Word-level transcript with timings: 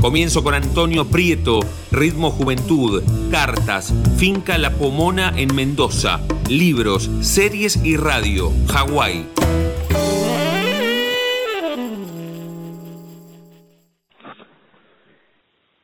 comienzo 0.00 0.42
con 0.42 0.54
Antonio 0.54 1.08
Prieto, 1.08 1.60
Ritmo 1.90 2.30
Juventud, 2.30 3.02
Cartas, 3.30 3.94
Finca 4.16 4.58
La 4.58 4.70
Pomona 4.70 5.32
en 5.36 5.54
Mendoza, 5.54 6.20
libros, 6.48 7.10
series 7.20 7.84
y 7.84 7.96
radio, 7.96 8.50
Hawái. 8.68 9.26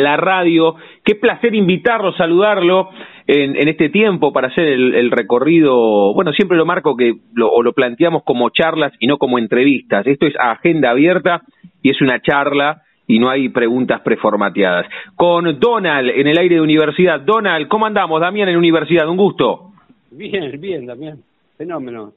la 0.01 0.17
radio. 0.17 0.75
Qué 1.03 1.15
placer 1.15 1.53
invitarlo, 1.53 2.13
saludarlo 2.13 2.89
en, 3.27 3.55
en 3.55 3.67
este 3.67 3.89
tiempo 3.89 4.33
para 4.33 4.47
hacer 4.47 4.65
el, 4.67 5.11
recorrido. 5.11 6.13
Bueno, 6.13 6.33
siempre 6.33 6.57
lo 6.57 6.65
marco 6.65 6.95
que 6.95 7.13
lo, 7.33 7.51
o 7.51 7.61
lo 7.61 7.73
planteamos 7.73 8.23
como 8.23 8.49
charlas 8.49 8.93
y 8.99 9.07
no 9.07 9.17
como 9.17 9.37
entrevistas. 9.37 10.07
Esto 10.07 10.25
es 10.25 10.35
agenda 10.39 10.91
abierta 10.91 11.41
y 11.81 11.91
es 11.91 12.01
una 12.01 12.21
charla 12.21 12.81
y 13.07 13.19
no 13.19 13.29
hay 13.29 13.49
preguntas 13.49 14.01
preformateadas. 14.01 14.87
Con 15.15 15.59
Donald 15.59 16.09
en 16.09 16.27
el 16.27 16.37
aire 16.37 16.55
de 16.55 16.61
universidad. 16.61 17.21
Donald, 17.21 17.67
¿cómo 17.67 17.85
andamos? 17.85 18.21
Damián 18.21 18.49
en 18.49 18.57
universidad, 18.57 19.07
un 19.07 19.17
gusto. 19.17 19.71
Bien, 20.11 20.59
bien, 20.59 20.85
Damián. 20.85 21.19
Fenómeno. 21.57 22.13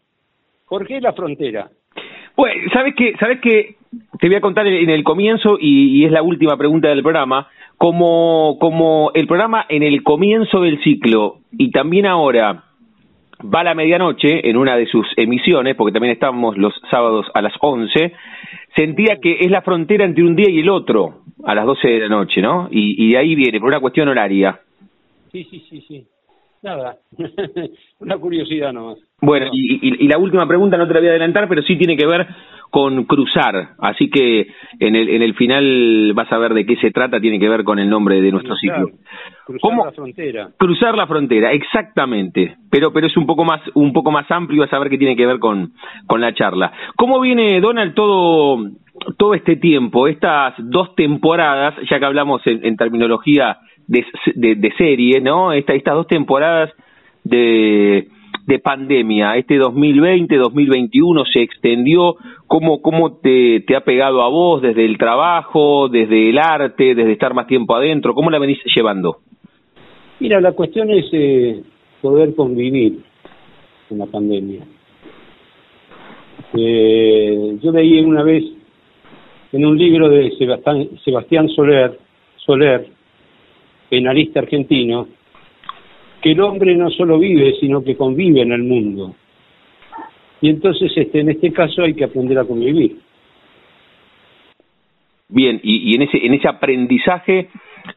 ¿Por 0.69 0.87
qué 0.87 1.01
la 1.01 1.13
frontera? 1.13 1.69
Pues, 2.35 2.55
¿sabes 2.73 2.95
qué? 2.97 3.15
¿Sabes 3.19 3.41
qué? 3.41 3.77
Te 4.19 4.29
voy 4.29 4.37
a 4.37 4.41
contar 4.41 4.67
en 4.67 4.91
el 4.91 5.05
comienzo 5.05 5.59
y, 5.61 6.05
es 6.05 6.13
la 6.13 6.23
última 6.23 6.57
pregunta 6.57 6.89
del 6.89 7.03
programa. 7.03 7.49
Como, 7.79 8.57
como 8.59 9.11
el 9.15 9.27
programa 9.27 9.67
en 9.69 9.83
el 9.83 10.03
comienzo 10.03 10.63
del 10.63 10.83
ciclo 10.83 11.41
y 11.53 11.71
también 11.71 12.07
ahora 12.07 12.65
va 13.43 13.61
a 13.61 13.65
la 13.65 13.75
medianoche 13.75 14.49
en 14.49 14.57
una 14.57 14.77
de 14.77 14.87
sus 14.87 15.07
emisiones, 15.17 15.77
porque 15.77 15.93
también 15.93 16.15
estamos 16.15 16.57
los 16.57 16.73
sábados 16.91 17.27
a 17.35 17.43
las 17.43 17.53
11, 17.61 18.13
sentía 18.75 19.19
que 19.21 19.39
es 19.41 19.51
la 19.51 19.63
frontera 19.63 20.05
entre 20.05 20.25
un 20.25 20.37
día 20.37 20.51
y 20.51 20.61
el 20.61 20.71
otro, 20.71 21.21
a 21.45 21.55
las 21.55 21.67
12 21.67 21.89
de 21.89 21.99
la 22.01 22.09
noche, 22.09 22.41
¿no? 22.41 22.69
Y, 22.71 23.11
de 23.11 23.19
ahí 23.19 23.35
viene, 23.35 23.61
por 23.61 23.69
una 23.69 23.81
cuestión 23.81 24.09
horaria. 24.09 24.61
Sí, 25.33 25.45
sí, 25.45 25.65
sí, 25.69 25.85
sí. 25.87 26.07
Nada, 26.63 26.97
una 28.01 28.17
curiosidad 28.19 28.73
nomás. 28.73 28.99
Bueno, 29.21 29.47
y, 29.51 30.05
y, 30.05 30.09
la 30.09 30.19
última 30.19 30.47
pregunta 30.47 30.77
no 30.77 30.87
te 30.87 30.93
la 30.93 31.01
voy 31.01 31.09
a 31.09 31.13
adelantar, 31.13 31.49
pero 31.49 31.63
sí 31.63 31.77
tiene 31.77 31.97
que 31.97 32.07
ver 32.07 32.27
con 32.71 33.05
cruzar, 33.05 33.71
así 33.79 34.11
que 34.11 34.49
en 34.81 34.97
el, 34.97 35.09
en 35.09 35.23
el 35.23 35.35
final 35.35 36.13
vas 36.15 36.31
a 36.31 36.37
ver 36.37 36.53
de 36.53 36.67
qué 36.67 36.77
se 36.77 36.91
trata, 36.91 37.19
tiene 37.21 37.39
que 37.39 37.49
ver 37.49 37.65
con 37.65 37.79
el 37.79 37.89
nombre 37.89 38.21
de 38.21 38.31
nuestro 38.31 38.55
ciclo. 38.57 38.91
Cruzar 39.47 39.77
la 39.79 39.93
frontera. 39.93 40.49
Cruzar 40.59 40.95
la 40.97 41.07
frontera, 41.07 41.53
exactamente, 41.53 42.57
pero 42.71 42.93
pero 42.93 43.07
es 43.07 43.17
un 43.17 43.25
poco 43.25 43.45
más 43.45 43.63
un 43.73 43.95
poco 43.95 44.11
más 44.11 44.31
amplio, 44.31 44.61
vas 44.61 44.73
a 44.75 44.79
ver 44.79 44.91
qué 44.91 44.99
tiene 44.99 45.17
que 45.17 45.27
ver 45.27 45.39
con, 45.39 45.73
con 46.07 46.21
la 46.21 46.35
charla. 46.35 46.71
¿Cómo 46.97 47.19
viene, 47.19 47.59
Donald, 47.61 47.95
todo, 47.95 48.59
todo 49.17 49.33
este 49.33 49.57
tiempo, 49.57 50.09
estas 50.09 50.55
dos 50.59 50.95
temporadas, 50.95 51.75
ya 51.89 51.99
que 51.99 52.05
hablamos 52.05 52.43
en, 52.45 52.77
terminología 52.77 53.57
de, 53.87 54.05
de, 54.35 54.57
de 54.57 54.73
serie, 54.77 55.23
¿no? 55.23 55.53
Esta, 55.53 55.73
estas 55.73 55.95
dos 55.95 56.07
temporadas 56.07 56.71
de 57.25 58.09
de 58.47 58.61
pandemia, 58.61 59.37
este 59.37 59.57
2020, 59.57 60.37
2021 60.37 61.25
se 61.25 61.43
extendió, 61.43 62.17
¿cómo, 62.47 62.81
cómo 62.81 63.17
te, 63.17 63.61
te 63.67 63.75
ha 63.75 63.81
pegado 63.81 64.23
a 64.23 64.29
vos 64.29 64.63
desde 64.63 64.85
el 64.85 64.99
trabajo, 64.99 65.89
desde 65.89 66.31
el 66.31 66.39
arte, 66.39 66.95
desde 66.95 67.13
estar 67.13 67.35
más 67.35 67.49
tiempo 67.49 67.75
adentro? 67.75 68.15
¿Cómo 68.15 68.31
la 68.31 68.39
venís 68.39 68.59
llevando? 68.75 69.19
Mira, 70.21 70.41
la 70.41 70.53
cuestión 70.53 70.91
es 70.91 71.07
eh, 71.13 71.61
poder 72.01 72.35
convivir 72.37 73.01
con 73.89 73.99
la 73.99 74.07
pandemia. 74.07 74.65
Eh, 76.55 77.59
yo 77.61 77.73
leí 77.73 78.01
una 78.01 78.23
vez 78.23 78.45
en 79.53 79.67
un 79.67 79.77
libro 79.77 80.09
de 80.09 80.31
Sebastián, 80.39 80.89
Sebastián 81.05 81.49
Soler, 81.49 81.99
Soler, 82.37 82.87
penalista 83.91 84.41
argentino, 84.41 85.09
que 86.27 86.33
el 86.33 86.41
hombre 86.41 86.75
no 86.75 86.91
solo 86.91 87.21
vive, 87.21 87.55
sino 87.61 87.85
que 87.85 87.95
convive 87.95 88.43
en 88.43 88.51
el 88.51 88.65
mundo. 88.65 89.15
Y 90.41 90.51
entonces 90.51 90.91
este, 90.97 91.21
en 91.21 91.31
este 91.31 91.53
caso 91.53 91.83
hay 91.83 91.95
que 91.95 92.03
aprender 92.03 92.37
a 92.37 92.45
convivir. 92.45 92.97
Bien, 95.29 95.61
y, 95.63 95.95
en 95.95 96.03
ese 96.03 96.27
en 96.27 96.35
ese 96.35 96.49
aprendizaje 96.49 97.49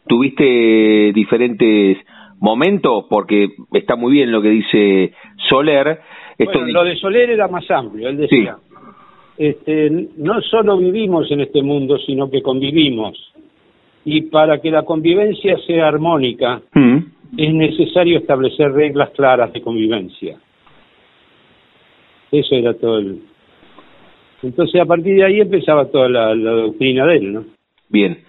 tuviste 0.07 1.11
diferentes 1.11 1.97
momentos, 2.39 3.05
porque 3.09 3.49
está 3.73 3.95
muy 3.95 4.13
bien 4.13 4.31
lo 4.31 4.43
que 4.43 4.49
dice 4.49 5.13
Soler. 5.49 5.99
Esto 6.37 6.61
lo 6.61 6.83
de 6.83 6.97
Soler 6.97 7.31
era 7.31 7.47
más 7.47 7.69
amplio, 7.71 8.09
él 8.09 8.17
decía, 8.17 8.57
este, 9.39 9.89
no 10.17 10.39
solo 10.41 10.77
vivimos 10.77 11.31
en 11.31 11.41
este 11.41 11.63
mundo, 11.63 11.97
sino 11.97 12.29
que 12.29 12.43
convivimos. 12.43 13.33
Y 14.05 14.21
para 14.21 14.61
que 14.61 14.69
la 14.69 14.83
convivencia 14.83 15.57
sea 15.65 15.87
armónica, 15.87 16.61
mm 16.75 17.18
es 17.37 17.53
necesario 17.53 18.17
establecer 18.17 18.71
reglas 18.71 19.11
claras 19.11 19.53
de 19.53 19.61
convivencia. 19.61 20.37
Eso 22.31 22.55
era 22.55 22.73
todo 22.73 22.99
el... 22.99 23.21
Entonces 24.41 24.79
a 24.81 24.85
partir 24.85 25.15
de 25.15 25.25
ahí 25.25 25.41
empezaba 25.41 25.85
toda 25.85 26.07
la, 26.07 26.33
doctrina 26.35 27.05
de 27.05 27.17
él, 27.17 27.33
¿no? 27.33 27.45
Bien. 27.89 28.19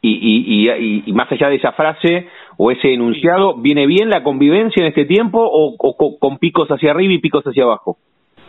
Y, 0.00 0.10
y, 0.10 0.68
y, 0.68 1.02
y, 1.06 1.12
más 1.12 1.30
allá 1.30 1.48
de 1.48 1.56
esa 1.56 1.72
frase 1.72 2.26
o 2.56 2.70
ese 2.70 2.94
enunciado, 2.94 3.56
¿viene 3.56 3.86
bien 3.86 4.08
la 4.08 4.22
convivencia 4.22 4.80
en 4.80 4.88
este 4.88 5.04
tiempo 5.04 5.40
o, 5.40 5.76
con 6.18 6.38
picos 6.38 6.68
hacia 6.68 6.92
arriba 6.92 7.14
y 7.14 7.18
picos 7.18 7.44
hacia 7.44 7.64
abajo? 7.64 7.98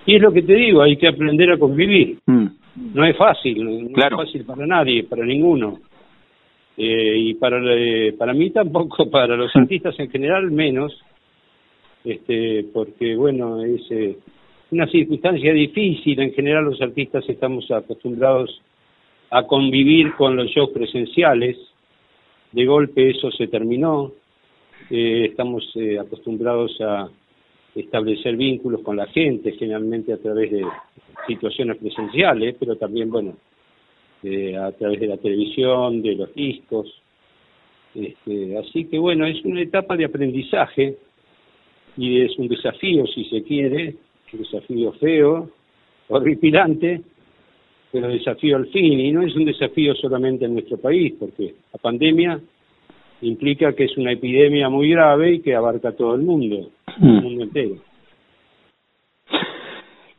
Y 0.05 0.15
es 0.15 0.21
lo 0.21 0.31
que 0.31 0.43
te 0.43 0.53
digo, 0.53 0.81
hay 0.81 0.97
que 0.97 1.07
aprender 1.07 1.51
a 1.51 1.57
convivir. 1.57 2.19
Mm. 2.25 2.45
No 2.93 3.05
es 3.05 3.17
fácil, 3.17 3.63
no 3.63 3.91
claro. 3.91 4.21
es 4.21 4.27
fácil 4.27 4.45
para 4.45 4.65
nadie, 4.65 5.03
para 5.03 5.25
ninguno. 5.25 5.79
Eh, 6.81 7.17
y 7.17 7.33
para, 7.33 7.59
eh, 7.75 8.13
para 8.13 8.33
mí 8.33 8.51
tampoco, 8.51 9.09
para 9.11 9.35
los 9.35 9.53
artistas 9.53 9.99
en 9.99 10.09
general 10.09 10.49
menos, 10.49 10.97
este, 12.05 12.67
porque 12.73 13.17
bueno, 13.17 13.61
es 13.61 13.81
eh, 13.91 14.17
una 14.71 14.87
circunstancia 14.87 15.51
difícil, 15.51 16.17
en 16.21 16.31
general 16.31 16.63
los 16.63 16.81
artistas 16.81 17.27
estamos 17.27 17.69
acostumbrados 17.69 18.61
a 19.29 19.43
convivir 19.43 20.13
con 20.13 20.37
los 20.37 20.47
shows 20.47 20.69
presenciales, 20.69 21.57
de 22.53 22.65
golpe 22.65 23.09
eso 23.09 23.29
se 23.29 23.47
terminó, 23.47 24.13
estamos 24.89 25.71
acostumbrados 25.99 26.79
a 26.81 27.09
establecer 27.75 28.35
vínculos 28.37 28.81
con 28.81 28.97
la 28.97 29.05
gente, 29.05 29.51
generalmente 29.51 30.13
a 30.13 30.17
través 30.17 30.49
de 30.49 30.65
situaciones 31.27 31.77
presenciales, 31.77 32.55
pero 32.57 32.75
también, 32.75 33.11
bueno, 33.11 33.35
a 34.23 34.71
través 34.73 34.99
de 34.99 35.07
la 35.07 35.17
televisión, 35.17 36.01
de 36.01 36.15
los 36.15 36.33
discos. 36.33 36.87
Este, 37.95 38.57
así 38.57 38.85
que 38.85 38.99
bueno, 38.99 39.25
es 39.25 39.43
una 39.45 39.61
etapa 39.61 39.95
de 39.95 40.05
aprendizaje 40.05 40.97
y 41.97 42.21
es 42.21 42.37
un 42.37 42.47
desafío, 42.47 43.05
si 43.07 43.25
se 43.25 43.43
quiere, 43.43 43.95
un 44.31 44.39
desafío 44.39 44.91
feo, 44.93 45.49
horripilante, 46.07 47.01
pero 47.91 48.07
desafío 48.07 48.57
al 48.57 48.67
fin, 48.67 48.99
y 48.99 49.11
no 49.11 49.23
es 49.23 49.35
un 49.35 49.45
desafío 49.45 49.95
solamente 49.95 50.45
en 50.45 50.53
nuestro 50.53 50.77
país, 50.77 51.13
porque 51.19 51.55
la 51.73 51.79
pandemia 51.79 52.39
implica 53.21 53.73
que 53.73 53.85
es 53.85 53.97
una 53.97 54.11
epidemia 54.11 54.69
muy 54.69 54.91
grave 54.91 55.33
y 55.33 55.39
que 55.41 55.55
abarca 55.55 55.91
todo 55.93 56.15
el 56.15 56.21
mundo, 56.21 56.69
el 57.01 57.07
mm. 57.07 57.23
mundo 57.23 57.43
entero 57.43 57.88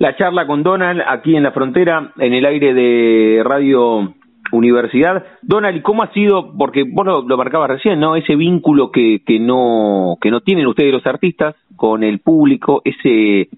la 0.00 0.16
charla 0.16 0.46
con 0.46 0.62
Donald 0.62 1.02
aquí 1.06 1.36
en 1.36 1.42
la 1.42 1.52
frontera, 1.52 2.12
en 2.18 2.32
el 2.32 2.46
aire 2.46 2.72
de 2.72 3.42
Radio 3.44 4.14
Universidad. 4.50 5.24
Donald, 5.42 5.82
¿cómo 5.82 6.02
ha 6.02 6.12
sido? 6.12 6.56
Porque 6.56 6.84
vos 6.90 7.04
lo, 7.04 7.22
lo 7.22 7.36
marcabas 7.36 7.68
recién, 7.68 8.00
¿no? 8.00 8.16
Ese 8.16 8.34
vínculo 8.34 8.90
que, 8.90 9.20
que 9.24 9.38
no 9.38 10.16
que 10.18 10.30
no 10.30 10.40
tienen 10.40 10.66
ustedes 10.66 10.90
los 10.90 11.06
artistas 11.06 11.54
con 11.76 12.02
el 12.02 12.20
público, 12.20 12.80
ese 12.82 13.50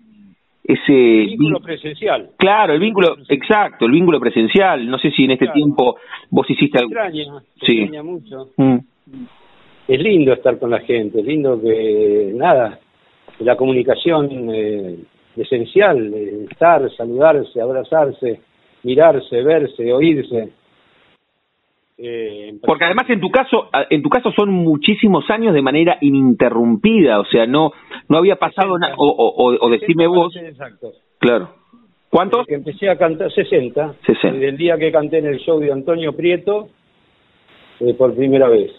ese 0.65 0.93
vínculo 0.93 1.61
presencial. 1.61 2.31
Claro, 2.37 2.73
el 2.73 2.81
vínculo, 2.81 3.17
exacto, 3.29 3.87
el 3.87 3.93
vínculo 3.93 4.19
presencial. 4.19 4.91
No 4.91 4.99
sé 4.99 5.13
si 5.13 5.25
en 5.25 5.31
este 5.31 5.47
tiempo 5.47 5.97
vos 6.29 6.51
hiciste 6.51 6.79
algo. 6.79 6.91
Extraña, 6.91 7.41
sí. 7.65 7.83
extraña 7.83 8.03
mucho. 8.03 8.49
Mm. 8.57 8.79
Es 9.87 10.01
lindo 10.01 10.33
estar 10.33 10.59
con 10.59 10.71
la 10.71 10.81
gente, 10.81 11.21
es 11.21 11.27
lindo 11.27 11.61
que 11.63 12.33
nada, 12.35 12.81
la 13.39 13.57
comunicación 13.57 14.29
eh, 14.53 14.97
esencial, 15.37 16.13
estar, 16.51 16.91
saludarse, 16.97 17.61
abrazarse, 17.61 18.41
mirarse, 18.83 19.43
verse, 19.43 19.93
oírse. 19.93 20.51
Eh, 21.99 22.55
Porque 22.63 22.85
además 22.85 23.09
en 23.11 23.21
tu 23.21 23.31
caso, 23.31 23.69
en 23.91 24.03
tu 24.03 24.09
caso 24.09 24.33
son 24.33 24.51
muchísimos 24.51 25.29
años 25.31 25.55
de 25.55 25.63
manera 25.63 25.99
ininterrumpida, 26.01 27.21
o 27.21 27.25
sea, 27.27 27.47
no 27.47 27.73
no 28.09 28.19
había 28.19 28.37
pasado 28.37 28.79
nada, 28.79 28.95
o, 28.97 29.57
o, 29.61 29.71
decime 29.71 30.07
vos. 30.07 30.35
Claro. 31.19 31.51
¿Cuántos? 32.11 32.47
Que 32.47 32.57
empecé 32.57 32.91
a 32.91 32.99
cantar 32.99 33.33
60, 33.33 33.95
60. 34.05 34.33
Desde 34.33 34.49
el 34.49 34.57
día 34.57 34.77
que 34.77 34.93
canté 34.93 35.19
en 35.19 35.27
el 35.27 35.39
show 35.39 35.59
de 35.61 35.73
Antonio 35.73 36.13
Prieto 36.13 36.69
eh, 37.81 37.95
por 37.95 38.15
primera 38.15 38.49
vez. 38.49 38.71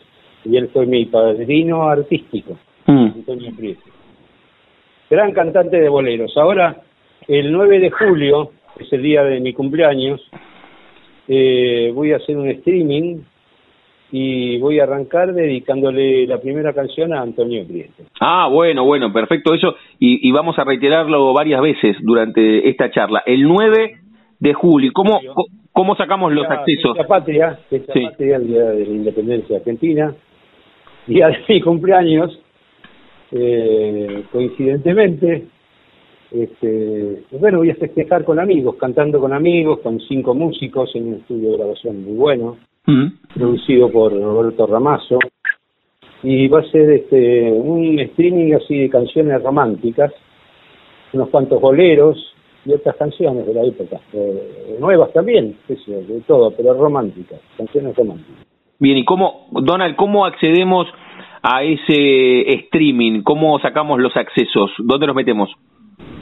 Y 0.45 0.57
él 0.57 0.69
fue 0.73 0.85
mi 0.85 1.05
padrino 1.05 1.83
artístico, 1.83 2.57
mm. 2.85 3.05
Antonio 3.15 3.51
Prieto. 3.55 3.81
Gran 5.09 5.31
cantante 5.31 5.79
de 5.79 5.89
boleros. 5.89 6.35
Ahora, 6.37 6.77
el 7.27 7.51
9 7.51 7.79
de 7.79 7.91
julio, 7.91 8.51
es 8.79 8.91
el 8.91 9.03
día 9.03 9.23
de 9.23 9.39
mi 9.39 9.53
cumpleaños, 9.53 10.21
eh, 11.27 11.91
voy 11.93 12.11
a 12.11 12.17
hacer 12.17 12.37
un 12.37 12.49
streaming 12.49 13.19
y 14.11 14.59
voy 14.59 14.79
a 14.79 14.83
arrancar 14.83 15.33
dedicándole 15.33 16.27
la 16.27 16.39
primera 16.39 16.73
canción 16.73 17.13
a 17.13 17.21
Antonio 17.21 17.65
Prieto. 17.65 18.03
Ah, 18.19 18.47
bueno, 18.51 18.85
bueno, 18.85 19.11
perfecto 19.11 19.55
eso 19.55 19.75
y, 19.97 20.31
vamos 20.31 20.59
a 20.59 20.63
reiterarlo 20.63 21.33
varias 21.33 21.61
veces 21.61 21.97
durante 22.01 22.69
esta 22.69 22.91
charla. 22.91 23.23
El 23.25 23.43
9 23.43 23.95
de 24.39 24.53
julio, 24.53 24.91
¿cómo, 24.93 25.19
cómo 25.71 25.95
sacamos 25.95 26.31
los 26.31 26.45
accesos? 26.47 26.95
Esta 26.95 27.07
patria, 27.07 27.57
esta 27.71 27.93
patria, 27.93 28.35
el 28.35 28.47
día 28.47 28.63
de 28.65 28.85
la 28.85 28.93
independencia 28.93 29.57
argentina, 29.57 30.13
día 31.07 31.29
de 31.29 31.37
mi 31.47 31.61
cumpleaños, 31.61 32.39
eh, 33.35 34.23
coincidentemente, 34.31 35.47
este, 36.31 37.23
bueno, 37.31 37.59
voy 37.59 37.71
a 37.71 37.75
festejar 37.75 38.23
con 38.23 38.39
amigos, 38.39 38.75
cantando 38.75 39.19
con 39.19 39.33
amigos, 39.33 39.79
con 39.79 39.99
cinco 40.01 40.33
músicos 40.33 40.91
en 40.95 41.07
un 41.07 41.13
estudio 41.15 41.51
de 41.51 41.57
grabación 41.57 42.03
muy 42.03 42.15
bueno, 42.15 42.57
mm. 42.85 43.07
producido 43.35 43.91
por 43.91 44.13
Roberto 44.13 44.67
Ramazo. 44.67 45.19
Y 46.21 46.47
va 46.47 46.59
a 46.59 46.71
ser 46.71 46.89
este, 46.91 47.51
un 47.51 47.99
streaming 47.99 48.53
así 48.53 48.77
de 48.77 48.89
canciones 48.89 49.41
románticas, 49.41 50.13
unos 51.11 51.29
cuantos 51.29 51.59
boleros 51.59 52.17
y 52.65 52.71
otras 52.71 52.95
canciones 52.95 53.45
de 53.45 53.53
la 53.53 53.63
época, 53.63 53.99
eh, 54.13 54.77
nuevas 54.79 55.11
también, 55.11 55.57
de 55.67 56.21
todo, 56.25 56.51
pero 56.51 56.73
románticas, 56.75 57.39
canciones 57.57 57.95
románticas. 57.95 58.45
Bien, 58.79 58.97
¿y 58.97 59.05
cómo, 59.05 59.47
Donald, 59.51 59.95
cómo 59.95 60.25
accedemos 60.25 60.87
a 61.43 61.63
ese 61.63 62.53
streaming? 62.63 63.21
¿Cómo 63.21 63.59
sacamos 63.59 63.99
los 63.99 64.15
accesos? 64.17 64.71
¿Dónde 64.79 65.07
nos 65.07 65.15
metemos? 65.15 65.49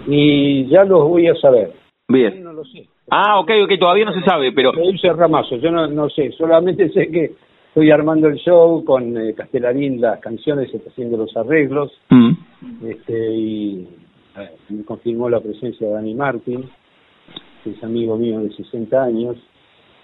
y 0.08 0.66
ya 0.68 0.84
los 0.84 1.08
voy 1.08 1.28
a 1.28 1.36
saber. 1.36 1.74
Bien. 2.08 2.44
No 2.44 2.54
lo 2.54 2.64
sé. 2.66 2.88
Ah, 3.10 3.40
ok, 3.40 3.52
ok, 3.64 3.80
todavía 3.80 4.06
no 4.06 4.14
se 4.14 4.22
sabe, 4.22 4.52
pero... 4.52 4.72
Produce 4.72 5.12
Ramazo, 5.14 5.58
yo 5.58 5.72
no, 5.72 5.88
no 5.88 6.10
sé, 6.10 6.32
solamente 6.32 6.90
sé 6.90 7.10
que 7.10 7.32
estoy 7.68 7.92
armando 7.92 8.28
el 8.28 8.38
show 8.38 8.84
con 8.84 9.18
eh, 9.18 9.34
Castelarín, 9.34 10.00
las 10.00 10.20
canciones, 10.20 10.74
está 10.74 10.90
haciendo 10.90 11.18
los 11.18 11.36
arreglos, 11.36 11.92
mm. 12.10 12.32
este, 12.88 13.34
y 13.34 13.88
me 14.70 14.84
confirmó 14.84 15.30
la 15.30 15.40
presencia 15.40 15.88
de 15.88 15.94
Dani 15.94 16.14
Martín, 16.14 16.70
que 17.64 17.72
es 17.72 17.84
amigo 17.84 18.18
mío 18.18 18.40
de 18.40 18.52
60 18.52 19.04
años, 19.04 19.38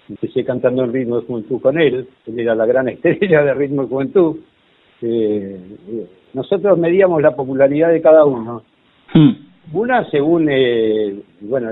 empecé 0.08 0.44
cantando 0.44 0.84
en 0.84 0.92
Ritmo 0.92 1.20
de 1.20 1.26
Juventud 1.26 1.60
con 1.60 1.78
él, 1.78 2.08
él 2.26 2.40
era 2.40 2.54
la 2.54 2.66
gran 2.66 2.88
estrella 2.88 3.42
de 3.42 3.54
Ritmo 3.54 3.82
de 3.82 3.88
Juventud, 3.88 4.36
eh, 5.02 5.60
eh, 5.88 6.06
nosotros 6.34 6.78
medíamos 6.78 7.22
la 7.22 7.34
popularidad 7.34 7.90
de 7.90 8.02
cada 8.02 8.24
uno. 8.24 8.62
Mm. 9.14 9.32
Una 9.72 10.08
según, 10.10 10.48
eh, 10.50 11.20
bueno, 11.40 11.70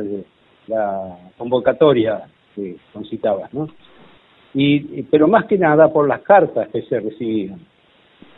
la 0.67 1.17
convocatoria 1.37 2.23
que 2.55 2.77
concitabas, 2.93 3.53
¿no? 3.55 3.69
Y, 4.55 5.03
pero 5.05 5.29
más 5.29 5.45
que 5.45 5.59
nada 5.59 5.93
por 5.93 6.09
las 6.09 6.23
cartas 6.23 6.69
que 6.69 6.83
se 6.83 7.01
recibían, 7.01 7.61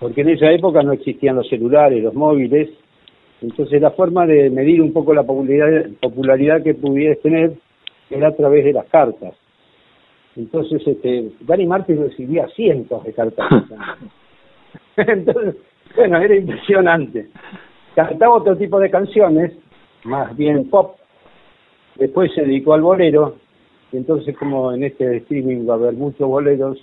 porque 0.01 0.23
en 0.23 0.31
esa 0.31 0.51
época 0.51 0.83
no 0.83 0.93
existían 0.93 1.37
los 1.37 1.49
celulares, 1.49 2.03
los 2.03 2.15
móviles, 2.15 2.71
entonces 3.41 3.81
la 3.81 3.93
forma 3.93 4.27
de 4.27 4.51
medir 4.51 4.83
un 4.83 4.93
poco 4.93 5.15
la 5.15 5.23
popularidad, 5.23 5.91
popularidad 6.01 6.63
que 6.63 6.75
pudieras 6.75 7.21
tener 7.21 7.53
era 8.11 8.29
a 8.29 8.35
través 8.35 8.65
de 8.65 8.73
las 8.73 8.87
cartas. 8.87 9.35
Entonces, 10.35 10.83
este, 10.87 11.31
Dani 11.41 11.67
Martín 11.67 12.01
recibía 12.01 12.49
cientos 12.49 13.05
de 13.05 13.13
cartas. 13.13 13.47
Entonces, 15.07 15.57
bueno, 15.97 16.19
era 16.19 16.35
impresionante 16.35 17.29
cantaba 17.99 18.37
otro 18.37 18.57
tipo 18.57 18.79
de 18.79 18.91
canciones, 18.91 19.53
más 20.05 20.37
bien 20.37 20.71
pop. 20.71 20.95
Después 21.97 22.31
se 22.33 22.43
dedicó 22.43 22.75
al 22.75 22.83
bolero, 22.83 23.35
y 23.91 23.97
entonces 23.97 24.37
como 24.39 24.73
en 24.73 24.85
este 24.85 25.17
streaming 25.17 25.69
va 25.69 25.75
a 25.75 25.79
haber 25.79 25.95
muchos 25.95 26.29
boleros, 26.29 26.79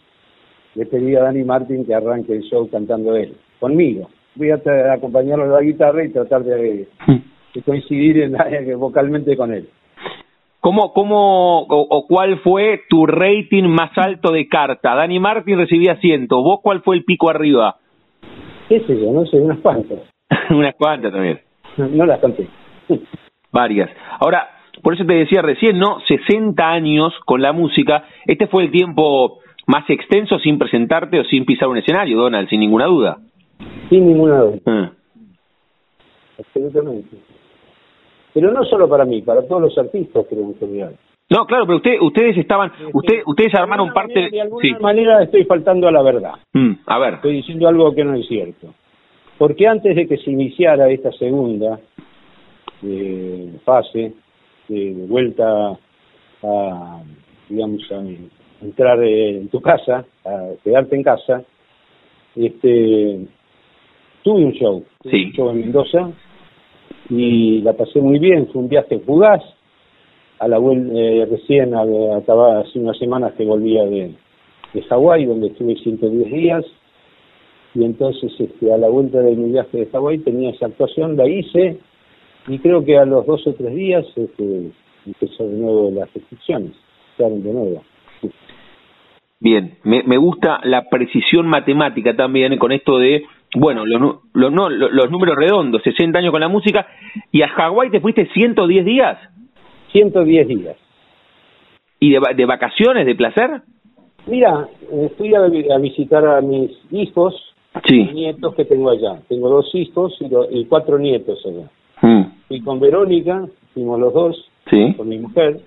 le 0.73 0.85
pedí 0.85 1.15
a 1.15 1.21
Dani 1.21 1.45
Martín 1.45 1.85
que 1.85 1.95
arranque 1.95 2.33
el 2.33 2.41
show 2.41 2.69
cantando 2.69 3.15
él, 3.15 3.33
conmigo. 3.61 4.09
Voy 4.35 4.49
a 4.51 4.59
acompañarlo 4.91 5.45
de 5.45 5.53
la 5.53 5.61
guitarra 5.61 6.03
y 6.03 6.09
tratar 6.09 6.43
de, 6.43 6.89
coincidir 7.65 8.23
en 8.23 8.33
la, 8.33 8.49
vocalmente 8.75 9.37
con 9.37 9.53
él. 9.53 9.69
¿Cómo, 10.59 10.91
cómo 10.91 11.61
o, 11.61 12.07
cuál 12.07 12.39
fue 12.39 12.81
tu 12.89 13.05
rating 13.05 13.69
más 13.69 13.97
alto 13.97 14.33
de 14.33 14.49
carta? 14.49 14.95
Dani 14.95 15.17
Martín 15.17 15.59
recibía 15.59 15.95
100, 15.95 16.27
¿vos 16.27 16.59
cuál 16.61 16.81
fue 16.81 16.97
el 16.97 17.05
pico 17.05 17.29
arriba? 17.29 17.77
¿Qué 18.67 18.79
sé 18.81 18.99
yo? 18.99 19.11
No 19.11 19.25
sé, 19.25 19.37
unas 19.37 19.59
cuantas. 19.59 19.99
Unas 20.49 20.75
cuantas 20.75 21.11
también. 21.11 21.39
No, 21.77 22.05
las 22.05 22.19
conté. 22.19 22.47
Varias. 23.51 23.89
Ahora, 24.19 24.49
por 24.81 24.93
eso 24.93 25.05
te 25.05 25.13
decía 25.13 25.41
recién, 25.41 25.77
¿no? 25.77 25.99
60 26.07 26.67
años 26.67 27.13
con 27.25 27.41
la 27.41 27.53
música. 27.53 28.05
Este 28.25 28.47
fue 28.47 28.63
el 28.63 28.71
tiempo 28.71 29.39
más 29.67 29.89
extenso 29.89 30.39
sin 30.39 30.57
presentarte 30.57 31.19
o 31.19 31.23
sin 31.25 31.45
pisar 31.45 31.67
un 31.67 31.77
escenario, 31.77 32.17
Donald, 32.17 32.49
sin 32.49 32.59
ninguna 32.59 32.85
duda. 32.85 33.17
Sin 33.89 34.07
ninguna 34.07 34.39
duda. 34.39 34.59
Ah. 34.65 34.91
Absolutamente. 36.39 37.17
Pero 38.33 38.51
no 38.51 38.65
solo 38.65 38.89
para 38.89 39.05
mí, 39.05 39.21
para 39.21 39.47
todos 39.47 39.61
los 39.61 39.77
artistas 39.77 40.25
que 40.27 40.35
les 40.35 40.45
No, 41.29 41.45
claro, 41.45 41.65
pero 41.65 41.77
usted, 41.77 41.99
ustedes 42.01 42.37
estaban, 42.37 42.71
usted, 42.93 43.23
ustedes 43.25 43.53
armaron 43.55 43.91
parte. 43.93 44.29
de 44.29 44.41
alguna 44.41 44.79
manera 44.79 45.23
estoy 45.23 45.43
faltando 45.45 45.87
a 45.87 45.91
la 45.91 46.03
verdad. 46.03 46.33
Mm, 46.53 46.73
a 46.85 46.99
ver. 46.99 47.13
Estoy 47.15 47.33
diciendo 47.37 47.67
algo 47.67 47.93
que 47.95 48.03
no 48.03 48.13
es 48.13 48.27
cierto. 48.27 48.73
Porque 49.37 49.67
antes 49.67 49.95
de 49.95 50.07
que 50.07 50.17
se 50.17 50.31
iniciara 50.31 50.89
esta 50.89 51.11
segunda 51.13 51.79
eh, 52.83 53.53
fase 53.63 54.13
de 54.67 55.05
vuelta 55.07 55.77
a, 56.43 57.01
digamos, 57.49 57.91
a 57.91 58.63
entrar 58.63 59.03
en 59.03 59.49
tu 59.49 59.61
casa, 59.61 60.05
a 60.23 60.49
quedarte 60.63 60.95
en 60.95 61.03
casa, 61.03 61.43
este, 62.35 63.27
tuve 64.23 64.45
un 64.45 64.51
show, 64.53 64.83
un 65.03 65.31
show 65.31 65.49
en 65.49 65.59
Mendoza 65.59 66.11
y 67.09 67.61
la 67.61 67.73
pasé 67.73 67.99
muy 67.99 68.19
bien, 68.19 68.47
fue 68.51 68.61
un 68.61 68.69
viaje 68.69 68.99
fugaz, 68.99 69.41
a 70.39 70.47
la 70.47 70.57
eh, 70.57 71.27
recién 71.29 71.73
acababa 71.73 72.59
hace 72.59 72.79
unas 72.79 72.97
semanas 72.97 73.33
que 73.33 73.45
volvía 73.45 73.83
de, 73.85 74.13
de 74.73 74.81
Hawái, 74.83 75.25
donde 75.25 75.47
estuve 75.47 75.75
110 75.75 76.31
días, 76.31 76.65
y 77.73 77.83
entonces 77.83 78.31
este, 78.39 78.73
a 78.73 78.77
la 78.77 78.89
vuelta 78.89 79.19
de 79.19 79.35
mi 79.35 79.51
viaje 79.51 79.77
de 79.77 79.85
Hawái 79.87 80.19
tenía 80.19 80.51
esa 80.51 80.67
actuación, 80.67 81.17
la 81.17 81.27
hice 81.27 81.77
y 82.47 82.59
creo 82.59 82.85
que 82.85 82.97
a 82.97 83.05
los 83.05 83.25
dos 83.25 83.45
o 83.47 83.53
tres 83.53 83.75
días 83.75 84.05
este, 84.15 84.71
empezó 85.05 85.47
de 85.47 85.57
nuevo 85.57 85.91
las 85.91 86.13
restricciones, 86.13 86.71
quedaron 87.17 87.43
de 87.43 87.53
nuevo. 87.53 87.83
Bien, 89.39 89.77
me, 89.83 90.03
me 90.03 90.17
gusta 90.17 90.59
la 90.63 90.89
precisión 90.89 91.47
matemática 91.47 92.15
también 92.15 92.57
con 92.57 92.71
esto 92.71 92.97
de, 92.97 93.25
bueno, 93.55 93.85
los, 93.85 94.19
los, 94.33 94.51
no, 94.51 94.69
los 94.69 95.11
números 95.11 95.35
redondos, 95.35 95.81
60 95.83 96.17
años 96.17 96.31
con 96.31 96.41
la 96.41 96.47
música, 96.47 96.87
y 97.31 97.41
a 97.41 97.49
Hawái 97.49 97.89
te 97.89 97.99
fuiste 97.99 98.27
110 98.27 98.85
días. 98.85 99.17
110 99.95 100.47
días. 100.49 100.77
¿Y 102.01 102.11
de, 102.11 102.19
de 102.35 102.45
vacaciones, 102.45 103.05
de 103.05 103.15
placer? 103.15 103.61
Mira, 104.27 104.67
fui 105.17 105.33
a, 105.33 105.39
a 105.39 105.77
visitar 105.77 106.27
a 106.27 106.41
mis 106.41 106.71
hijos 106.91 107.33
sí. 107.87 108.03
nietos 108.13 108.55
que 108.55 108.65
tengo 108.65 108.89
allá. 108.89 109.21
Tengo 109.29 109.49
dos 109.49 109.73
hijos 109.73 110.13
y, 110.51 110.65
cuatro 110.65 110.99
nietos 110.99 111.39
allá. 111.45 111.69
Y 112.49 112.59
mm. 112.59 112.65
con 112.65 112.81
Verónica, 112.81 113.47
fuimos 113.73 113.99
los 114.01 114.13
dos, 114.13 114.51
con 114.97 115.07
mi 115.07 115.17
mujer, 115.17 115.61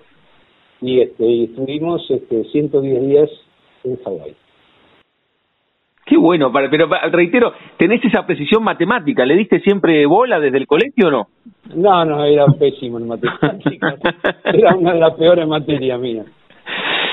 y, 0.81 0.99
este, 1.01 1.45
estuvimos 1.45 2.05
este, 2.11 2.43
110 2.43 3.01
días 3.07 3.29
en 3.83 3.97
Hawái. 4.03 4.35
Qué 6.09 6.17
bueno, 6.17 6.51
pero 6.51 6.87
reitero, 7.11 7.53
tenés 7.77 8.03
esa 8.03 8.25
precisión 8.25 8.63
matemática, 8.63 9.23
¿le 9.27 9.35
diste 9.35 9.59
siempre 9.59 10.07
bola 10.07 10.39
desde 10.39 10.57
el 10.57 10.65
colegio 10.65 11.07
o 11.07 11.11
no? 11.11 11.27
No, 11.75 12.03
no, 12.03 12.25
era 12.25 12.47
pésimo 12.47 12.97
en 12.97 13.07
matemáticas, 13.07 13.99
era 14.43 14.75
una 14.75 14.93
de 14.93 14.99
las 14.99 15.13
peores 15.13 15.47
materias 15.47 15.99
mías. 15.99 16.25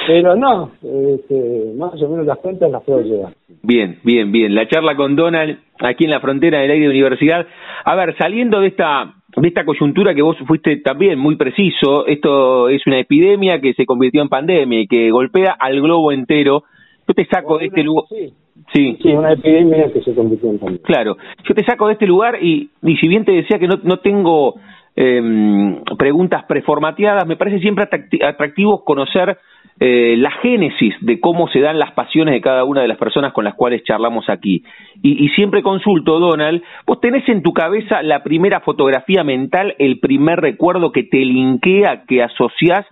Pero 0.07 0.35
no, 0.35 0.71
este, 0.83 1.75
más 1.77 2.01
o 2.01 2.09
menos 2.09 2.25
las 2.25 2.39
cuentas 2.39 2.71
las 2.71 2.83
puedo 2.85 3.03
llevar. 3.03 3.35
Bien, 3.63 3.99
bien, 4.03 4.33
bien. 4.33 4.55
La 4.55 4.67
charla 4.67 4.97
con 4.97 5.15
Donald 5.15 5.59
aquí 5.81 6.05
en 6.05 6.11
la 6.11 6.21
frontera 6.21 6.61
del 6.61 6.71
aire 6.71 6.85
de 6.85 6.91
universidad. 6.91 7.47
A 7.85 7.95
ver, 7.97 8.17
saliendo 8.17 8.61
de 8.61 8.69
esta 8.69 9.13
de 9.37 9.49
esta 9.49 9.67
coyuntura 9.67 10.15
que 10.15 10.23
vos 10.23 10.39
fuiste 10.47 10.79
también 10.79 11.19
muy 11.19 11.37
preciso, 11.37 12.07
esto 12.07 12.71
es 12.71 12.87
una 12.87 12.99
epidemia 12.99 13.61
que 13.61 13.75
se 13.75 13.85
convirtió 13.85 14.23
en 14.23 14.31
pandemia 14.31 14.81
y 14.81 14.87
que 14.87 15.11
golpea 15.11 15.55
al 15.59 15.83
globo 15.83 16.13
entero. 16.13 16.63
Yo 17.07 17.13
te 17.13 17.27
saco 17.27 17.59
de 17.59 17.67
este 17.67 17.83
lugar. 17.83 18.05
Sí. 18.09 18.33
Sí. 18.73 18.99
una 19.05 19.33
epidemia 19.33 19.93
que 19.93 20.03
se 20.03 20.15
convirtió 20.15 20.51
en 20.51 20.59
pandemia. 20.59 20.83
Claro, 20.85 21.17
yo 21.49 21.55
te 21.55 21.65
saco 21.65 21.87
de 21.87 21.95
este 21.95 22.07
lugar 22.07 22.43
y, 22.43 22.71
y 22.83 22.97
si 22.97 23.09
bien 23.09 23.25
te 23.25 23.33
decía 23.33 23.59
que 23.59 23.69
no, 23.69 23.79
no 23.83 23.99
tengo 23.99 24.55
eh, 24.97 25.83
preguntas 25.99 26.45
preformateadas, 26.45 27.27
me 27.27 27.37
parece 27.37 27.61
siempre 27.61 27.85
atractivo 27.85 28.85
conocer 28.85 29.39
eh, 29.79 30.15
la 30.17 30.31
génesis 30.43 30.95
de 31.03 31.21
cómo 31.21 31.49
se 31.49 31.61
dan 31.61 31.79
las 31.79 31.93
pasiones 31.93 32.33
de 32.33 32.41
cada 32.41 32.65
una 32.65 32.81
de 32.81 32.89
las 32.89 32.97
personas 32.97 33.35
con 33.35 33.45
las 33.45 33.55
cuales 33.55 33.85
charlamos 33.85 34.31
aquí. 34.31 34.65
Y, 35.03 35.23
y, 35.23 35.29
siempre 35.31 35.63
consulto, 35.63 36.19
Donald, 36.19 36.63
vos 36.87 36.99
tenés 37.01 37.29
en 37.29 37.43
tu 37.43 37.53
cabeza 37.53 38.03
la 38.03 38.23
primera 38.23 38.61
fotografía 38.61 39.23
mental, 39.23 39.75
el 39.79 40.01
primer 40.01 40.41
recuerdo 40.41 40.93
que 40.93 41.03
te 41.03 41.19
linkea, 41.19 42.05
que 42.09 42.23
asociás 42.23 42.87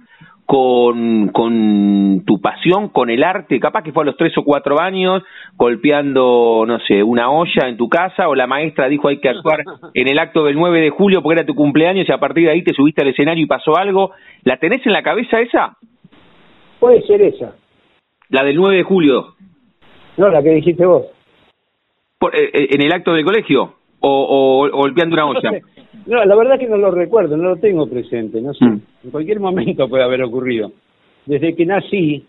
con, 0.47 1.29
con 1.29 2.23
tu 2.27 2.41
pasión, 2.41 2.89
con 2.89 3.09
el 3.11 3.25
arte, 3.25 3.59
capaz 3.59 3.83
que 3.83 3.93
fue 3.93 4.03
a 4.03 4.07
los 4.07 4.17
tres 4.17 4.37
o 4.37 4.45
cuatro 4.45 4.81
años, 4.81 5.23
golpeando, 5.57 6.65
no 6.67 6.79
sé, 6.81 7.03
una 7.03 7.31
olla 7.31 7.69
en 7.69 7.77
tu 7.77 7.89
casa, 7.89 8.29
o 8.29 8.35
la 8.35 8.47
maestra 8.47 8.89
dijo 8.89 9.09
hay 9.09 9.21
que 9.21 9.31
actuar 9.31 9.63
en 9.95 10.09
el 10.09 10.19
acto 10.19 10.45
del 10.45 10.57
9 10.57 10.81
de 10.81 10.91
julio 10.91 11.23
porque 11.23 11.41
era 11.41 11.47
tu 11.47 11.55
cumpleaños 11.55 12.09
y 12.09 12.13
a 12.13 12.19
partir 12.19 12.45
de 12.45 12.53
ahí 12.53 12.63
te 12.63 12.75
subiste 12.75 13.03
al 13.03 13.09
escenario 13.09 13.45
y 13.45 13.47
pasó 13.47 13.77
algo. 13.77 14.11
¿La 14.43 14.59
tenés 14.59 14.85
en 14.87 14.93
la 14.93 15.03
cabeza 15.03 15.41
esa? 15.41 15.77
Puede 16.79 17.03
ser 17.03 17.23
esa. 17.23 17.55
¿La 18.29 18.45
del 18.45 18.57
9 18.57 18.77
de 18.77 18.83
julio? 18.83 19.35
No, 20.17 20.29
la 20.29 20.43
que 20.43 20.51
dijiste 20.51 20.85
vos. 20.85 21.05
Eh, 22.33 22.51
eh, 22.53 22.69
¿En 22.71 22.83
el 22.83 22.93
acto 22.93 23.13
del 23.13 23.25
colegio? 23.25 23.75
¿O, 24.01 24.69
o, 24.71 24.77
golpeando 24.77 25.15
una 25.15 25.27
olla? 25.27 25.51
No, 25.51 25.59
la 26.07 26.37
verdad 26.37 26.59
que 26.59 26.69
no 26.69 26.77
lo 26.77 26.91
recuerdo, 26.91 27.37
no 27.37 27.51
lo 27.51 27.57
tengo 27.57 27.87
presente, 27.89 28.41
no 28.41 28.55
sé. 28.55 28.65
Mm. 28.65 28.81
En 29.05 29.11
cualquier 29.11 29.41
momento 29.41 29.89
puede 29.89 30.05
haber 30.05 30.23
ocurrido. 30.23 30.73
Desde 31.27 31.55
que 31.55 31.65
nací, 31.65 32.25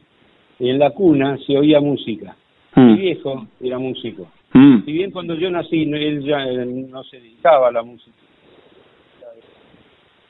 en 0.60 0.80
la 0.80 0.92
cuna 0.92 1.38
se 1.46 1.58
oía 1.58 1.80
música. 1.80 2.36
Mm. 2.76 2.86
Mi 2.86 3.02
viejo 3.02 3.48
era 3.60 3.78
músico. 3.80 4.28
Mm. 4.54 4.86
Si 4.86 4.92
bien 4.92 5.12
cuando 5.12 5.36
yo 5.36 5.50
nací 5.50 5.84
él 5.84 6.24
ya 6.24 6.48
eh, 6.48 6.66
no 6.66 7.04
se 7.04 7.20
dedicaba 7.20 7.68
a 7.68 7.72
la 7.72 7.84
música. 7.84 8.16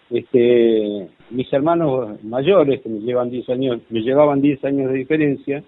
Este, 0.10 1.08
mis 1.32 1.52
hermanos 1.52 2.24
mayores, 2.24 2.82
que 2.82 2.90
me 2.90 3.00
llevan 3.00 3.30
10 3.32 3.50
años, 3.50 3.82
me 3.90 4.02
llevaban 4.02 4.42
10 4.42 4.64
años 4.66 4.92
de 4.92 4.98
diferencia, 4.98 5.64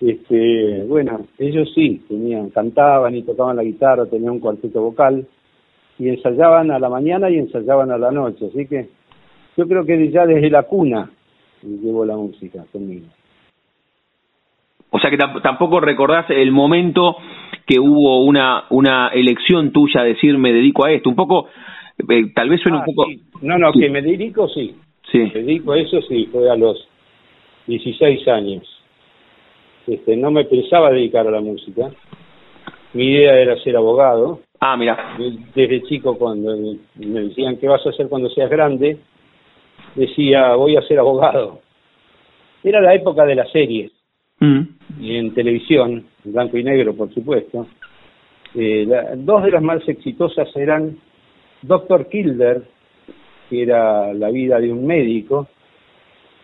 este, 0.00 0.84
bueno, 0.88 1.26
ellos 1.38 1.70
sí, 1.74 2.02
tenían, 2.08 2.50
cantaban 2.50 3.14
y 3.14 3.22
tocaban 3.22 3.56
la 3.56 3.62
guitarra, 3.62 4.06
tenían 4.06 4.32
un 4.32 4.40
cuarteto 4.40 4.82
vocal, 4.82 5.26
y 5.98 6.08
ensayaban 6.08 6.70
a 6.70 6.78
la 6.78 6.88
mañana 6.88 7.30
y 7.30 7.36
ensayaban 7.36 7.90
a 7.90 7.98
la 7.98 8.10
noche. 8.10 8.46
Así 8.46 8.66
que 8.66 8.88
yo 9.56 9.66
creo 9.66 9.84
que 9.84 10.10
ya 10.10 10.26
desde 10.26 10.50
la 10.50 10.64
cuna 10.64 11.10
llevo 11.62 12.04
la 12.04 12.16
música 12.16 12.64
conmigo. 12.72 13.06
O 14.90 14.98
sea 14.98 15.10
que 15.10 15.18
tampoco 15.18 15.80
recordás 15.80 16.26
el 16.30 16.52
momento 16.52 17.16
que 17.66 17.80
hubo 17.80 18.24
una 18.24 18.64
una 18.70 19.08
elección 19.08 19.72
tuya 19.72 20.02
a 20.02 20.04
decir 20.04 20.36
me 20.38 20.52
dedico 20.52 20.86
a 20.86 20.92
esto. 20.92 21.08
Un 21.10 21.16
poco, 21.16 21.48
eh, 21.98 22.32
tal 22.34 22.48
vez 22.48 22.60
suena 22.60 22.78
un 22.78 22.82
ah, 22.82 22.86
poco... 22.86 23.06
No, 23.42 23.58
no, 23.58 23.72
que 23.72 23.90
me 23.90 24.02
dedico 24.02 24.48
sí. 24.48 24.76
Sí. 25.10 25.18
Me 25.18 25.42
dedico 25.42 25.72
a 25.72 25.78
eso 25.78 26.00
sí, 26.02 26.28
fue 26.30 26.50
a 26.50 26.56
los 26.56 26.88
16 27.66 28.28
años. 28.28 28.62
Este, 29.86 30.16
no 30.16 30.30
me 30.30 30.44
pensaba 30.44 30.90
dedicar 30.90 31.26
a 31.26 31.30
la 31.30 31.40
música. 31.40 31.90
Mi 32.92 33.06
idea 33.06 33.38
era 33.38 33.56
ser 33.58 33.76
abogado 33.76 34.40
Ah, 34.66 34.78
mira. 34.78 34.96
Desde 35.54 35.82
chico, 35.82 36.16
cuando 36.16 36.56
me 36.94 37.20
decían, 37.20 37.58
¿qué 37.58 37.68
vas 37.68 37.84
a 37.84 37.90
hacer 37.90 38.08
cuando 38.08 38.30
seas 38.30 38.48
grande? 38.48 38.96
Decía, 39.94 40.54
voy 40.54 40.74
a 40.74 40.80
ser 40.80 40.98
abogado. 40.98 41.60
Era 42.62 42.80
la 42.80 42.94
época 42.94 43.26
de 43.26 43.34
las 43.34 43.52
series. 43.52 43.92
Mm. 44.40 44.62
Y 45.00 45.16
en 45.16 45.34
televisión, 45.34 46.06
en 46.24 46.32
blanco 46.32 46.56
y 46.56 46.64
negro, 46.64 46.96
por 46.96 47.12
supuesto. 47.12 47.66
Eh, 48.54 48.88
dos 49.16 49.42
de 49.42 49.50
las 49.50 49.62
más 49.62 49.86
exitosas 49.86 50.48
eran 50.56 50.96
Doctor 51.60 52.08
Kilder, 52.08 52.62
que 53.50 53.64
era 53.64 54.14
la 54.14 54.30
vida 54.30 54.58
de 54.60 54.72
un 54.72 54.86
médico, 54.86 55.46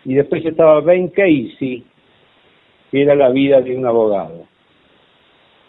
y 0.05 0.12
después 0.12 0.45
estaba 0.45 0.83
Ben 0.83 1.09
Casey, 1.09 1.85
que 2.91 3.03
era 3.03 3.15
la 3.15 3.31
vida 3.31 3.62
de 3.62 3.75
un 3.75 3.87
abogado 3.87 4.50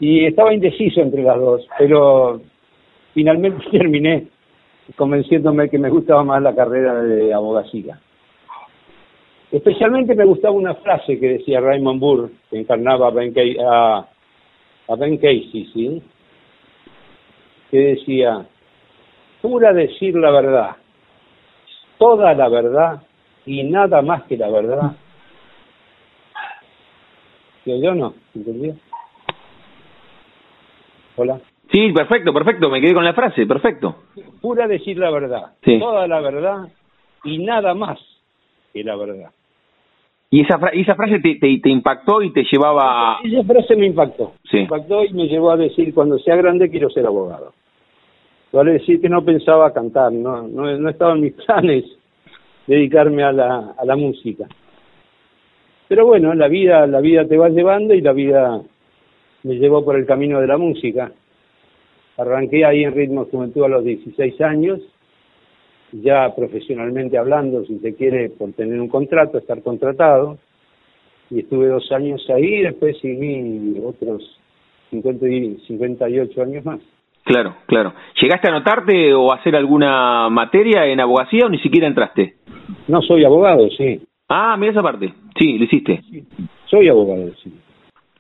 y 0.02 0.26
estaba 0.26 0.52
indeciso 0.52 1.00
entre 1.00 1.22
las 1.22 1.40
dos, 1.40 1.66
pero 1.78 2.42
finalmente 3.14 3.64
terminé 3.72 4.28
convenciéndome 4.96 5.70
que 5.70 5.78
me 5.78 5.90
gustaba 5.90 6.24
más 6.24 6.42
la 6.42 6.56
carrera 6.56 7.02
de 7.04 7.32
abogacía. 7.32 8.00
Especialmente 9.52 10.16
me 10.16 10.26
gustaba 10.26 10.56
una 10.56 10.74
frase 10.76 11.20
que 11.20 11.34
decía 11.34 11.62
Raymond 11.62 12.00
Burr, 12.00 12.32
que 12.50 12.60
encarnaba 12.60 13.08
a 13.08 13.12
Ben, 13.12 13.32
Casey, 13.32 13.58
a, 13.64 14.08
ben 14.98 15.18
Casey, 15.18 15.70
¿sí? 15.72 16.02
que 17.70 17.78
decía, 17.78 18.46
pura 19.42 19.72
decir 19.72 20.16
la 20.16 20.32
verdad, 20.32 20.72
toda 22.00 22.34
la 22.34 22.50
verdad 22.50 23.04
y 23.46 23.64
nada 23.64 24.02
más 24.02 24.24
que 24.24 24.36
la 24.36 24.50
verdad. 24.50 24.96
¿Y 27.66 27.80
yo 27.80 27.94
no? 27.94 28.16
¿Entendió? 28.34 28.76
Sí, 31.72 31.92
perfecto, 31.94 32.34
perfecto, 32.34 32.70
me 32.70 32.82
quedé 32.82 32.94
con 32.94 33.06
la 33.06 33.14
frase, 33.14 33.46
perfecto. 33.46 33.96
Pura 34.42 34.68
decir 34.68 34.98
la 34.98 35.10
verdad, 35.10 35.54
toda 35.62 36.06
la 36.08 36.20
verdad 36.20 36.68
y 37.24 37.40
nada 37.40 37.74
más 37.74 38.00
que 38.74 38.84
la 38.84 38.96
verdad. 38.96 39.30
¿Y 40.30 40.42
esa, 40.42 40.58
esa 40.74 40.96
frase 40.96 41.20
te, 41.20 41.36
te, 41.36 41.70
impactó 41.70 42.22
y 42.22 42.32
te 42.32 42.46
llevaba 42.50 43.18
a...? 43.18 43.20
Esa 43.22 43.44
frase 43.44 43.76
me 43.76 43.88
impactó, 43.88 44.34
sí. 44.50 44.58
me 44.58 44.64
impactó 44.64 45.04
y 45.04 45.14
me 45.14 45.28
llevó 45.28 45.52
a 45.52 45.58
decir, 45.58 45.94
cuando 45.94 46.18
sea 46.20 46.36
grande 46.38 46.70
quiero 46.70 46.90
ser 46.90 47.06
abogado. 47.06 47.54
Vale 48.54 48.74
decir 48.74 49.02
que 49.02 49.10
no 49.10 49.24
pensaba 49.24 49.74
cantar, 49.74 50.12
no, 50.12 50.48
no, 50.48 50.78
no 50.78 50.90
estaba 50.90 51.14
en 51.14 51.22
mis 51.22 51.34
planes 51.46 51.86
dedicarme 52.68 53.24
a 53.24 53.32
la, 53.32 53.76
a 53.78 53.86
la 53.86 53.96
música. 53.96 54.48
Pero 55.88 56.06
bueno, 56.06 56.34
la 56.34 56.48
vida, 56.48 56.88
la 56.88 57.02
vida 57.02 57.28
te 57.28 57.38
va 57.38 57.50
llevando 57.50 57.94
y 57.94 58.00
la 58.00 58.14
vida 58.14 58.62
me 59.44 59.56
llevó 59.56 59.84
por 59.84 59.96
el 59.98 60.06
camino 60.06 60.40
de 60.40 60.48
la 60.48 60.58
música. 60.58 61.12
Arranqué 62.18 62.66
ahí 62.66 62.84
en 62.84 62.94
Ritmo 62.94 63.26
Juventud 63.26 63.64
a 63.64 63.70
los 63.70 63.84
16 63.84 64.40
años, 64.42 64.80
ya 65.92 66.34
profesionalmente 66.36 67.18
hablando, 67.18 67.66
si 67.66 67.80
se 67.80 67.96
quiere, 67.96 68.30
por 68.30 68.54
tener 68.54 68.80
un 68.80 68.88
contrato, 68.88 69.38
estar 69.38 69.62
contratado. 69.62 70.38
Y 71.30 71.40
estuve 71.40 71.68
dos 71.68 71.90
años 71.92 72.22
ahí 72.30 72.62
después 72.62 72.98
seguí 73.00 73.82
otros 73.84 74.38
50 74.90 75.28
y 75.30 75.58
58 75.68 76.42
años 76.42 76.66
más. 76.66 76.80
Claro, 77.24 77.56
claro. 77.68 77.94
¿Llegaste 78.22 78.48
a 78.48 78.52
anotarte 78.52 79.14
o 79.14 79.32
a 79.32 79.36
hacer 79.36 79.56
alguna 79.56 80.30
materia 80.30 80.86
en 80.88 81.00
abogacía 81.00 81.46
o 81.46 81.50
ni 81.50 81.60
siquiera 81.60 81.88
entraste? 81.88 82.36
No, 82.88 83.02
soy 83.02 83.24
abogado, 83.24 83.70
sí. 83.70 84.02
Ah, 84.28 84.58
mira 84.58 84.72
esa 84.72 84.82
parte. 84.82 85.14
Sí, 85.40 85.58
lo 85.58 85.66
hiciste. 85.66 86.02
Soy 86.66 86.90
abogado, 86.90 87.32
sí. 87.44 87.54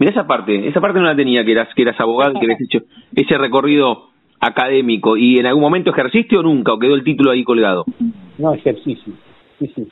Mira 0.01 0.13
esa 0.13 0.25
parte, 0.25 0.67
esa 0.67 0.81
parte 0.81 0.98
no 0.98 1.05
la 1.05 1.15
tenía, 1.15 1.46
que 1.46 1.51
eras, 1.51 1.67
que 1.75 1.84
eras 1.84 2.00
abogado, 2.00 2.34
que 2.34 2.48
habías 2.48 2.60
hecho 2.60 2.79
ese 3.15 3.38
recorrido 3.38 4.08
académico. 4.39 5.15
¿Y 5.15 5.38
en 5.38 5.46
algún 5.46 5.62
momento 5.62 5.91
ejerciste 5.91 6.36
o 6.36 6.41
nunca? 6.41 6.74
¿O 6.74 6.79
quedó 6.79 6.96
el 6.96 7.03
título 7.03 7.29
ahí 7.29 7.43
colgado? 7.43 7.86
No, 8.39 8.51
ejercicio. 8.51 9.13
Sí, 9.60 9.72
sí. 9.75 9.88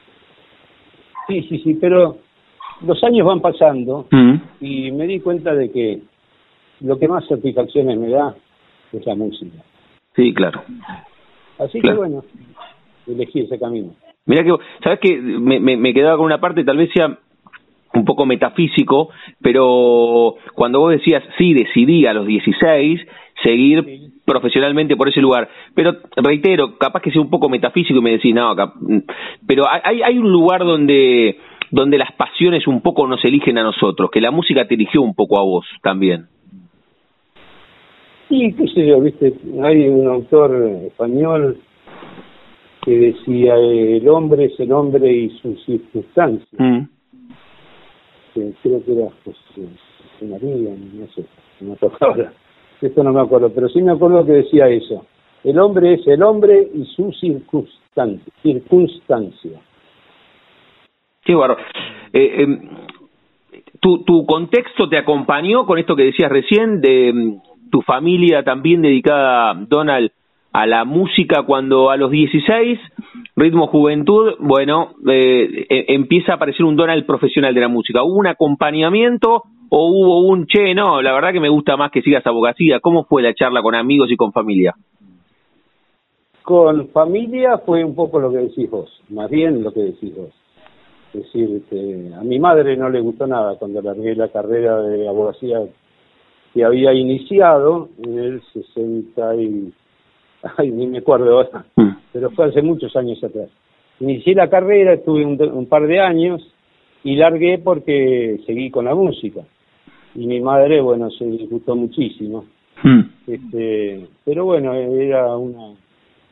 Sí, 1.28 1.44
sí, 1.48 1.60
sí, 1.60 1.78
pero 1.80 2.18
los 2.88 3.04
años 3.04 3.28
van 3.28 3.40
pasando 3.40 4.08
mm. 4.10 4.34
y 4.62 4.92
me 4.94 5.06
di 5.06 5.20
cuenta 5.20 5.54
de 5.54 5.72
que 5.72 6.00
lo 6.82 6.98
que 6.98 7.08
más 7.08 7.28
satisfacciones 7.28 8.00
me 8.00 8.10
da 8.10 8.34
es 8.92 9.06
la 9.06 9.14
música. 9.14 9.60
Sí, 10.16 10.34
claro. 10.34 10.64
Así 11.60 11.80
que 11.82 11.94
bueno, 11.94 12.24
elegí 13.06 13.42
ese 13.42 13.60
camino. 13.60 13.94
Mira 14.26 14.44
que, 14.44 14.56
¿sabes 14.84 15.00
que 15.02 15.20
me, 15.20 15.60
me, 15.60 15.78
me 15.78 15.94
quedaba 15.94 16.18
con 16.18 16.26
una 16.26 16.42
parte, 16.42 16.64
tal 16.64 16.78
vez 16.78 16.90
sea 16.96 17.16
un 17.94 18.06
poco 18.06 18.26
metafísico, 18.26 19.10
pero 19.42 20.36
cuando 20.54 20.80
vos 20.80 20.92
decías, 20.92 21.24
sí, 21.38 21.54
decidí 21.54 22.06
a 22.06 22.14
los 22.14 22.28
16 22.28 23.02
seguir 23.44 24.12
profesionalmente 24.26 24.96
por 24.96 25.10
ese 25.10 25.22
lugar, 25.22 25.50
pero 25.74 25.96
reitero, 26.16 26.78
capaz 26.78 27.02
que 27.02 27.12
sea 27.12 27.22
un 27.22 27.30
poco 27.30 27.50
metafísico 27.50 28.00
y 28.00 28.02
me 28.02 28.12
decís, 28.12 28.34
no, 28.36 28.54
pero 29.48 29.64
hay, 29.68 30.02
hay 30.02 30.18
un 30.18 30.32
lugar 30.32 30.64
donde, 30.64 31.38
donde 31.72 31.98
las 31.98 32.12
pasiones 32.14 32.68
un 32.68 32.82
poco 32.82 33.08
nos 33.08 33.24
eligen 33.26 33.58
a 33.58 33.64
nosotros, 33.64 34.12
que 34.12 34.22
la 34.22 34.32
música 34.32 34.68
te 34.68 34.76
eligió 34.76 35.02
un 35.02 35.16
poco 35.16 35.40
a 35.40 35.44
vos 35.44 35.66
también. 35.82 36.28
Sí, 38.28 38.54
qué 38.56 38.68
sé 38.68 38.86
yo, 38.86 39.02
viste, 39.02 39.34
hay 39.64 39.88
un 39.88 40.08
autor 40.08 40.54
español 40.86 41.58
que 42.84 42.92
decía, 42.92 43.56
el 43.56 44.08
hombre 44.08 44.46
es 44.46 44.60
el 44.60 44.72
hombre 44.72 45.12
y 45.12 45.30
sus 45.40 45.66
circunstancias. 45.66 46.48
Mm 46.60 46.99
creo 48.34 48.84
que 48.84 48.92
era 48.92 49.10
José, 49.24 49.68
María, 50.22 50.76
no 50.94 51.08
sé, 51.08 51.26
no 51.62 51.74
acuerdo 51.74 51.98
ahora. 52.02 52.34
Esto 52.82 53.04
no 53.04 53.12
me 53.12 53.22
acuerdo, 53.22 53.52
pero 53.54 53.68
sí 53.70 53.82
me 53.82 53.92
acuerdo 53.92 54.26
que 54.26 54.32
decía 54.34 54.68
eso. 54.68 55.06
El 55.44 55.60
hombre 55.60 55.96
es 55.96 56.08
el 56.08 56.24
hombre 56.24 56.68
y 56.74 56.86
su 56.86 57.12
circunstancia. 57.14 58.34
circunstancia. 58.42 59.60
Qué 61.24 61.36
bueno. 61.36 61.58
Eh, 62.14 62.44
em, 62.44 62.70
tu, 63.80 64.04
¿Tu 64.04 64.26
contexto 64.26 64.88
te 64.90 64.98
acompañó 64.98 65.66
con 65.66 65.78
esto 65.78 65.96
que 65.96 66.06
decías 66.06 66.32
recién 66.32 66.82
de 66.82 67.10
em, 67.10 67.42
tu 67.70 67.82
familia 67.82 68.44
también 68.44 68.82
dedicada, 68.82 69.54
Donald, 69.68 70.12
a 70.52 70.66
la 70.66 70.84
música 70.84 71.44
cuando 71.44 71.90
a 71.90 71.98
los 71.98 72.12
16, 72.12 72.80
ritmo 73.36 73.68
juventud, 73.68 74.34
bueno, 74.40 74.96
eh, 75.08 75.66
e, 75.70 75.86
empieza 75.90 76.34
a 76.34 76.36
aparecer 76.36 76.66
un 76.66 76.76
Donald 76.76 77.06
profesional 77.06 77.54
de 77.54 77.62
la 77.62 77.68
música. 77.68 78.04
¿Hubo 78.04 78.18
un 78.18 78.28
acompañamiento 78.28 79.44
o 79.70 79.88
hubo 79.92 80.28
un, 80.28 80.48
che, 80.48 80.74
no, 80.74 81.02
la 81.02 81.14
verdad 81.14 81.32
que 81.32 81.40
me 81.40 81.50
gusta 81.50 81.78
más 81.78 81.92
que 81.92 82.02
sigas 82.02 82.26
abogacía? 82.26 82.80
¿Cómo 82.80 83.04
fue 83.06 83.22
la 83.22 83.34
charla 83.34 83.62
con 83.62 83.76
amigos 83.76 84.12
y 84.12 84.16
con 84.16 84.32
familia? 84.32 84.76
Con 86.42 86.90
familia 86.90 87.60
fue 87.60 87.84
un 87.84 87.94
poco 87.94 88.20
lo 88.20 88.32
que 88.32 88.40
decís 88.40 88.70
vos, 88.72 88.90
más 89.10 89.30
bien 89.30 89.62
lo 89.64 89.72
que 89.72 89.82
decís 89.82 90.16
vos. 90.16 90.34
Es 91.14 91.24
decir, 91.24 91.64
que 91.70 92.12
a 92.16 92.24
mi 92.24 92.40
madre 92.40 92.76
no 92.76 92.90
le 92.90 93.00
gustó 93.02 93.28
nada 93.28 93.56
cuando 93.58 93.82
largué 93.82 94.16
la 94.16 94.30
carrera 94.30 94.82
de 94.82 95.08
abogacía 95.08 95.60
que 96.54 96.64
había 96.64 96.94
iniciado 96.94 97.90
en 98.04 98.18
el 98.18 98.42
60 98.54 99.36
y 99.36 99.74
ay, 100.58 100.72
ni 100.72 100.88
me 100.88 101.00
acuerdo 101.00 101.38
ahora, 101.38 101.66
mm. 101.76 101.90
pero 102.14 102.30
fue 102.32 102.46
hace 102.46 102.62
muchos 102.62 102.96
años 102.96 103.24
atrás. 103.24 103.50
Inicié 104.00 104.34
la 104.34 104.50
carrera, 104.50 104.94
estuve 104.94 105.26
un, 105.26 105.66
par 105.66 105.86
de 105.86 106.00
años 106.00 106.42
y 107.04 107.16
largué 107.16 107.58
porque 107.58 108.40
seguí 108.46 108.72
con 108.72 108.86
la 108.86 108.96
música. 108.96 109.42
Y 110.16 110.26
mi 110.26 110.40
madre, 110.40 110.80
bueno, 110.80 111.10
se 111.12 111.26
disgustó 111.26 111.76
muchísimo. 111.76 112.46
Mm. 112.82 113.02
Este, 113.28 114.08
pero 114.24 114.46
bueno, 114.46 114.74
era 114.74 115.36
una 115.36 115.74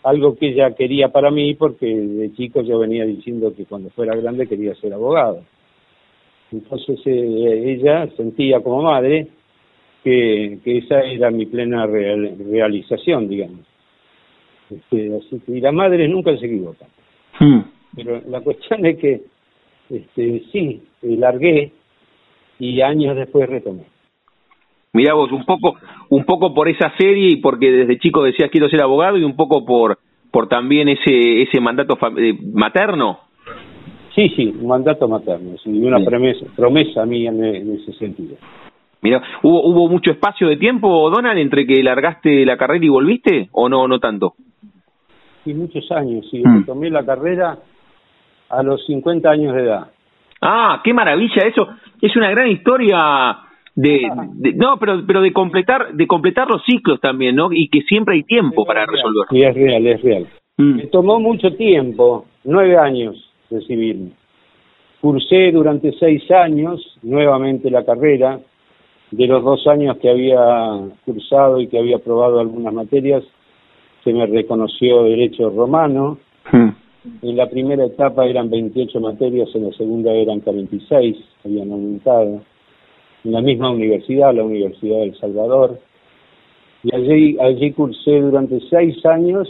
algo 0.08 0.38
que 0.38 0.50
ella 0.50 0.72
quería 0.72 1.10
para 1.10 1.30
mí 1.32 1.54
porque 1.56 1.86
de 1.86 2.32
chico 2.34 2.62
yo 2.62 2.80
venía 2.80 3.06
diciendo 3.06 3.54
que 3.54 3.66
cuando 3.66 3.90
fuera 3.90 4.16
grande 4.16 4.48
quería 4.48 4.74
ser 4.76 4.94
abogado. 4.94 5.44
Entonces 6.52 7.00
eh, 7.06 7.76
ella 7.76 8.08
sentía 8.16 8.62
como 8.62 8.84
madre 8.84 9.28
que, 10.06 10.60
que 10.64 10.78
esa 10.78 11.02
era 11.02 11.30
mi 11.30 11.46
plena 11.46 11.86
realización, 11.86 13.28
digamos. 13.28 13.67
Este, 14.70 15.16
así 15.16 15.42
que, 15.46 15.58
y 15.58 15.62
la 15.62 15.72
madre 15.72 16.08
nunca 16.08 16.36
se 16.38 16.46
equivoca. 16.46 16.86
Hmm. 17.40 17.62
Pero 17.96 18.22
la 18.28 18.42
cuestión 18.42 18.86
es 18.86 18.98
que 18.98 19.22
este, 19.90 20.44
sí, 20.52 20.82
largué 21.02 21.72
y 22.60 22.82
años 22.82 23.16
después 23.16 23.50
retomé. 23.50 23.84
Mirá 24.94 25.14
vos, 25.14 25.32
un 25.32 25.46
poco, 25.46 25.76
un 26.10 26.26
poco 26.26 26.54
por 26.54 26.68
esa 26.68 26.92
serie 26.98 27.34
y 27.34 27.36
porque 27.38 27.72
desde 27.72 28.00
chico 28.00 28.24
decías 28.24 28.50
quiero 28.50 28.70
ser 28.70 28.82
abogado 28.82 29.18
y 29.18 29.24
un 29.24 29.36
poco 29.36 29.66
por, 29.66 30.00
por 30.32 30.48
también 30.48 30.90
ese, 30.90 31.44
ese 31.44 31.60
mandato 31.62 31.98
eh, 32.18 32.34
materno. 32.54 33.20
Sí, 34.16 34.30
sí, 34.36 34.48
un 34.60 34.68
mandato 34.68 35.08
materno, 35.08 35.56
y 35.64 35.84
una 35.84 36.04
promesa, 36.04 36.46
promesa 36.56 37.06
mía 37.06 37.30
en, 37.30 37.76
ese 37.76 37.94
sentido. 37.94 38.36
Mira, 39.04 39.22
¿hubo, 39.44 39.64
¿hubo 39.68 39.88
mucho 39.88 40.10
espacio 40.10 40.48
de 40.48 40.58
tiempo, 40.58 41.12
Donald, 41.12 41.38
entre 41.38 41.68
que 41.68 41.84
largaste 41.84 42.44
la 42.44 42.58
carrera 42.58 42.84
y 42.84 42.90
volviste 42.90 43.50
o 43.52 43.70
no, 43.70 43.88
no 43.88 44.00
tanto? 44.00 44.34
Y 45.48 45.54
muchos 45.54 45.92
años, 45.92 46.28
y 46.32 46.46
mm. 46.46 46.66
tomé 46.66 46.90
la 46.90 47.06
carrera 47.06 47.58
a 48.50 48.64
los 48.64 48.86
50 48.86 49.30
años 49.30 49.56
de 49.56 49.64
edad. 49.64 49.88
Ah, 50.42 50.82
qué 50.84 50.94
maravilla 50.94 51.48
eso. 51.48 51.68
Es 52.02 52.16
una 52.16 52.30
gran 52.30 52.48
historia 52.48 53.38
de, 53.76 54.10
no, 54.56 54.78
pero 54.78 55.06
pero 55.06 55.22
de 55.22 55.32
completar 55.32 55.94
de 55.94 56.08
completar 56.08 56.50
los 56.50 56.64
ciclos 56.66 57.00
también, 57.00 57.36
¿no? 57.36 57.50
Y 57.52 57.70
que 57.70 57.82
siempre 57.82 58.16
hay 58.16 58.24
tiempo 58.24 58.66
para 58.66 58.86
resolver. 58.86 59.28
Sí, 59.30 59.44
es 59.44 59.56
real, 59.56 59.86
es 59.88 60.02
real. 60.02 60.28
Mm. 60.58 60.76
Me 60.76 60.88
tomó 60.88 61.20
mucho 61.20 61.56
tiempo, 61.56 62.26
nueve 62.44 62.78
años 62.78 63.16
recibirme. 63.50 64.12
Cursé 65.00 65.52
durante 65.52 65.92
seis 65.94 66.30
años 66.32 66.82
nuevamente 67.04 67.70
la 67.70 67.86
carrera. 67.86 68.40
De 69.10 69.26
los 69.26 69.42
dos 69.42 69.66
años 69.68 69.96
que 70.00 70.10
había 70.10 70.38
cursado 71.06 71.62
y 71.62 71.68
que 71.68 71.80
había 71.80 71.96
aprobado 71.96 72.42
algunas 72.42 72.74
materias, 72.74 73.24
se 74.08 74.14
me 74.14 74.26
reconoció 74.26 75.04
derecho 75.04 75.50
romano. 75.50 76.18
Hmm. 76.50 76.70
En 77.22 77.36
la 77.36 77.50
primera 77.50 77.84
etapa 77.84 78.26
eran 78.26 78.50
28 78.50 79.02
materias, 79.02 79.50
en 79.54 79.66
la 79.66 79.74
segunda 79.74 80.14
eran 80.14 80.40
46, 80.40 81.18
habían 81.44 81.72
aumentado. 81.74 82.42
En 83.26 83.32
la 83.34 83.42
misma 83.42 83.70
universidad, 83.70 84.34
la 84.34 84.46
Universidad 84.46 85.00
del 85.00 85.18
Salvador. 85.18 85.82
Y 86.84 86.96
allí, 86.96 87.38
allí 87.42 87.74
cursé 87.74 88.22
durante 88.22 88.62
seis 88.70 89.06
años 89.06 89.50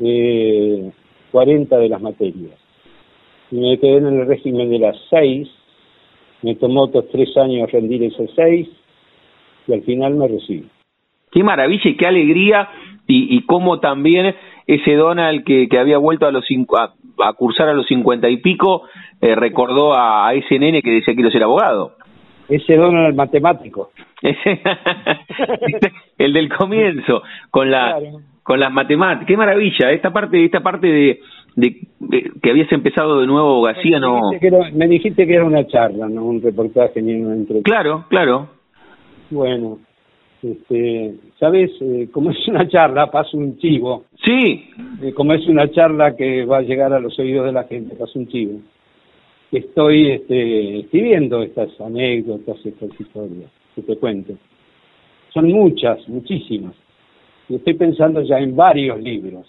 eh, 0.00 0.90
40 1.32 1.78
de 1.78 1.88
las 1.88 2.02
materias. 2.02 2.58
Y 3.50 3.56
me 3.56 3.78
quedé 3.78 3.96
en 3.96 4.06
el 4.08 4.26
régimen 4.26 4.68
de 4.68 4.78
las 4.78 4.96
seis. 5.08 5.48
Me 6.42 6.54
tomó 6.56 6.82
otros 6.82 7.06
tres 7.10 7.34
años 7.38 7.72
rendir 7.72 8.02
esos 8.02 8.30
seis 8.36 8.68
y 9.66 9.72
al 9.72 9.82
final 9.84 10.16
me 10.16 10.28
recibí. 10.28 10.68
Qué 11.34 11.42
maravilla 11.42 11.90
y 11.90 11.96
qué 11.96 12.06
alegría 12.06 12.68
y, 13.06 13.36
y 13.36 13.42
cómo 13.46 13.80
también 13.80 14.34
ese 14.66 14.94
Donald 14.94 15.44
que, 15.44 15.68
que 15.68 15.78
había 15.78 15.98
vuelto 15.98 16.26
a 16.26 16.32
los 16.32 16.44
a, 16.76 16.94
a, 17.26 17.32
cursar 17.34 17.68
a 17.68 17.74
los 17.74 17.86
cincuenta 17.86 18.28
y 18.28 18.38
pico 18.38 18.82
eh, 19.20 19.34
recordó 19.34 19.94
a, 19.94 20.32
ese 20.34 20.58
nene 20.58 20.82
que 20.82 20.90
decía 20.90 21.14
quiero 21.14 21.30
ser 21.30 21.42
abogado. 21.42 21.92
Ese 22.48 22.76
Donald 22.76 23.14
matemático. 23.14 23.90
el 26.18 26.32
del 26.32 26.48
comienzo, 26.54 27.22
con 27.50 27.70
la 27.70 27.98
con 28.42 28.60
las 28.60 28.72
matemáticas. 28.72 29.26
Qué 29.26 29.36
maravilla, 29.36 29.90
esta 29.90 30.12
parte 30.12 30.44
esta 30.44 30.60
parte 30.60 30.86
de, 30.86 31.20
de, 31.56 32.30
que 32.42 32.50
habías 32.50 32.70
empezado 32.72 33.20
de 33.20 33.26
nuevo 33.26 33.50
abogacía 33.50 33.98
no 33.98 34.20
me 34.74 34.88
dijiste 34.88 35.26
que 35.26 35.34
era 35.34 35.44
una 35.44 35.66
charla, 35.66 36.08
no 36.08 36.24
un 36.24 36.42
reportaje 36.42 37.00
ni 37.00 37.14
una 37.14 37.34
entrevista. 37.34 37.70
Claro, 37.70 38.04
claro. 38.08 38.48
Bueno, 39.30 39.78
este, 40.44 41.14
¿Sabes? 41.40 41.70
Eh, 41.80 42.08
como 42.12 42.30
es 42.30 42.48
una 42.48 42.68
charla, 42.68 43.10
paso 43.10 43.36
un 43.36 43.56
chivo. 43.58 44.04
Sí. 44.22 44.70
Eh, 45.02 45.12
como 45.14 45.32
es 45.32 45.46
una 45.48 45.70
charla 45.70 46.14
que 46.14 46.44
va 46.44 46.58
a 46.58 46.62
llegar 46.62 46.92
a 46.92 47.00
los 47.00 47.18
oídos 47.18 47.46
de 47.46 47.52
la 47.52 47.64
gente, 47.64 47.96
paso 47.96 48.18
un 48.18 48.28
chivo. 48.28 48.60
Estoy 49.50 50.10
este, 50.10 50.80
escribiendo 50.80 51.42
estas 51.42 51.80
anécdotas, 51.80 52.56
estas 52.64 52.90
historias 53.00 53.50
que 53.74 53.82
te 53.82 53.96
cuento. 53.96 54.34
Son 55.32 55.48
muchas, 55.48 56.08
muchísimas. 56.08 56.74
Y 57.48 57.56
estoy 57.56 57.74
pensando 57.74 58.22
ya 58.22 58.38
en 58.38 58.54
varios 58.54 59.00
libros. 59.00 59.46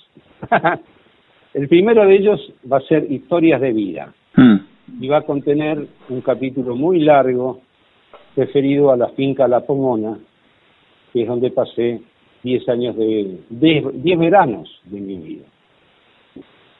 El 1.53 1.67
primero 1.67 2.05
de 2.05 2.15
ellos 2.15 2.53
va 2.71 2.77
a 2.77 2.81
ser 2.81 3.09
Historias 3.09 3.61
de 3.61 3.71
Vida. 3.71 4.13
Hmm. 4.35 4.57
Y 4.99 5.07
va 5.07 5.19
a 5.19 5.21
contener 5.21 5.87
un 6.09 6.21
capítulo 6.21 6.75
muy 6.75 6.99
largo 6.99 7.61
referido 8.35 8.91
a 8.91 8.97
la 8.97 9.09
finca 9.09 9.47
La 9.47 9.61
Pomona, 9.61 10.17
que 11.15 11.21
es 11.21 11.29
donde 11.29 11.49
pasé 11.49 12.01
10 12.43 12.67
años 12.67 12.97
de, 12.97 13.37
10 13.49 14.19
veranos 14.19 14.69
de 14.83 14.99
mi 14.99 15.15
vida. 15.15 15.45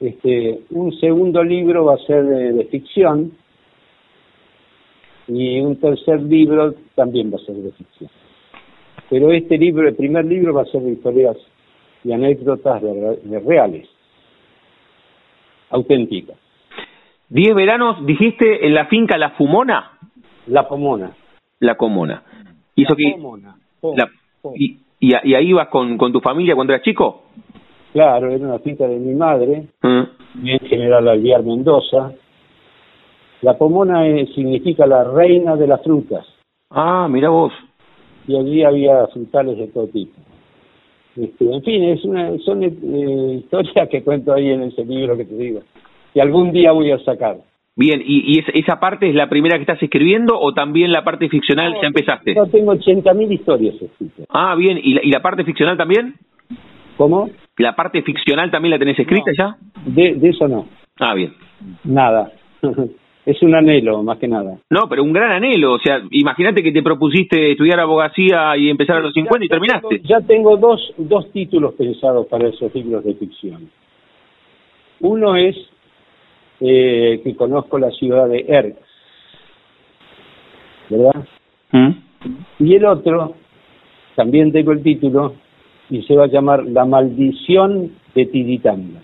Este, 0.01 0.59
un 0.71 0.91
segundo 0.99 1.41
libro 1.41 1.85
va 1.85 1.93
a 1.93 1.99
ser 1.99 2.25
de, 2.25 2.65
ficción 2.65 3.31
y 5.29 5.61
un 5.61 5.77
tercer 5.77 6.21
libro 6.23 6.75
también 6.95 7.31
va 7.31 7.37
a 7.37 7.45
ser 7.45 7.55
de 7.55 7.71
ficción. 7.71 8.09
Pero 9.09 9.31
este 9.31 9.57
libro, 9.57 9.87
el 9.87 9.95
primer 9.95 10.25
libro 10.25 10.53
va 10.53 10.63
a 10.63 10.65
ser 10.65 10.81
de 10.81 10.91
historias 10.91 11.37
y 12.03 12.11
anécdotas 12.11 12.81
de, 12.81 13.39
reales, 13.39 13.87
auténticas. 15.69 16.35
¿Diez 17.29 17.55
veranos 17.55 18.05
dijiste 18.05 18.67
en 18.67 18.73
la 18.73 18.87
finca 18.87 19.17
La 19.17 19.29
Fumona? 19.29 19.97
La 20.47 20.67
Pomona. 20.67 21.15
La 21.61 21.75
Comona. 21.75 22.21
¿Hizo 22.75 22.95
la 22.97 23.15
Pomona. 23.15 23.55
La, 23.95 24.09
¿Y, 24.55 24.77
y, 24.99 25.13
ahí 25.13 25.49
ibas 25.49 25.69
con, 25.69 25.97
con 25.97 26.11
tu 26.11 26.19
familia 26.19 26.55
cuando 26.55 26.73
eras 26.73 26.83
chico? 26.83 27.23
Claro, 27.93 28.29
era 28.29 28.45
una 28.45 28.59
finca 28.59 28.87
de 28.87 28.97
mi 28.97 29.13
madre, 29.13 29.67
mm. 29.81 30.47
en 30.47 30.59
general 30.59 31.07
Alviar 31.07 31.43
Mendoza. 31.43 32.11
La 33.41 33.57
pomona 33.57 34.03
significa 34.33 34.85
la 34.85 35.03
reina 35.03 35.55
de 35.55 35.67
las 35.67 35.81
frutas. 35.83 36.25
Ah, 36.69 37.07
mira 37.09 37.29
vos. 37.29 37.53
Y 38.27 38.35
allí 38.35 38.63
había 38.63 39.07
frutales 39.07 39.57
de 39.57 39.67
todo 39.67 39.87
tipo. 39.87 40.13
Este, 41.15 41.45
en 41.49 41.63
fin, 41.63 41.83
es 41.83 42.03
una, 42.03 42.37
son 42.39 42.63
eh, 42.63 43.35
historias 43.37 43.87
que 43.89 44.03
cuento 44.03 44.33
ahí 44.33 44.49
en 44.49 44.63
ese 44.63 44.83
libro 44.83 45.15
que 45.15 45.25
te 45.25 45.35
digo, 45.35 45.61
que 46.13 46.21
algún 46.21 46.51
día 46.51 46.71
voy 46.73 46.91
a 46.91 46.99
sacar. 46.99 47.37
Bien, 47.77 48.01
¿y, 48.05 48.37
y 48.37 48.59
esa 48.59 48.79
parte 48.79 49.09
es 49.09 49.15
la 49.15 49.27
primera 49.27 49.57
que 49.57 49.63
estás 49.63 49.81
escribiendo 49.83 50.39
o 50.39 50.53
también 50.53 50.93
la 50.93 51.03
parte 51.03 51.27
ficcional 51.27 51.73
ya 51.81 51.87
empezaste? 51.87 52.33
Yo 52.33 52.45
tengo 52.45 52.73
80.000 52.73 53.33
historias 53.33 53.75
escritas. 53.81 54.25
Ah, 54.29 54.55
bien, 54.55 54.79
¿Y 54.81 54.93
la, 54.93 55.01
¿y 55.03 55.11
la 55.11 55.21
parte 55.21 55.43
ficcional 55.43 55.75
también? 55.75 56.15
¿Cómo? 56.95 57.29
¿La 57.57 57.75
parte 57.75 58.01
ficcional 58.03 58.49
también 58.49 58.71
la 58.71 58.79
tenés 58.79 58.97
escrita 58.97 59.31
ya? 59.37 59.57
De, 59.85 60.15
de 60.15 60.29
eso 60.29 60.47
no. 60.47 60.67
Ah, 60.99 61.13
bien. 61.13 61.33
Nada. 61.83 62.31
es 63.25 63.41
un 63.41 63.55
anhelo, 63.55 64.03
más 64.03 64.19
que 64.19 64.27
nada. 64.29 64.57
No, 64.69 64.87
pero 64.87 65.03
un 65.03 65.11
gran 65.11 65.31
anhelo. 65.31 65.73
O 65.73 65.79
sea, 65.79 66.01
imagínate 66.11 66.63
que 66.63 66.71
te 66.71 66.81
propusiste 66.81 67.51
estudiar 67.51 67.81
abogacía 67.81 68.55
y 68.55 68.69
empezar 68.69 68.97
a 68.97 69.01
los 69.01 69.13
50 69.13 69.45
y 69.45 69.49
terminaste. 69.49 70.01
ya 70.03 70.21
tengo 70.21 70.55
dos, 70.55 70.93
dos 70.97 71.29
títulos 71.33 71.73
pensados 71.73 72.27
para 72.27 72.47
esos 72.47 72.73
libros 72.73 73.03
de 73.03 73.15
ficción. 73.15 73.69
Uno 75.01 75.35
es 75.35 75.55
eh, 76.59 77.21
que 77.23 77.35
conozco 77.35 77.77
la 77.77 77.91
ciudad 77.91 78.27
de 78.27 78.45
Erx, 78.47 78.77
¿verdad? 80.89 81.25
¿Mm? 81.71 81.91
Y 82.59 82.75
el 82.75 82.85
otro, 82.85 83.35
también 84.15 84.51
tengo 84.51 84.71
el 84.71 84.83
título, 84.83 85.33
y 85.89 86.01
se 86.03 86.15
va 86.15 86.25
a 86.25 86.27
llamar 86.27 86.65
La 86.65 86.85
maldición 86.85 87.91
de 88.15 88.25
Tiritamba 88.25 89.01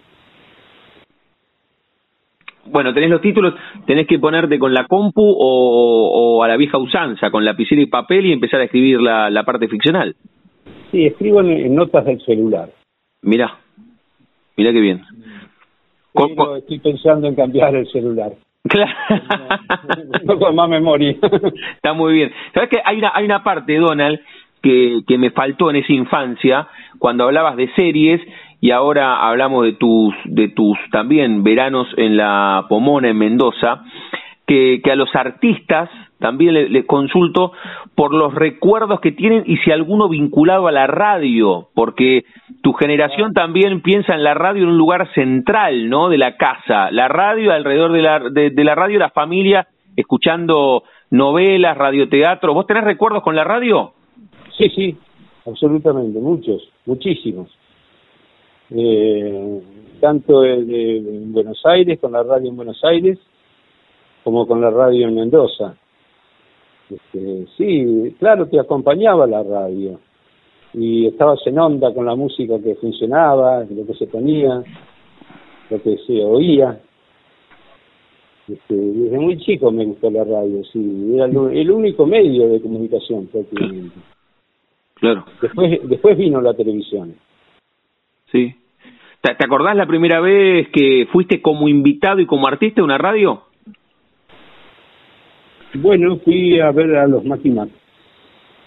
bueno, 2.66 2.94
tenés 2.94 3.10
los 3.10 3.22
títulos, 3.22 3.54
tenés 3.86 4.08
que 4.08 4.20
ponerte 4.20 4.58
con 4.60 4.74
la 4.74 4.86
compu 4.88 5.22
o, 5.24 6.44
a 6.44 6.48
la 6.48 6.58
vieja 6.58 6.78
usanza, 6.78 7.30
con 7.30 7.46
lapicera 7.46 7.82
y 7.82 7.88
papel 7.88 8.26
y 8.26 8.32
empezar 8.32 8.62
a 8.62 8.66
escribir 8.66 9.02
la, 9.02 9.44
parte 9.46 9.68
ficcional. 9.68 10.16
Sí, 10.92 11.06
escribo 11.06 11.42
en, 11.42 11.76
notas 11.76 12.06
del 12.06 12.22
celular. 12.22 12.70
Mira, 13.22 13.58
mira 14.58 14.72
qué 14.72 14.80
bien. 14.80 15.02
Estoy 16.58 16.80
pensando 16.80 17.28
en 17.28 17.36
cambiar 17.36 17.76
el 17.76 17.88
celular. 17.91 18.32
Claro. 18.63 18.91
No, 20.24 20.38
con 20.38 20.56
más 20.56 20.69
memoria. 20.69 21.15
Está 21.76 21.93
muy 21.93 22.13
bien. 22.13 22.32
¿Sabes 22.54 22.69
que 22.69 22.80
hay 22.84 22.97
una, 22.97 23.12
hay 23.13 23.26
una 23.26 23.43
parte, 23.43 23.76
Donald, 23.78 24.19
que, 24.62 25.02
que 25.08 25.17
me 25.17 25.32
faltó 25.32 25.69
en 25.69 25.78
esa 25.78 25.93
infancia, 25.93 26.67
cuando 27.00 27.24
hablabas 27.24 27.56
de 27.58 27.74
series 27.74 28.21
y 28.62 28.69
ahora 28.69 29.28
hablamos 29.28 29.65
de 29.65 29.74
tus, 29.74 30.13
de 30.26 30.50
tus 30.50 30.78
también 30.91 31.43
veranos 31.43 31.88
en 31.97 32.15
la 32.15 32.65
Pomona, 32.69 33.10
en 33.10 33.17
Mendoza, 33.17 33.84
que, 34.45 34.82
a 34.91 34.95
los 34.95 35.13
artistas 35.15 35.89
también 36.21 36.53
les, 36.71 36.86
consulto 36.86 37.51
por 37.95 38.13
los 38.13 38.34
recuerdos 38.34 39.01
que 39.01 39.12
tienen 39.12 39.43
y 39.45 39.57
si 39.57 39.71
alguno 39.71 40.07
vinculado 40.07 40.67
a 40.67 40.71
la 40.71 40.88
radio, 40.88 41.67
porque 41.75 42.23
tu 42.62 42.71
generación 42.73 43.34
también 43.34 43.81
piensa 43.81 44.13
en 44.13 44.23
la 44.23 44.34
radio 44.34 44.63
en 44.63 44.69
un 44.69 44.77
lugar 44.77 45.12
central, 45.13 45.89
¿no? 45.89 46.07
De 46.07 46.17
la 46.17 46.38
casa, 46.38 46.89
la 46.91 47.10
radio 47.10 47.51
alrededor 47.51 47.91
de 47.91 48.01
la, 48.01 48.19
de 48.19 48.63
la 48.63 48.75
radio, 48.75 48.99
la 48.99 49.10
familia 49.10 49.67
escuchando 49.97 50.84
novelas, 51.10 51.77
radioteatro. 51.77 52.53
¿Vos 52.53 52.65
tenés 52.65 52.86
recuerdos 52.86 53.23
con 53.23 53.36
la 53.36 53.43
radio? 53.43 53.91
Sí, 54.57 54.69
sí, 54.69 54.97
absolutamente, 55.45 56.19
muchos, 56.19 56.69
muchísimos 56.86 57.49
eh, 58.73 59.62
tanto 59.99 60.41
de, 60.41 61.01
Buenos 61.27 61.62
Aires, 61.65 61.99
con 61.99 62.13
la 62.13 62.23
radio 62.23 62.49
en 62.49 62.55
Buenos 62.55 62.84
Aires, 62.84 63.19
como 64.23 64.47
con 64.47 64.62
la 64.62 64.69
radio 64.69 65.07
en 65.07 65.15
Mendoza. 65.15 65.75
Este, 66.91 67.47
sí, 67.58 68.15
claro, 68.19 68.47
te 68.47 68.60
acompañaba 68.60 69.25
la 69.25 69.43
radio 69.43 69.99
y 70.73 71.08
estabas 71.08 71.39
en 71.45 71.58
onda 71.58 71.93
con 71.93 72.06
la 72.06 72.15
música 72.15 72.60
que 72.62 72.75
funcionaba, 72.75 73.63
lo 73.63 73.86
que 73.86 73.93
se 73.93 74.08
ponía, 74.08 74.62
lo 75.69 75.82
que 75.82 75.97
se 76.06 76.23
oía. 76.23 76.80
Este, 78.47 78.75
desde 78.75 79.19
muy 79.19 79.38
chico 79.38 79.71
me 79.71 79.86
gustó 79.86 80.12
la 80.12 80.25
radio, 80.25 80.63
sí, 80.65 81.13
era 81.15 81.25
el, 81.25 81.71
único 81.71 82.06
medio 82.06 82.49
de 82.49 82.62
comunicación 82.62 83.27
prácticamente. 83.27 83.95
Claro. 84.95 85.25
Después, 85.41 85.80
después 85.88 86.17
vino 86.17 86.41
la 86.41 86.54
televisión. 86.54 87.15
Sí. 88.32 88.54
¿Te, 89.21 89.32
acordás 89.32 89.75
la 89.75 89.86
primera 89.86 90.19
vez 90.19 90.67
que 90.69 91.08
fuiste 91.12 91.41
como 91.41 91.69
invitado 91.69 92.19
y 92.19 92.25
como 92.25 92.47
artista 92.47 92.82
a 92.82 92.84
una 92.84 92.97
radio? 92.97 93.43
Bueno, 95.75 96.17
fui 96.17 96.60
a 96.60 96.71
ver 96.71 96.95
a 96.97 97.07
los 97.07 97.23
Maquimac, 97.23 97.69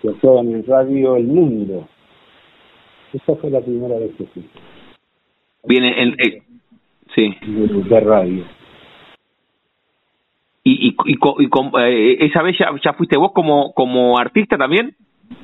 que 0.01 0.09
actuaban 0.09 0.49
en 0.51 0.67
Radio 0.67 1.17
El 1.17 1.27
Mundo. 1.27 1.87
Esa 3.13 3.37
fue 3.37 3.51
la 3.51 3.61
primera 3.61 3.99
vez 3.99 4.13
que 4.17 4.25
fui. 4.25 4.45
Viene 5.65 6.03
en... 6.03 6.09
Eh, 6.19 6.43
sí. 7.15 7.35
De, 7.43 8.01
radio. 8.01 8.45
¿Y, 10.65 10.89
y, 10.89 10.97
y, 11.05 11.49
eh, 11.79 12.17
esa 12.21 12.43
vez 12.43 12.57
ya, 12.59 12.71
ya, 12.83 12.95
fuiste 12.95 13.19
vos 13.19 13.33
como, 13.33 13.73
como 13.75 14.19
artista 14.19 14.57
también? 14.57 14.97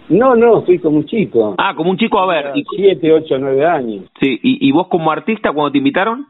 No, 0.09 0.35
no, 0.35 0.63
fui 0.63 0.79
como 0.79 0.97
un 0.99 1.07
chico. 1.07 1.55
Ah, 1.59 1.75
como 1.77 1.91
un 1.91 1.99
chico, 1.99 2.19
a 2.19 2.27
ver. 2.27 2.53
Siete, 2.75 3.13
ocho, 3.13 3.39
nueve 3.39 3.65
años. 3.67 4.07
Sí, 4.21 4.41
¿Y, 4.43 4.67
¿y 4.67 4.73
vos 4.73 4.89
como 4.89 5.11
artista 5.11 5.53
cuando 5.53 5.73
te 5.73 5.79
invitaron? 5.79 6.27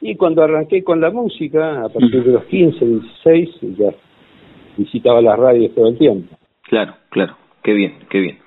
Y 0.00 0.16
cuando 0.16 0.42
arranqué 0.42 0.82
con 0.82 1.00
la 1.00 1.10
música, 1.10 1.84
a 1.84 1.88
partir 1.88 2.24
de 2.24 2.32
los 2.32 2.44
15, 2.44 2.84
16, 2.84 3.48
ya 3.78 3.90
visitaba 4.76 5.20
las 5.20 5.38
radios 5.38 5.74
todo 5.74 5.88
el 5.88 5.98
tiempo. 5.98 6.36
Claro, 6.62 6.94
claro, 7.10 7.36
qué 7.62 7.74
bien, 7.74 7.94
qué 8.08 8.20
bien. 8.20 8.38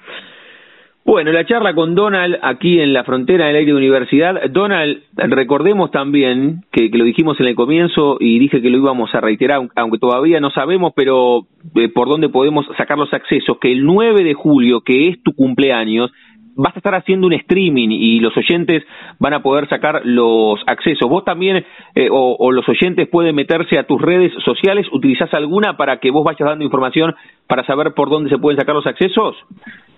Bueno, 1.06 1.34
la 1.34 1.46
charla 1.46 1.76
con 1.76 1.96
Donald 1.96 2.38
aquí 2.42 2.80
en 2.80 2.94
la 2.94 3.04
frontera 3.04 3.48
del 3.48 3.58
aire 3.58 3.72
de 3.74 3.78
universidad. 3.78 4.50
Donald, 4.50 5.02
recordemos 5.18 5.92
también 5.92 6.62
que, 6.72 6.90
lo 6.94 7.04
dijimos 7.04 7.38
en 7.42 7.48
el 7.48 7.56
comienzo 7.56 8.16
y 8.22 8.40
dije 8.40 8.62
que 8.62 8.70
lo 8.70 8.78
íbamos 8.78 9.14
a 9.14 9.20
reiterar, 9.20 9.68
aunque 9.76 9.98
todavía 10.00 10.40
no 10.40 10.50
sabemos, 10.52 10.94
pero 10.96 11.46
eh, 11.76 11.90
por 11.90 12.08
dónde 12.08 12.30
podemos 12.30 12.66
sacar 12.78 12.98
los 12.98 13.14
accesos, 13.14 13.58
que 13.60 13.74
el 13.74 13.86
9 13.86 14.24
de 14.24 14.34
julio, 14.34 14.80
que 14.80 15.10
es 15.10 15.22
tu 15.24 15.34
cumpleaños, 15.34 16.10
vas 16.56 16.76
a 16.76 16.80
estar 16.80 16.96
haciendo 16.96 17.28
un 17.28 17.34
streaming 17.34 17.90
y 17.90 18.20
los 18.20 18.36
oyentes 18.38 18.84
van 19.20 19.34
a 19.34 19.44
poder 19.44 19.68
sacar 19.70 20.02
los 20.06 20.60
accesos. 20.68 21.10
¿Vos 21.10 21.26
también 21.26 21.66
eh, 21.96 22.10
o, 22.12 22.36
o, 22.40 22.52
los 22.52 22.68
oyentes 22.70 23.08
pueden 23.10 23.36
meterse 23.36 23.78
a 23.78 23.86
tus 23.86 24.02
redes 24.02 24.32
sociales? 24.44 24.88
¿Utilizás 24.92 25.34
alguna 25.34 25.78
para 25.78 25.98
que 25.98 26.12
vos 26.12 26.24
vayas 26.24 26.48
dando 26.48 26.64
información 26.64 27.16
para 27.48 27.66
saber 27.66 27.94
por 27.94 28.10
dónde 28.10 28.30
se 28.30 28.38
pueden 28.38 28.60
sacar 28.60 28.76
los 28.76 28.88
accesos? 28.88 29.36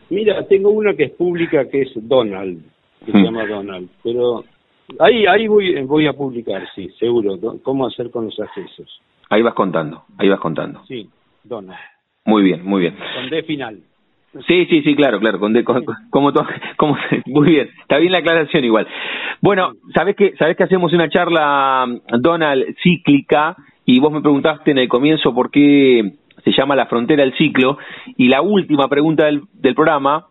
Mira, 0.10 0.46
tengo 0.48 0.70
una 0.70 0.94
que 0.94 1.06
es 1.06 1.12
pública 1.12 1.68
que 1.70 1.82
es 1.82 1.91
Donald, 1.96 2.62
que 3.06 3.12
se 3.12 3.18
hmm. 3.18 3.24
llama 3.24 3.46
Donald, 3.46 3.89
pero 4.04 4.44
ahí 5.00 5.26
ahí 5.26 5.48
voy 5.48 5.82
voy 5.84 6.08
a 6.08 6.13
publicar, 6.13 6.68
sí, 6.76 6.89
seguro, 7.00 7.38
cómo 7.63 7.88
hacer 7.88 8.12
con 8.12 8.26
los 8.26 8.39
accesos. 8.39 9.02
Ahí 9.30 9.41
vas 9.41 9.56
contando, 9.56 10.04
ahí 10.18 10.30
vas 10.30 10.39
contando. 10.39 10.84
Sí, 10.88 11.10
Donald. 11.44 11.80
Muy 12.26 12.44
bien, 12.44 12.63
muy 12.63 12.82
bien. 12.82 12.96
Con 13.15 13.30
D 13.30 13.44
final. 13.44 13.80
Sí, 14.48 14.65
sí, 14.65 14.82
sí, 14.82 14.95
claro, 14.95 15.19
claro, 15.19 15.39
con 15.39 15.54
como 16.10 16.34
todo, 16.34 16.45
como, 16.78 16.98
muy 17.26 17.50
bien, 17.52 17.69
está 17.82 17.98
bien 17.98 18.12
la 18.12 18.19
aclaración 18.19 18.65
igual. 18.65 18.88
Bueno, 19.41 19.74
sabes 19.93 20.15
que 20.15 20.36
sabes 20.38 20.58
que 20.58 20.63
hacemos 20.63 20.91
una 20.93 21.10
charla 21.10 21.86
Donald 22.19 22.76
cíclica 22.84 23.56
y 23.86 24.00
vos 24.00 24.12
me 24.12 24.21
preguntaste 24.21 24.71
en 24.71 24.80
el 24.80 24.89
comienzo 24.89 25.34
por 25.34 25.52
qué 25.52 26.13
se 26.43 26.52
llama 26.52 26.76
La 26.76 26.86
frontera 26.88 27.24
del 27.24 27.36
ciclo. 27.38 27.78
Y 28.17 28.30
la 28.30 28.41
última 28.41 28.88
pregunta 28.88 29.26
del, 29.26 29.76
programa 29.76 30.28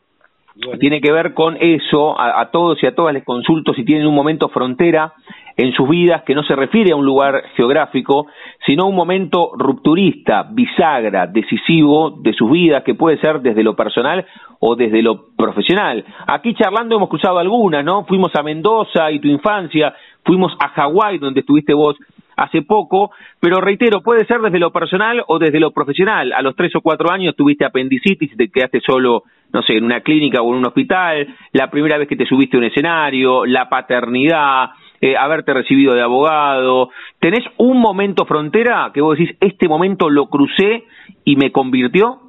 tiene 0.81 1.01
que 1.01 1.12
ver 1.12 1.35
con 1.35 1.57
eso. 1.61 2.19
A, 2.19 2.51
todos 2.51 2.83
y 2.83 2.87
a 2.87 2.95
todas 2.95 3.14
les 3.14 3.25
consulto 3.25 3.75
si 3.75 3.85
tienen 3.85 4.07
un 4.07 4.14
momento 4.14 4.49
frontera 4.49 5.12
en 5.57 5.73
sus 5.73 5.88
vidas 5.88 6.23
que 6.23 6.35
no 6.35 6.43
se 6.43 6.57
refiere 6.57 6.93
a 6.93 6.97
un 6.97 7.05
lugar 7.05 7.43
geográfico, 7.57 8.27
sino 8.67 8.87
un 8.87 8.95
momento 8.95 9.53
rupturista, 9.57 10.49
bisagra, 10.51 11.27
decisivo 11.27 12.11
de 12.11 12.33
sus 12.33 12.51
vidas, 12.51 12.83
que 12.83 12.95
puede 12.95 13.19
ser 13.19 13.40
desde 13.40 13.62
lo 13.62 13.77
personal 13.77 14.25
o 14.61 14.75
desde 14.75 15.03
lo 15.03 15.27
profesional. 15.37 16.05
Aquí 16.27 16.55
charlando 16.55 16.97
hemos 16.97 17.09
cruzado 17.09 17.38
algunas, 17.38 17.85
¿no? 17.85 18.05
Fuimos 18.05 18.35
a 18.35 18.43
Mendoza 18.43 19.11
y 19.11 19.21
tu 19.21 19.29
infancia, 19.29 19.95
fuimos 20.25 20.53
a 20.59 20.69
Hawái, 20.69 21.19
donde 21.19 21.40
estuviste 21.40 21.75
vos 21.75 21.97
hace 22.37 22.62
poco, 22.62 23.12
pero 23.40 23.61
reitero, 23.61 24.01
puede 24.03 24.27
ser 24.27 24.40
desde 24.40 24.59
lo 24.59 24.73
personal 24.73 25.23
o 25.29 25.38
desde 25.38 25.61
lo 25.61 25.71
profesional. 25.71 26.33
A 26.33 26.43
los 26.43 26.57
tres 26.57 26.75
o 26.75 26.81
cuatro 26.81 27.12
años 27.12 27.37
tuviste 27.37 27.64
apendicitis 27.64 28.33
y 28.33 28.37
te 28.37 28.49
quedaste 28.49 28.81
solo, 28.81 29.23
no 29.53 29.62
sé, 29.62 29.77
en 29.77 29.85
una 29.85 30.01
clínica 30.01 30.43
o 30.43 30.53
en 30.53 30.59
un 30.59 30.67
hospital, 30.67 31.29
la 31.53 31.71
primera 31.71 31.99
vez 31.99 32.09
que 32.09 32.17
te 32.17 32.27
subiste 32.27 32.57
a 32.57 32.61
un 32.61 32.64
escenario, 32.64 33.47
la 33.47 33.69
paternidad, 33.69 34.71
eh, 35.05 35.19
haberte 35.19 35.53
recibido 35.53 35.93
de 35.93 36.01
abogado. 36.01 36.88
¿Tenés 37.21 37.45
un 37.59 37.79
momento 37.79 38.25
frontera 38.25 38.90
que 38.95 39.03
vos 39.03 39.19
decís, 39.19 39.37
este 39.38 39.69
momento 39.69 40.09
lo 40.09 40.31
crucé 40.31 40.85
y 41.25 41.37
me 41.37 41.53
convirtió? 41.53 42.21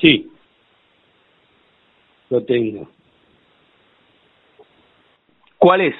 Sí, 0.00 0.28
lo 2.30 2.42
tengo. 2.42 2.88
¿Cuál 5.56 5.82
es? 5.82 5.94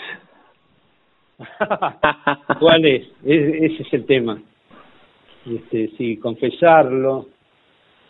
¿Cuál 2.58 2.84
es? 2.84 3.06
Ese 3.24 3.82
es 3.82 3.92
el 3.92 4.04
tema. 4.04 4.36
Este, 5.46 5.92
sí, 5.96 6.16
confesarlo 6.16 7.26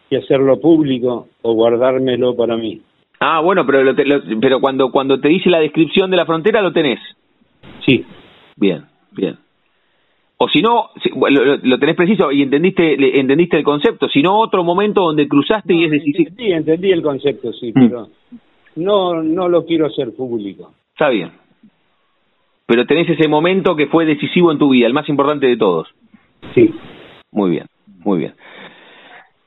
y 0.09 0.16
hacerlo 0.16 0.59
público 0.59 1.28
o 1.42 1.52
guardármelo 1.52 2.35
para 2.35 2.57
mí. 2.57 2.81
Ah, 3.20 3.40
bueno, 3.40 3.66
pero 3.66 3.94
pero 4.40 4.59
cuando 4.59 4.90
cuando 4.90 5.20
te 5.20 5.28
dice 5.28 5.50
la 5.50 5.61
descripción 5.61 6.11
de 6.11 6.16
la 6.16 6.24
frontera 6.24 6.62
lo 6.62 6.72
tenés. 6.72 7.00
Sí. 7.88 8.05
Bien, 8.57 8.85
bien. 9.12 9.37
O 10.37 10.48
si 10.48 10.61
no, 10.61 10.90
lo, 11.31 11.79
tenés 11.79 11.96
preciso 11.96 12.31
y 12.31 12.42
entendiste 12.42 12.94
entendiste 13.18 13.57
el 13.57 13.64
concepto. 13.64 14.09
Si 14.09 14.22
no, 14.22 14.38
otro 14.38 14.62
momento 14.62 15.01
donde 15.01 15.27
cruzaste 15.27 15.74
y 15.74 15.85
es 15.85 15.90
decir... 15.90 16.14
Sí, 16.37 16.53
entendí 16.53 16.92
el 16.92 17.03
concepto, 17.03 17.53
sí, 17.53 17.70
mm. 17.70 17.88
pero 17.88 18.09
no 18.77 19.22
no 19.22 19.48
lo 19.48 19.64
quiero 19.64 19.87
hacer 19.87 20.14
público. 20.14 20.72
Está 20.92 21.09
bien, 21.09 21.33
pero 22.68 22.85
tenés 22.85 23.09
ese 23.09 23.29
momento 23.29 23.74
que 23.74 23.87
fue 23.87 24.05
decisivo 24.05 24.53
en 24.53 24.59
tu 24.59 24.68
vida, 24.68 24.87
el 24.87 24.92
más 24.92 25.09
importante 25.09 25.46
de 25.46 25.57
todos. 25.57 25.88
Sí. 26.55 26.70
Muy 27.33 27.51
bien, 27.51 27.64
muy 28.05 28.18
bien. 28.18 28.35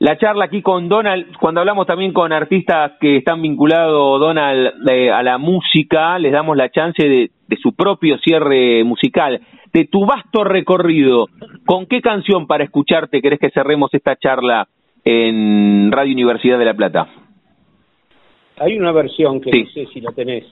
La 0.02 0.18
charla 0.18 0.46
aquí 0.46 0.64
con 0.64 0.90
Donald, 0.90 1.38
cuando 1.40 1.60
hablamos 1.60 1.86
también 1.86 2.12
con 2.12 2.34
artistas 2.34 2.94
que 3.00 3.18
están 3.18 3.40
vinculados, 3.40 4.20
Donald, 4.20 4.90
eh, 4.90 5.12
a 5.12 5.22
la 5.22 5.38
música, 5.38 6.18
les 6.18 6.32
damos 6.32 6.58
la 6.58 6.70
chance 6.72 7.08
de, 7.08 7.30
de 7.48 7.56
su 7.58 7.76
propio 7.76 8.18
cierre 8.18 8.84
musical. 8.84 9.40
De 9.72 9.86
tu 9.86 10.04
vasto 10.08 10.44
recorrido, 10.44 11.28
¿con 11.68 11.86
qué 11.86 12.02
canción 12.02 12.48
para 12.48 12.64
escucharte 12.64 13.22
querés 13.22 13.40
que 13.40 13.52
cerremos 13.52 13.94
esta 13.94 14.16
charla 14.16 14.68
en 15.06 15.92
Radio 15.92 16.14
Universidad 16.14 16.58
de 16.58 16.66
La 16.66 16.74
Plata? 16.74 17.08
Hay 18.58 18.80
una 18.80 18.92
versión 18.92 19.40
que 19.40 19.52
Sí. 19.52 19.64
no 19.64 19.70
sé 19.70 19.86
si 19.94 20.02
la 20.02 20.12
tenés, 20.14 20.46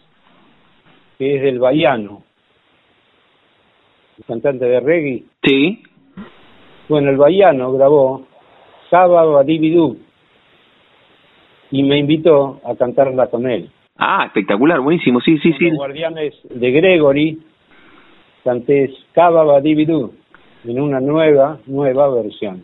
que 1.18 1.38
es 1.38 1.42
del 1.42 1.58
Baiano, 1.58 2.22
el 4.20 4.26
cantante 4.26 4.66
de 4.66 4.80
reggae. 4.80 5.24
Sí, 5.44 5.82
Bueno, 6.88 7.10
el 7.10 7.18
Baiano 7.18 7.72
grabó 7.74 8.29
Saba 8.90 9.24
Badibidú 9.26 9.98
y 11.72 11.84
me 11.84 12.00
invitó 12.00 12.60
a 12.66 12.76
cantarla 12.76 13.28
con 13.28 13.50
él. 13.50 13.70
Ah, 13.98 14.24
espectacular, 14.26 14.80
buenísimo, 14.80 15.20
sí, 15.22 15.38
sí, 15.40 15.54
sí. 15.54 15.70
Los 15.70 15.78
Guardianes 15.78 16.34
de 16.44 16.72
Gregory 16.72 17.40
canté 18.44 18.94
Saba 19.14 19.44
Badibidú 19.44 20.14
en 20.66 20.80
una 20.80 21.00
nueva, 21.00 21.60
nueva 21.68 22.10
versión. 22.14 22.64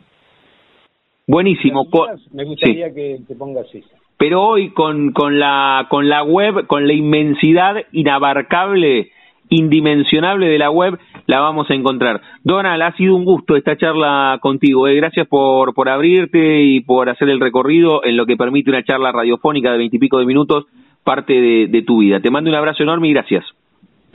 Buenísimo. 1.27 1.87
Me 2.31 2.43
sí. 2.43 2.49
gustaría 2.49 2.93
que 2.93 3.19
te 3.27 3.35
pongas 3.35 3.73
esa. 3.73 3.95
Pero 4.17 4.43
hoy 4.43 4.69
con, 4.71 5.11
con, 5.11 5.39
la, 5.39 5.87
con 5.89 6.07
la 6.07 6.23
web, 6.23 6.67
con 6.67 6.87
la 6.87 6.93
inmensidad 6.93 7.75
inabarcable, 7.91 9.11
indimensionable 9.49 10.47
de 10.47 10.57
la 10.57 10.69
web, 10.71 10.97
la 11.27 11.39
vamos 11.39 11.69
a 11.69 11.73
encontrar. 11.73 12.21
Donald, 12.43 12.81
ha 12.81 12.91
sido 12.93 13.15
un 13.15 13.25
gusto 13.25 13.55
esta 13.55 13.77
charla 13.77 14.37
contigo. 14.41 14.87
eh. 14.87 14.95
Gracias 14.95 15.27
por, 15.27 15.73
por 15.73 15.89
abrirte 15.89 16.61
y 16.63 16.81
por 16.81 17.09
hacer 17.09 17.29
el 17.29 17.39
recorrido 17.39 18.03
en 18.03 18.17
lo 18.17 18.25
que 18.25 18.37
permite 18.37 18.69
una 18.69 18.83
charla 18.83 19.11
radiofónica 19.11 19.71
de 19.71 19.77
veintipico 19.77 20.19
de 20.19 20.25
minutos, 20.25 20.65
parte 21.03 21.33
de, 21.33 21.67
de 21.67 21.81
tu 21.81 21.99
vida. 21.99 22.19
Te 22.19 22.31
mando 22.31 22.49
un 22.49 22.55
abrazo 22.55 22.83
enorme 22.83 23.07
y 23.09 23.13
gracias. 23.13 23.45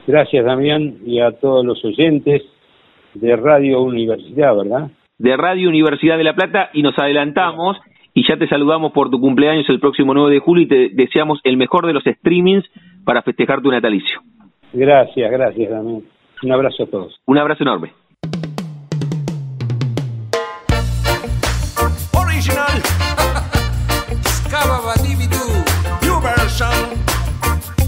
Gracias, 0.07 0.45
Damián, 0.45 0.97
y 1.07 1.21
a 1.21 1.33
todos 1.33 1.65
los 1.65 1.85
oyentes 1.85 2.43
de 3.15 3.37
Radio 3.37 3.83
Universidad, 3.83 4.57
¿verdad? 4.57 4.91
de 5.21 5.37
Radio 5.37 5.69
Universidad 5.69 6.17
de 6.17 6.25
La 6.25 6.35
Plata 6.35 6.71
y 6.73 6.83
nos 6.83 6.99
adelantamos 6.99 7.77
y 8.15 8.27
ya 8.27 8.39
te 8.39 8.49
saludamos 8.49 8.93
por 8.93 9.11
tu 9.11 9.21
cumpleaños 9.21 9.69
el 9.69 9.79
próximo 9.79 10.15
9 10.15 10.33
de 10.33 10.41
julio 10.41 10.65
y 10.65 10.67
te 10.67 10.89
deseamos 10.95 11.41
el 11.45 11.59
mejor 11.59 11.87
de 11.87 11.93
los 11.93 12.03
streamings 12.05 12.65
para 13.05 13.21
festejar 13.21 13.61
tu 13.61 13.71
natalicio. 13.71 14.21
Gracias, 14.73 15.31
gracias, 15.31 15.71
Damián. 15.71 16.03
Un 16.43 16.53
abrazo 16.53 16.85
a 16.85 16.87
todos. 16.87 17.21
Un 17.27 17.39
abrazo 17.39 17.63
enorme. 17.65 17.93
Original. 22.13 22.83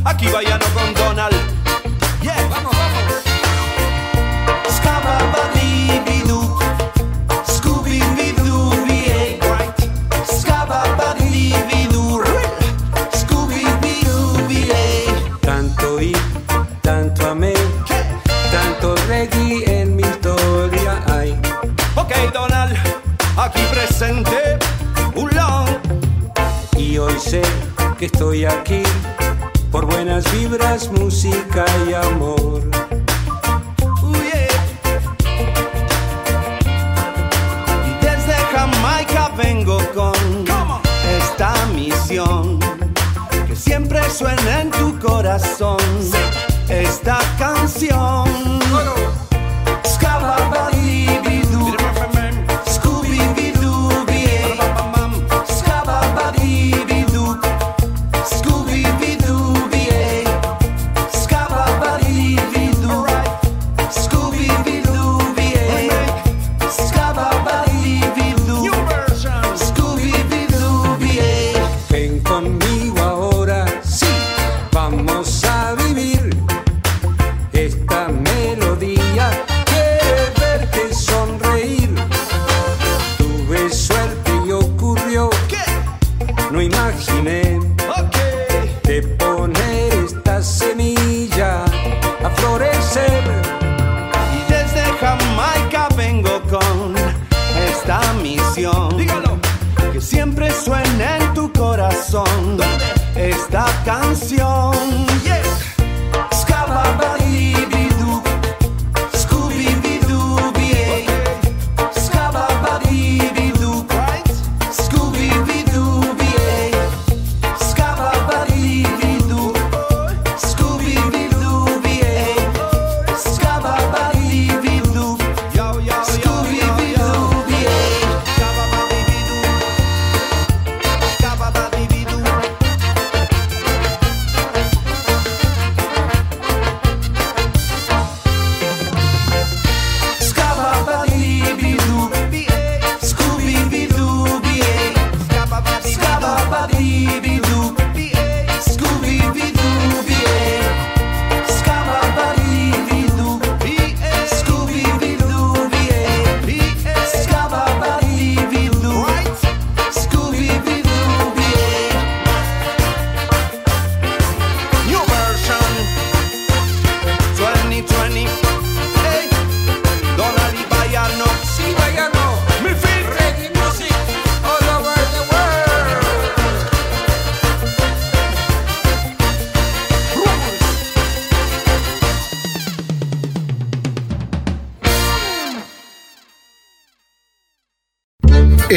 Aquí 0.04 0.26
Baiano 0.32 0.64
con 0.74 0.94
Donald. 0.94 1.51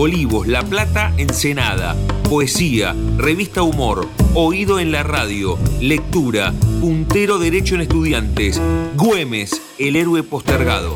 Olivos, 0.00 0.48
La 0.48 0.62
Plata, 0.62 1.12
Ensenada. 1.18 1.94
Poesía, 2.26 2.94
revista 3.18 3.62
Humor, 3.62 4.06
oído 4.34 4.80
en 4.80 4.92
la 4.92 5.02
radio, 5.02 5.56
lectura, 5.82 6.52
puntero 6.80 7.38
derecho 7.38 7.74
en 7.74 7.82
estudiantes. 7.82 8.58
Güemes, 8.96 9.76
el 9.78 9.96
héroe 9.96 10.22
postergado. 10.22 10.94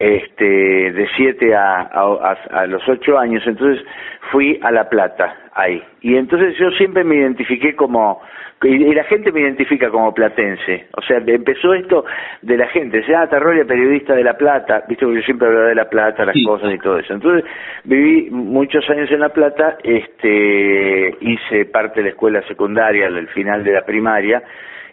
este 0.02 0.46
de 0.92 1.08
siete 1.16 1.54
a, 1.54 1.82
a, 1.82 2.38
a, 2.52 2.66
los 2.66 2.82
ocho 2.88 3.20
años 3.20 3.44
entonces 3.46 3.86
fui 4.32 4.60
a 4.64 4.72
La 4.72 4.90
Plata 4.90 5.36
ahí. 5.54 5.82
Y 6.02 6.16
entonces 6.16 6.58
yo 6.58 6.72
siempre 6.72 7.04
me 7.04 7.18
identifiqué 7.18 7.76
como 7.76 8.22
y, 8.64 8.94
la 8.94 9.04
gente 9.06 9.32
me 9.32 9.42
identifica 9.42 9.90
como 9.90 10.14
platense. 10.14 10.88
O 10.98 11.02
sea 11.02 11.18
empezó 11.18 11.74
esto 11.74 12.06
de 12.42 12.58
la 12.58 12.68
gente 12.68 13.04
sea 13.06 13.22
ah, 13.22 13.30
Tarrolia 13.30 13.66
periodista 13.66 14.16
de 14.16 14.24
La 14.24 14.38
Plata 14.38 14.84
viste 14.88 15.06
porque 15.06 15.20
yo 15.20 15.26
siempre 15.26 15.48
hablaba 15.48 15.68
de 15.68 15.76
La 15.76 15.90
Plata 15.90 16.26
las 16.26 16.36
cosas 16.46 16.74
y 16.74 16.80
todo 16.80 16.98
eso. 16.98 17.14
Entonces 17.14 17.50
viví 17.84 18.30
muchos 18.32 18.90
años 18.90 19.10
en 19.12 19.20
La 19.20 19.30
Plata 19.30 19.78
este 19.84 21.16
hice 21.22 21.66
parte 21.66 22.00
de 22.00 22.06
la 22.06 22.10
escuela 22.10 22.42
secundaria 22.48 23.08
al 23.08 23.28
final 23.30 23.64
de 23.64 23.74
la 23.74 23.82
primaria 23.82 24.42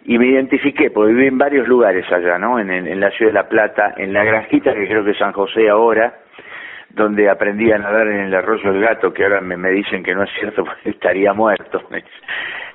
y 0.05 0.19
me 0.19 0.27
identifiqué, 0.27 0.91
porque 0.91 1.13
viví 1.13 1.27
en 1.27 1.39
varios 1.39 1.69
lugares 1.69 2.11
allá, 2.11 2.39
¿no? 2.39 2.59
En, 2.59 3.01
la 3.01 3.11
ciudad 3.11 3.31
de 3.31 3.35
La 3.35 3.49
Plata, 3.49 3.95
en 3.97 4.13
la 4.13 4.25
granjita, 4.25 4.75
que 4.75 4.87
creo 4.87 5.05
que 5.05 5.13
es 5.13 5.19
San 5.19 5.33
José 5.33 5.69
ahora, 5.69 6.21
donde 6.91 7.29
aprendí 7.29 7.71
a 7.71 7.79
nadar 7.79 8.09
en 8.09 8.21
el 8.21 8.35
arroyo 8.35 8.73
del 8.73 8.83
gato, 8.83 9.13
que 9.13 9.25
ahora 9.25 9.41
me, 9.41 9.71
dicen 9.71 10.03
que 10.03 10.15
no 10.15 10.23
es 10.23 10.31
cierto 10.39 10.65
porque 10.67 10.91
estaría 10.91 11.33
muerto. 11.33 11.83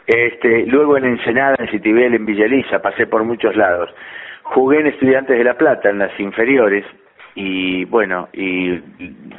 Este, 0.06 0.66
luego 0.66 0.98
en 0.98 1.06
Ensenada, 1.06 1.56
en 1.60 1.70
Citibel, 1.70 2.14
en 2.14 2.26
Villaliza, 2.26 2.82
pasé 2.82 3.08
por 3.08 3.24
muchos 3.24 3.56
lados. 3.56 3.90
Jugué 4.44 4.82
en 4.82 4.88
Estudiantes 4.88 5.38
de 5.38 5.44
La 5.44 5.58
Plata, 5.58 5.90
en 5.90 6.00
las 6.00 6.18
inferiores, 6.20 6.86
y 7.36 7.86
bueno, 7.86 8.30
y 8.34 8.80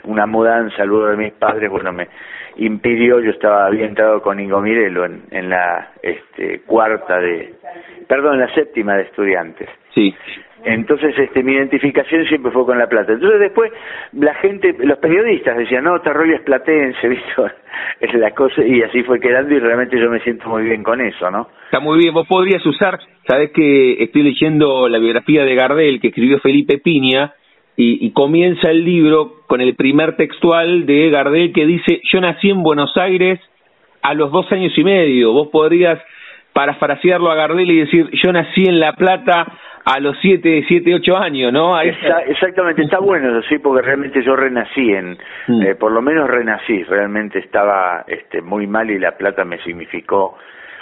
una 0.04 0.26
mudanza 0.26 0.85
luego 0.85 1.09
de 1.09 1.16
mis 1.16 1.33
padres, 1.33 1.70
bueno, 1.70 1.92
me 1.92 2.09
impidió, 2.57 3.20
yo 3.20 3.30
estaba, 3.30 3.66
había 3.66 3.87
entrado 3.87 4.22
con 4.22 4.40
Ingo 4.40 4.61
Mirelo 4.61 5.04
en, 5.04 5.22
en 5.30 5.48
la 5.48 5.92
este, 6.02 6.61
cuarta 6.61 7.18
de, 7.18 7.54
perdón, 8.09 8.35
en 8.35 8.40
la 8.40 8.54
séptima 8.54 8.96
de 8.96 9.02
estudiantes. 9.02 9.68
Sí. 9.94 10.14
Entonces, 10.64 11.14
este, 11.18 11.42
mi 11.42 11.52
identificación 11.52 12.24
siempre 12.26 12.50
fue 12.50 12.64
con 12.64 12.78
La 12.78 12.88
Plata. 12.88 13.12
Entonces 13.12 13.38
después 13.38 13.70
la 14.12 14.35
gente, 14.37 14.74
los 14.78 14.98
periodistas 14.98 15.59
decían, 15.59 15.85
no, 15.85 16.00
Tarroyo 16.00 16.37
es 16.37 16.42
platense, 16.42 17.09
¿viste? 17.09 17.42
Es 18.00 18.14
la 18.14 18.30
cosa, 18.30 18.64
y 18.64 18.83
así 18.83 19.02
fue 19.02 19.20
quedando 19.20 19.54
y 19.54 19.59
realmente 19.59 20.00
yo 20.00 20.11
me 20.11 20.20
siento 20.20 20.48
muy 20.48 20.62
bien 20.62 20.83
con 20.83 21.00
eso, 21.00 21.30
¿no? 21.30 21.48
Está 21.66 21.80
muy 21.80 21.98
bien, 21.98 22.14
vos 22.14 22.26
podrías 22.26 22.64
usar, 22.64 22.98
sabes 23.26 23.50
que 23.50 24.02
estoy 24.02 24.22
leyendo 24.22 24.88
la 24.88 24.98
biografía 24.98 25.44
de 25.44 25.54
Gardel 25.54 26.00
que 26.00 26.09
escribió 26.09 26.38
Felipe 26.38 26.78
Piña, 26.78 27.35
y, 27.77 28.07
y, 28.07 28.13
comienza 28.13 28.71
el 28.71 28.85
libro 28.85 29.43
con 29.47 29.61
el 29.61 29.75
primer 29.75 30.17
textual 30.17 30.87
de 30.87 31.11
Gardel 31.11 31.53
que 31.53 31.67
dice, 31.67 32.01
yo 32.13 32.21
nací 32.21 32.51
en 32.51 32.63
Buenos 32.63 32.97
Aires 32.97 33.41
a 34.03 34.15
los 34.15 34.31
dos 34.31 34.51
años 34.53 34.73
y 34.77 34.85
medio. 34.85 35.33
Vos 35.33 35.49
podrías 35.49 35.99
parafrasearlo 36.53 37.31
a 37.31 37.35
Gardel 37.35 37.71
y 37.71 37.81
decir, 37.81 38.09
yo 38.13 38.33
nací 38.33 38.65
en 38.65 38.79
La 38.79 38.93
Plata 38.93 39.47
a 39.85 40.01
los 40.01 40.17
siete, 40.23 40.65
siete, 40.67 40.95
ocho 40.95 41.17
años, 41.17 41.53
¿no? 41.53 41.79
exactamente, 41.79 42.83
está 42.83 43.01
bueno 43.01 43.43
sí, 43.43 43.59
porque 43.59 43.83
realmente 43.83 44.23
yo 44.25 44.35
renací 44.35 44.93
en, 44.93 45.19
mm. 45.49 45.63
eh, 45.63 45.75
por 45.75 45.93
lo 45.93 46.01
menos 46.01 46.29
renací, 46.29 46.85
realmente 46.85 47.39
estaba 47.39 48.05
este, 48.07 48.41
muy 48.41 48.67
mal 48.67 48.91
y 48.91 48.99
La 48.99 49.13
Plata 49.19 49.45
me 49.45 49.59
significó 49.59 50.39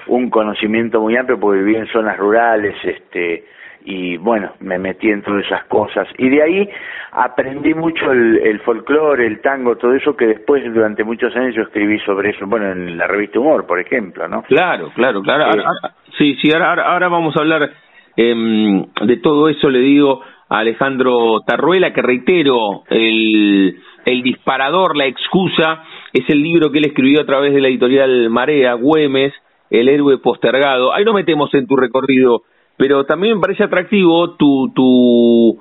un 0.06 0.30
conocimiento 0.30 1.00
muy 1.00 1.16
amplio 1.16 1.40
porque 1.40 1.62
viví 1.62 1.76
en 1.76 1.88
zonas 1.88 2.16
rurales, 2.16 2.76
este, 2.84 3.44
y 3.84 4.16
bueno, 4.16 4.52
me 4.60 4.78
metí 4.78 5.08
en 5.08 5.22
todas 5.22 5.44
esas 5.44 5.64
cosas. 5.64 6.06
Y 6.18 6.28
de 6.28 6.42
ahí 6.42 6.68
aprendí 7.12 7.74
mucho 7.74 8.10
el, 8.10 8.38
el 8.38 8.60
folclore, 8.60 9.26
el 9.26 9.40
tango, 9.40 9.76
todo 9.76 9.94
eso 9.94 10.16
que 10.16 10.26
después 10.26 10.62
durante 10.72 11.04
muchos 11.04 11.34
años 11.36 11.54
yo 11.54 11.62
escribí 11.62 11.98
sobre 12.00 12.30
eso, 12.30 12.46
bueno, 12.46 12.70
en 12.72 12.96
la 12.96 13.06
revista 13.06 13.38
Humor, 13.38 13.66
por 13.66 13.80
ejemplo, 13.80 14.26
¿no? 14.28 14.42
Claro, 14.42 14.90
claro, 14.94 15.22
claro. 15.22 15.44
Ahora, 15.44 15.62
eh, 15.62 15.88
sí, 16.18 16.36
sí, 16.40 16.50
ahora, 16.52 16.82
ahora, 16.82 17.08
vamos 17.08 17.36
a 17.36 17.40
hablar 17.40 17.70
eh, 18.16 18.84
de 19.02 19.16
todo 19.18 19.48
eso, 19.48 19.68
le 19.68 19.80
digo 19.80 20.22
a 20.48 20.58
Alejandro 20.58 21.40
Tarruela, 21.46 21.92
que 21.92 22.02
reitero, 22.02 22.84
el, 22.90 23.78
el 24.04 24.22
disparador, 24.22 24.96
la 24.96 25.06
excusa, 25.06 25.82
es 26.12 26.28
el 26.28 26.42
libro 26.42 26.70
que 26.70 26.78
él 26.78 26.86
escribió 26.86 27.22
a 27.22 27.26
través 27.26 27.54
de 27.54 27.60
la 27.60 27.68
editorial 27.68 28.28
Marea, 28.30 28.74
Güemes, 28.74 29.32
El 29.70 29.88
héroe 29.88 30.18
postergado. 30.18 30.92
Ahí 30.92 31.04
nos 31.04 31.14
metemos 31.14 31.52
en 31.54 31.66
tu 31.66 31.76
recorrido 31.76 32.42
pero 32.76 33.04
también 33.04 33.34
me 33.36 33.40
parece 33.40 33.64
atractivo 33.64 34.36
tu, 34.36 34.72
tu, 34.74 35.58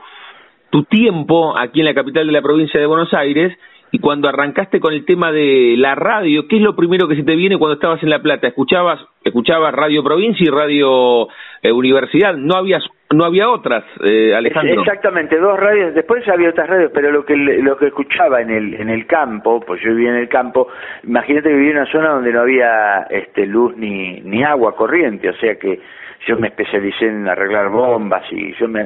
tu 0.69 0.83
tiempo 0.83 1.57
aquí 1.57 1.79
en 1.79 1.85
la 1.85 1.93
capital 1.93 2.25
de 2.25 2.33
la 2.33 2.41
provincia 2.41 2.79
de 2.79 2.85
Buenos 2.85 3.13
Aires 3.13 3.57
y 3.93 3.99
cuando 3.99 4.29
arrancaste 4.29 4.79
con 4.79 4.93
el 4.93 5.03
tema 5.03 5.33
de 5.33 5.75
la 5.77 5.95
radio, 5.95 6.47
¿qué 6.47 6.55
es 6.55 6.61
lo 6.61 6.77
primero 6.77 7.09
que 7.09 7.17
se 7.17 7.23
te 7.23 7.35
viene 7.35 7.57
cuando 7.57 7.73
estabas 7.73 8.01
en 8.01 8.09
La 8.09 8.21
Plata? 8.21 8.47
¿Escuchabas, 8.47 9.01
escuchabas 9.21 9.73
Radio 9.73 10.01
Provincia 10.01 10.45
y 10.47 10.49
Radio 10.49 11.27
eh, 11.61 11.73
Universidad? 11.73 12.35
¿No 12.35 12.55
habías, 12.55 12.81
no 13.13 13.25
había 13.25 13.49
otras, 13.49 13.83
eh, 14.05 14.33
Alejandro? 14.33 14.79
Exactamente, 14.79 15.37
dos 15.37 15.59
radios, 15.59 15.93
después 15.93 16.25
había 16.29 16.51
otras 16.51 16.69
radios, 16.69 16.91
pero 16.93 17.11
lo 17.11 17.25
que 17.25 17.35
lo 17.35 17.75
que 17.77 17.87
escuchaba 17.87 18.39
en 18.39 18.51
el 18.51 18.75
en 18.75 18.89
el 18.89 19.05
campo, 19.07 19.59
pues 19.59 19.81
yo 19.83 19.89
vivía 19.89 20.11
en 20.11 20.17
el 20.17 20.29
campo, 20.29 20.69
imagínate 21.03 21.49
que 21.49 21.55
vivía 21.55 21.71
en 21.71 21.77
una 21.79 21.91
zona 21.91 22.09
donde 22.11 22.31
no 22.31 22.39
había 22.39 23.07
este 23.09 23.45
luz 23.45 23.75
ni 23.75 24.21
ni 24.21 24.41
agua 24.41 24.73
corriente, 24.73 25.29
o 25.29 25.35
sea 25.35 25.55
que 25.55 25.81
yo 26.27 26.37
me 26.37 26.47
especialicé 26.47 27.07
en 27.07 27.27
arreglar 27.27 27.69
bombas 27.69 28.23
y 28.31 28.53
yo 28.53 28.67
me 28.67 28.81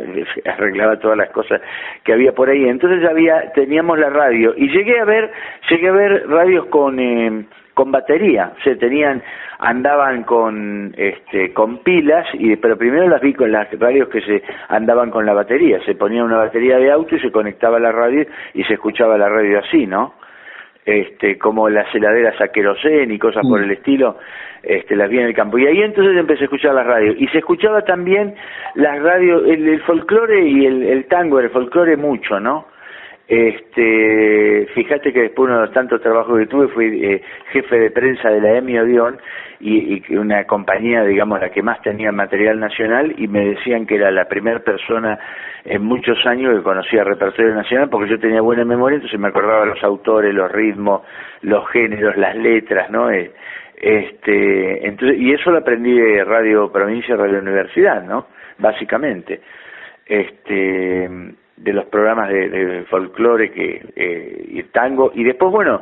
arreglaba 0.45 0.97
todas 0.99 1.17
las 1.17 1.29
cosas 1.29 1.61
que 2.03 2.13
había 2.13 2.33
por 2.33 2.49
ahí. 2.49 2.67
Entonces 2.67 3.07
había, 3.07 3.51
teníamos 3.53 3.99
la 3.99 4.09
radio 4.09 4.53
y 4.55 4.69
llegué 4.69 4.99
a 4.99 5.05
ver, 5.05 5.31
llegué 5.69 5.89
a 5.89 5.93
ver 5.93 6.29
radios 6.29 6.65
con 6.67 6.99
eh, 6.99 7.45
con 7.75 7.91
batería, 7.91 8.53
se 8.63 8.77
tenían, 8.77 9.21
andaban 9.59 10.23
con 10.23 10.95
este 10.97 11.53
con 11.53 11.79
pilas 11.79 12.25
y 12.33 12.55
pero 12.55 12.77
primero 12.77 13.07
las 13.09 13.21
vi 13.21 13.33
con 13.33 13.51
las 13.51 13.69
radios 13.77 14.07
que 14.07 14.21
se 14.21 14.41
andaban 14.69 15.11
con 15.11 15.25
la 15.25 15.33
batería, 15.33 15.79
se 15.85 15.93
ponía 15.93 16.23
una 16.23 16.37
batería 16.37 16.77
de 16.77 16.89
auto 16.89 17.15
y 17.15 17.19
se 17.19 17.31
conectaba 17.31 17.77
la 17.77 17.91
radio 17.91 18.25
y 18.53 18.63
se 18.63 18.75
escuchaba 18.75 19.17
la 19.17 19.27
radio 19.27 19.59
así, 19.59 19.85
¿no? 19.85 20.13
Este, 20.85 21.39
como 21.39 21.67
las 21.67 21.93
heladeras 21.95 22.39
a 22.39 22.49
querosén 22.49 23.11
y 23.11 23.17
cosas 23.17 23.41
por 23.41 23.59
mm. 23.59 23.63
el 23.63 23.71
estilo, 23.71 24.19
este, 24.61 24.95
las 24.95 25.09
vi 25.09 25.17
en 25.17 25.25
el 25.25 25.33
campo. 25.33 25.57
Y 25.57 25.65
ahí 25.65 25.81
entonces 25.81 26.15
empecé 26.15 26.41
a 26.41 26.45
escuchar 26.45 26.75
las 26.75 26.85
radios. 26.85 27.15
Y 27.17 27.27
se 27.29 27.39
escuchaba 27.39 27.81
también 27.81 28.35
las 28.75 29.01
radios, 29.01 29.43
el, 29.47 29.81
folclore 29.81 30.47
y 30.47 30.65
el, 30.65 30.83
el 30.83 31.05
tango, 31.05 31.39
el 31.39 31.49
folclore 31.49 31.97
mucho, 31.97 32.39
¿no? 32.39 32.67
Este, 33.27 34.67
fíjate 34.75 35.11
que 35.11 35.21
después 35.21 35.47
uno 35.47 35.55
de 35.55 35.65
los 35.65 35.73
tantos 35.73 35.99
trabajos 36.01 36.37
que 36.37 36.45
tuve 36.45 36.67
fui 36.67 37.03
eh, 37.03 37.21
jefe 37.51 37.79
de 37.79 37.89
prensa 37.89 38.29
de 38.29 38.39
la 38.39 38.57
EMI 38.57 38.77
Odeón 38.77 39.17
y, 39.59 40.03
y, 40.07 40.15
una 40.15 40.43
compañía, 40.45 41.03
digamos, 41.03 41.39
la 41.39 41.49
que 41.49 41.63
más 41.63 41.81
tenía 41.81 42.11
material 42.11 42.59
nacional 42.59 43.15
y 43.17 43.27
me 43.27 43.47
decían 43.47 43.87
que 43.87 43.95
era 43.95 44.11
la 44.11 44.25
primera 44.25 44.59
persona 44.59 45.17
en 45.63 45.83
muchos 45.83 46.23
años 46.27 46.55
que 46.55 46.61
conocía 46.61 47.03
repertorio 47.03 47.55
nacional 47.55 47.89
porque 47.89 48.11
yo 48.11 48.19
tenía 48.19 48.41
buena 48.41 48.63
memoria, 48.63 48.97
entonces 48.97 49.19
me 49.19 49.29
acordaba 49.29 49.65
los 49.65 49.83
autores, 49.83 50.31
los 50.31 50.51
ritmos, 50.51 51.01
los 51.41 51.67
géneros, 51.69 52.15
las 52.17 52.35
letras, 52.35 52.91
¿no? 52.91 53.09
Eh, 53.09 53.31
este, 53.75 54.87
entonces, 54.87 55.19
y 55.19 55.33
eso 55.33 55.49
lo 55.49 55.57
aprendí 55.57 55.93
de 55.93 56.23
Radio 56.23 56.71
Provincia, 56.71 57.15
Radio 57.15 57.39
Universidad, 57.39 58.03
¿no? 58.03 58.27
Básicamente. 58.59 59.41
Este, 60.05 61.09
de 61.57 61.73
los 61.73 61.85
programas 61.85 62.29
de, 62.29 62.49
de 62.49 62.83
folclore 62.85 63.51
que 63.51 63.81
eh, 63.95 64.45
y 64.49 64.63
tango 64.63 65.11
y 65.15 65.23
después 65.23 65.51
bueno 65.51 65.81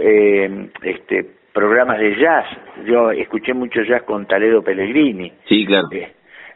eh, 0.00 0.68
este 0.82 1.26
programas 1.52 1.98
de 1.98 2.16
jazz 2.16 2.44
yo 2.84 3.10
escuché 3.10 3.54
mucho 3.54 3.82
jazz 3.82 4.02
con 4.02 4.26
Taledo 4.26 4.62
Pellegrini 4.62 5.32
sí 5.48 5.64
claro 5.64 5.88
eh, 5.92 6.12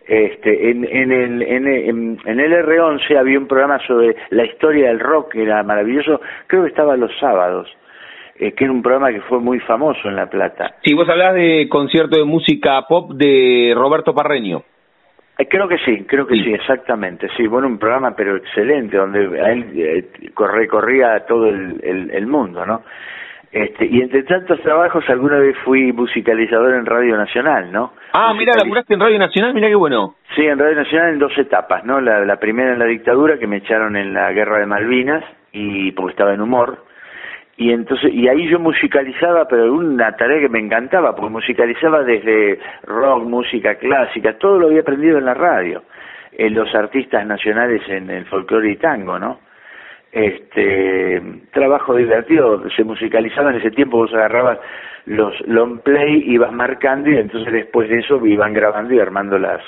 este 0.06 0.70
en 0.70 0.84
en 0.84 1.12
el 1.12 1.42
en, 1.42 2.18
en, 2.24 2.40
el 2.40 2.52
R11 2.52 3.16
había 3.16 3.38
un 3.38 3.46
programa 3.46 3.78
sobre 3.86 4.14
la 4.30 4.44
historia 4.44 4.88
del 4.88 5.00
rock 5.00 5.32
que 5.32 5.42
era 5.42 5.62
maravilloso 5.62 6.20
creo 6.46 6.64
que 6.64 6.68
estaba 6.68 6.96
los 6.96 7.12
sábados 7.18 7.68
eh, 8.40 8.52
que 8.52 8.64
era 8.64 8.72
un 8.72 8.82
programa 8.82 9.12
que 9.12 9.20
fue 9.22 9.38
muy 9.38 9.60
famoso 9.60 10.08
en 10.08 10.16
La 10.16 10.26
Plata. 10.26 10.76
Sí, 10.82 10.94
vos 10.94 11.06
hablás 11.10 11.34
de 11.34 11.68
concierto 11.68 12.16
de 12.16 12.24
música 12.24 12.86
pop 12.88 13.12
de 13.12 13.74
Roberto 13.76 14.14
Parreño. 14.14 14.62
Eh, 15.40 15.48
creo 15.48 15.66
que 15.66 15.78
sí, 15.78 16.04
creo 16.06 16.26
que 16.26 16.34
sí. 16.34 16.52
exactamente. 16.52 17.28
Sí, 17.36 17.46
bueno, 17.46 17.66
un 17.66 17.78
programa 17.78 18.14
pero 18.14 18.36
excelente, 18.36 18.96
donde 18.96 19.20
él 19.20 19.72
eh, 19.74 20.04
recorría 20.36 21.24
todo 21.26 21.46
el, 21.46 22.10
el, 22.12 22.26
mundo, 22.26 22.66
¿no? 22.66 22.82
Este, 23.50 23.86
y 23.86 24.02
entre 24.02 24.22
tantos 24.24 24.60
trabajos, 24.60 25.02
alguna 25.08 25.38
vez 25.38 25.56
fui 25.64 25.92
musicalizador 25.92 26.74
en 26.74 26.84
Radio 26.84 27.16
Nacional, 27.16 27.72
¿no? 27.72 27.94
Ah, 28.12 28.34
mira, 28.36 28.52
laburaste 28.54 28.94
en 28.94 29.00
Radio 29.00 29.18
Nacional, 29.18 29.54
mira 29.54 29.68
qué 29.68 29.74
bueno. 29.74 30.14
Sí, 30.36 30.42
en 30.42 30.58
Radio 30.58 30.76
Nacional 30.76 31.14
en 31.14 31.18
dos 31.18 31.36
etapas, 31.38 31.84
¿no? 31.84 32.00
La, 32.00 32.24
la 32.24 32.36
primera 32.36 32.74
en 32.74 32.78
la 32.78 32.84
dictadura, 32.84 33.38
que 33.38 33.46
me 33.46 33.56
echaron 33.56 33.96
en 33.96 34.12
la 34.12 34.30
Guerra 34.32 34.58
de 34.58 34.66
Malvinas, 34.66 35.24
y 35.52 35.90
porque 35.92 36.12
estaba 36.12 36.34
en 36.34 36.42
humor, 36.42 36.84
y 37.60 37.72
entonces 37.72 38.10
y 38.14 38.26
ahí 38.26 38.48
yo 38.48 38.58
musicalizaba 38.58 39.46
pero 39.46 39.74
una 39.74 40.16
tarea 40.16 40.40
que 40.40 40.48
me 40.48 40.60
encantaba 40.60 41.14
porque 41.14 41.30
musicalizaba 41.30 42.02
desde 42.02 42.58
rock 42.84 43.24
música 43.24 43.74
clásica 43.74 44.38
todo 44.38 44.58
lo 44.58 44.68
había 44.68 44.80
aprendido 44.80 45.18
en 45.18 45.26
la 45.26 45.34
radio 45.34 45.82
en 46.32 46.54
los 46.54 46.74
artistas 46.74 47.26
nacionales 47.26 47.82
en 47.86 48.08
el 48.08 48.24
folclore 48.24 48.70
y 48.70 48.76
tango 48.76 49.18
no 49.18 49.40
este 50.10 51.22
trabajo 51.52 51.94
divertido 51.96 52.66
se 52.70 52.82
musicalizaba 52.82 53.50
en 53.50 53.58
ese 53.58 53.72
tiempo 53.72 53.98
vos 53.98 54.14
agarrabas 54.14 54.58
los 55.04 55.38
long 55.46 55.80
play 55.80 56.24
ibas 56.28 56.52
marcando 56.52 57.10
y 57.10 57.18
entonces 57.18 57.52
después 57.52 57.90
de 57.90 57.98
eso 57.98 58.24
iban 58.24 58.54
grabando 58.54 58.94
y 58.94 59.00
armando 59.00 59.38
las 59.38 59.60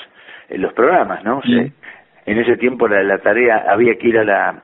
los 0.49 0.73
programas 0.73 1.23
no 1.23 1.41
en 1.45 2.37
ese 2.39 2.57
tiempo 2.57 2.87
la, 2.87 3.03
la 3.03 3.19
tarea 3.19 3.65
había 3.69 3.95
que 3.99 4.07
ir 4.07 4.17
a 4.17 4.23
la 4.23 4.63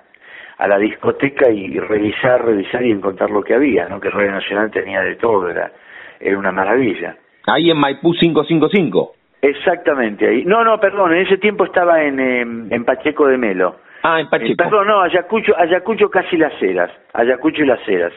a 0.59 0.67
la 0.67 0.77
discoteca 0.77 1.49
y 1.49 1.79
revisar, 1.79 2.45
revisar 2.45 2.85
y 2.85 2.91
encontrar 2.91 3.31
lo 3.31 3.41
que 3.41 3.55
había, 3.55 3.87
¿no? 3.87 3.99
Que 3.99 4.09
Radio 4.09 4.31
Nacional 4.31 4.69
tenía 4.69 5.01
de 5.01 5.15
todo, 5.15 5.49
era, 5.49 5.71
era 6.19 6.37
una 6.37 6.51
maravilla. 6.51 7.15
Ahí 7.47 7.71
en 7.71 7.77
Maipú 7.77 8.13
555. 8.13 9.13
Exactamente, 9.41 10.27
ahí. 10.27 10.43
No, 10.43 10.65
no, 10.65 10.77
perdón, 10.77 11.13
en 11.13 11.25
ese 11.25 11.37
tiempo 11.37 11.63
estaba 11.63 12.03
en, 12.03 12.19
en, 12.19 12.83
Pacheco 12.83 13.27
de 13.27 13.37
Melo. 13.37 13.77
Ah, 14.03 14.19
en 14.19 14.29
Pacheco. 14.29 14.51
Eh, 14.51 14.55
perdón, 14.57 14.87
no, 14.87 15.01
Ayacucho, 15.01 15.57
Ayacucho 15.57 16.09
casi 16.09 16.35
las 16.35 16.61
Heras, 16.61 16.91
Ayacucho 17.13 17.63
y 17.63 17.65
las 17.65 17.87
Heras. 17.87 18.13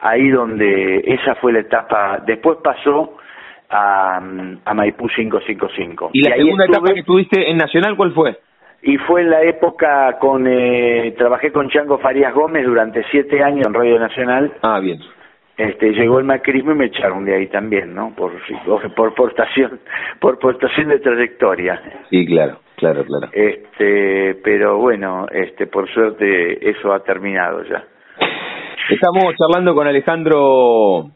Ahí 0.00 0.30
donde 0.30 1.04
esa 1.06 1.36
fue 1.36 1.52
la 1.52 1.60
etapa, 1.60 2.20
después 2.26 2.58
pasó 2.64 3.18
a, 3.70 4.16
a 4.16 4.74
Maipú 4.74 5.06
555. 5.06 6.10
¿Y 6.12 6.28
la 6.28 6.34
segunda 6.34 6.64
etapa 6.64 6.92
que 6.92 7.04
tuviste 7.04 7.48
en 7.48 7.56
Nacional 7.56 7.96
cuál 7.96 8.12
fue? 8.12 8.36
Y 8.82 8.96
fue 8.98 9.22
en 9.22 9.30
la 9.30 9.42
época 9.42 10.18
con 10.18 10.46
eh, 10.46 11.14
trabajé 11.16 11.52
con 11.52 11.68
Chango 11.68 11.98
Farías 11.98 12.34
Gómez 12.34 12.66
durante 12.66 13.04
siete 13.10 13.42
años 13.42 13.66
en 13.66 13.74
Radio 13.74 13.98
Nacional. 13.98 14.52
Ah 14.62 14.80
bien. 14.80 14.98
Este 15.56 15.92
llegó 15.92 16.18
el 16.18 16.24
macrismo 16.24 16.72
y 16.72 16.74
me 16.74 16.86
echaron 16.86 17.24
de 17.24 17.36
ahí 17.36 17.46
también 17.46 17.94
no 17.94 18.12
por 18.16 18.32
por 18.96 19.14
portación 19.14 19.80
por 20.20 20.38
portación 20.38 20.88
de 20.88 20.98
trayectoria. 20.98 21.80
Sí 22.10 22.26
claro 22.26 22.58
claro 22.76 23.04
claro. 23.04 23.28
Este 23.32 24.34
pero 24.42 24.78
bueno 24.78 25.26
este 25.30 25.68
por 25.68 25.88
suerte 25.92 26.68
eso 26.68 26.92
ha 26.92 27.04
terminado 27.04 27.62
ya. 27.64 27.84
Estamos 28.90 29.34
charlando 29.38 29.74
con 29.74 29.86
Alejandro 29.86 31.10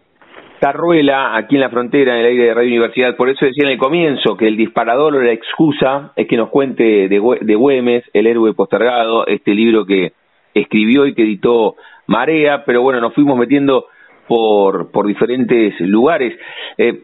Tarruela, 0.60 1.36
aquí 1.36 1.56
en 1.56 1.60
la 1.60 1.70
frontera, 1.70 2.14
en 2.14 2.20
el 2.20 2.26
aire 2.26 2.44
de 2.44 2.54
Radio 2.54 2.68
Universidad. 2.68 3.16
Por 3.16 3.28
eso 3.28 3.44
decía 3.44 3.64
en 3.64 3.72
el 3.72 3.78
comienzo 3.78 4.36
que 4.36 4.48
el 4.48 4.56
disparador 4.56 5.14
o 5.14 5.22
la 5.22 5.32
excusa 5.32 6.12
es 6.16 6.26
que 6.26 6.36
nos 6.36 6.50
cuente 6.50 7.08
de, 7.08 7.18
Güemes, 7.56 8.04
El 8.12 8.26
héroe 8.26 8.54
postergado, 8.54 9.26
este 9.26 9.54
libro 9.54 9.84
que 9.84 10.12
escribió 10.54 11.06
y 11.06 11.14
que 11.14 11.22
editó 11.22 11.76
Marea, 12.06 12.64
pero 12.64 12.82
bueno, 12.82 13.00
nos 13.00 13.14
fuimos 13.14 13.38
metiendo 13.38 13.86
por, 14.26 14.90
por 14.90 15.06
diferentes 15.06 15.78
lugares. 15.80 16.38
Eh, 16.78 17.02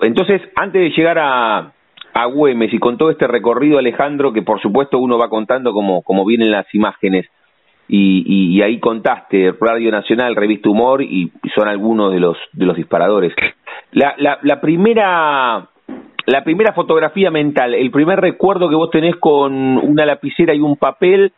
entonces, 0.00 0.42
antes 0.54 0.82
de 0.82 0.90
llegar 0.90 1.18
a, 1.18 1.72
a 2.14 2.26
Güemes 2.26 2.72
y 2.72 2.78
con 2.78 2.98
todo 2.98 3.10
este 3.10 3.26
recorrido, 3.26 3.78
Alejandro, 3.78 4.32
que 4.32 4.42
por 4.42 4.60
supuesto 4.60 4.98
uno 4.98 5.18
va 5.18 5.28
contando 5.28 5.72
como, 5.72 6.02
como 6.02 6.24
vienen 6.24 6.50
las 6.50 6.72
imágenes, 6.74 7.26
y, 7.94 8.56
y, 8.56 8.62
ahí 8.62 8.80
contaste 8.80 9.54
Radio 9.60 9.90
Nacional, 9.90 10.34
Revista 10.34 10.70
Humor 10.70 11.02
y, 11.02 11.30
son 11.54 11.68
algunos 11.68 12.10
de 12.10 12.20
los 12.20 12.38
de 12.54 12.64
los 12.64 12.74
disparadores. 12.74 13.34
La, 13.90 14.14
la, 14.16 14.38
la 14.40 14.62
primera 14.62 15.68
la 16.24 16.42
primera 16.42 16.72
fotografía 16.72 17.30
mental, 17.30 17.74
el 17.74 17.90
primer 17.90 18.18
recuerdo 18.18 18.70
que 18.70 18.76
vos 18.76 18.90
tenés 18.90 19.16
con 19.16 19.52
una 19.76 20.06
lapicera 20.06 20.54
y 20.54 20.60
un 20.60 20.76
papel 20.76 21.32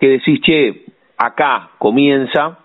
que 0.00 0.08
decís, 0.08 0.40
che, 0.40 0.86
acá 1.16 1.70
comienza 1.78 2.58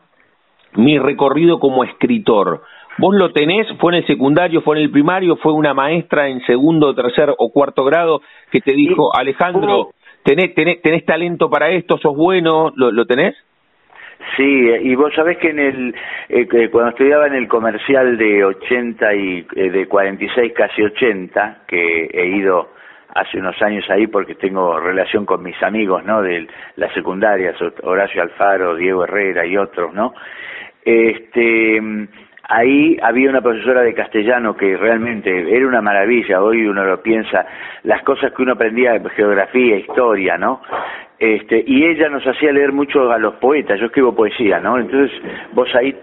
mi 0.74 0.98
recorrido 0.98 1.60
como 1.60 1.84
escritor. 1.84 2.64
¿Vos 2.98 3.14
lo 3.14 3.32
tenés? 3.32 3.68
¿Fue 3.78 3.91
en 3.91 4.00
el 4.00 4.08
secundario? 4.08 4.62
¿Fue 4.62 4.78
en 4.78 4.84
el 4.84 4.89
primario? 4.89 5.36
¿Fue 5.36 5.54
una 5.54 5.76
maestra 5.76 6.30
en 6.30 6.43
segundo, 6.46 6.96
tercer 6.96 7.32
o 7.38 7.52
cuarto 7.52 7.84
grado 7.84 8.22
que 8.52 8.62
te 8.62 8.72
dijo, 8.72 9.16
Alejandro, 9.16 9.89
¿Tenés, 10.26 10.55
tenés, 10.55 10.82
tenés 10.82 11.05
talento 11.05 11.51
para 11.51 11.69
esto? 11.69 11.99
¿Sos 11.99 12.15
bueno? 12.15 12.73
¿Lo, 12.76 12.91
lo 12.91 13.05
tenés? 13.05 13.36
Sí, 14.36 14.43
y 14.43 14.95
vos 14.95 15.13
sabés 15.13 15.38
que 15.38 15.51
en 15.51 15.59
el 15.59 15.95
eh, 16.30 16.69
cuando 16.71 16.89
estudiaba 16.89 17.28
en 17.28 17.36
el 17.36 17.47
comercial 17.47 18.17
de 18.17 18.43
80 18.43 19.13
y 19.13 19.45
eh, 19.55 19.69
de 19.69 19.88
46 19.88 20.51
casi 20.53 20.82
80, 20.82 21.65
que 21.67 22.09
he 22.11 22.26
ido 22.38 22.69
hace 23.13 23.38
unos 23.38 23.61
años 23.61 23.88
ahí 23.91 24.07
porque 24.07 24.34
tengo 24.34 24.80
relación 24.80 25.28
con 25.28 25.43
mis 25.43 25.61
amigos, 25.61 26.03
¿no? 26.03 26.23
De 26.23 26.47
la 26.76 26.91
secundaria, 26.95 27.53
Horacio 27.84 28.23
Alfaro, 28.23 28.76
Diego 28.76 29.03
Herrera 29.03 29.45
y 29.45 29.55
otros, 29.57 29.93
¿no? 29.93 30.15
Este 30.84 31.80
ahí 32.48 32.98
había 33.02 33.30
una 33.30 33.41
profesora 33.41 33.82
de 33.82 33.93
castellano 33.93 34.56
que 34.56 34.78
realmente 34.78 35.56
era 35.56 35.68
una 35.68 35.82
maravilla, 35.82 36.41
hoy 36.41 36.66
uno 36.66 36.84
lo 36.84 37.02
piensa, 37.02 37.46
las 37.84 38.04
cosas 38.04 38.34
que 38.34 38.41
uno 38.41 38.54
aprendía 38.54 39.00
geografía, 39.16 39.78
historia, 39.78 40.38
¿no? 40.38 40.62
Este, 41.18 41.64
y 41.66 41.86
ella 41.86 42.10
nos 42.10 42.26
hacía 42.26 42.52
leer 42.52 42.72
mucho 42.72 43.12
a 43.12 43.18
los 43.18 43.36
poetas, 43.36 43.80
yo 43.80 43.88
escribo 43.88 44.16
poesía, 44.16 44.60
¿no? 44.60 44.78
Entonces 44.78 45.12
vos 45.54 45.74
ahí 45.76 45.96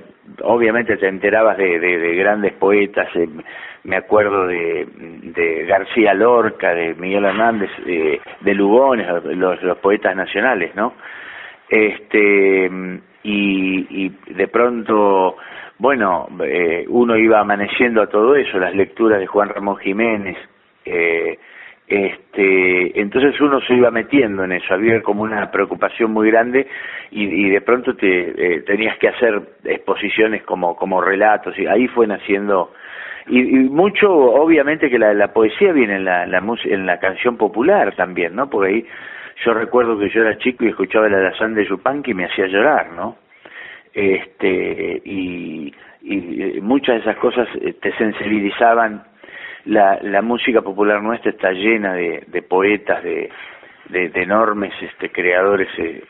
obviamente 0.42 0.96
te 0.96 1.08
enterabas 1.08 1.56
de, 1.58 1.78
de, 1.78 2.14
grandes 2.16 2.54
poetas, 2.54 3.08
eh, 3.16 3.28
me 3.84 3.96
acuerdo 3.96 4.46
de, 4.46 4.86
de, 5.34 5.66
García 5.66 6.14
Lorca, 6.14 6.74
de 6.74 6.94
Miguel 6.94 7.24
Hernández, 7.24 7.70
de, 7.84 8.20
de 8.40 8.54
Lugones, 8.54 9.06
los, 9.24 9.62
los 9.62 9.78
poetas 9.78 10.16
nacionales, 10.16 10.74
¿no? 10.74 10.94
Este, 11.68 12.70
y, 13.24 14.04
y 14.04 14.34
de 14.34 14.48
pronto 14.48 15.36
bueno, 15.82 16.28
eh, 16.44 16.84
uno 16.86 17.16
iba 17.16 17.40
amaneciendo 17.40 18.02
a 18.02 18.06
todo 18.06 18.36
eso, 18.36 18.56
las 18.56 18.72
lecturas 18.72 19.18
de 19.18 19.26
Juan 19.26 19.48
Ramón 19.48 19.78
Jiménez, 19.78 20.36
eh, 20.84 21.36
este 21.88 23.00
entonces 23.00 23.38
uno 23.40 23.60
se 23.62 23.74
iba 23.74 23.90
metiendo 23.90 24.44
en 24.44 24.52
eso 24.52 24.72
había 24.72 25.02
como 25.02 25.24
una 25.24 25.50
preocupación 25.50 26.12
muy 26.12 26.30
grande 26.30 26.68
y, 27.10 27.50
de 27.50 27.60
pronto 27.62 27.96
te 27.96 28.06
eh, 28.06 28.60
tenías 28.62 28.96
que 28.98 29.08
hacer 29.08 29.42
exposiciones 29.64 30.44
como 30.44 30.76
como 30.76 31.00
relatos 31.00 31.58
y 31.58 31.66
ahí 31.66 31.88
fue 31.88 32.06
naciendo 32.06 32.72
y, 33.26 33.40
y 33.40 33.58
mucho 33.68 34.08
obviamente 34.08 34.88
que 34.88 35.00
la, 35.00 35.12
la 35.12 35.32
poesía 35.32 35.72
viene 35.72 35.96
en 35.96 36.04
la, 36.04 36.24
en 36.24 36.86
la 36.86 37.00
canción 37.00 37.36
popular 37.36 37.94
también 37.96 38.36
no 38.36 38.48
porque 38.48 38.70
ahí 38.72 38.86
yo 39.44 39.52
recuerdo 39.52 39.98
que 39.98 40.08
yo 40.10 40.22
era 40.22 40.38
chico 40.38 40.64
y 40.64 40.68
escuchaba 40.68 41.08
la 41.08 41.18
Alazán 41.18 41.54
de 41.54 41.66
Yupanqui 41.66 42.12
y 42.12 42.14
me 42.14 42.26
hacía 42.26 42.46
llorar 42.46 42.92
no 42.92 43.21
este 43.92 45.02
y, 45.04 45.72
y 46.02 46.60
muchas 46.60 46.96
de 46.96 47.00
esas 47.02 47.16
cosas 47.16 47.48
eh, 47.60 47.74
te 47.80 47.92
sensibilizaban 47.96 49.04
la, 49.64 49.98
la 50.02 50.22
música 50.22 50.60
popular 50.60 51.02
nuestra 51.02 51.30
está 51.30 51.52
llena 51.52 51.94
de, 51.94 52.24
de 52.26 52.42
poetas, 52.42 53.02
de, 53.02 53.30
de, 53.88 54.10
enormes 54.22 54.72
este, 54.80 55.10
creadores 55.10 55.68
eh, 55.78 56.02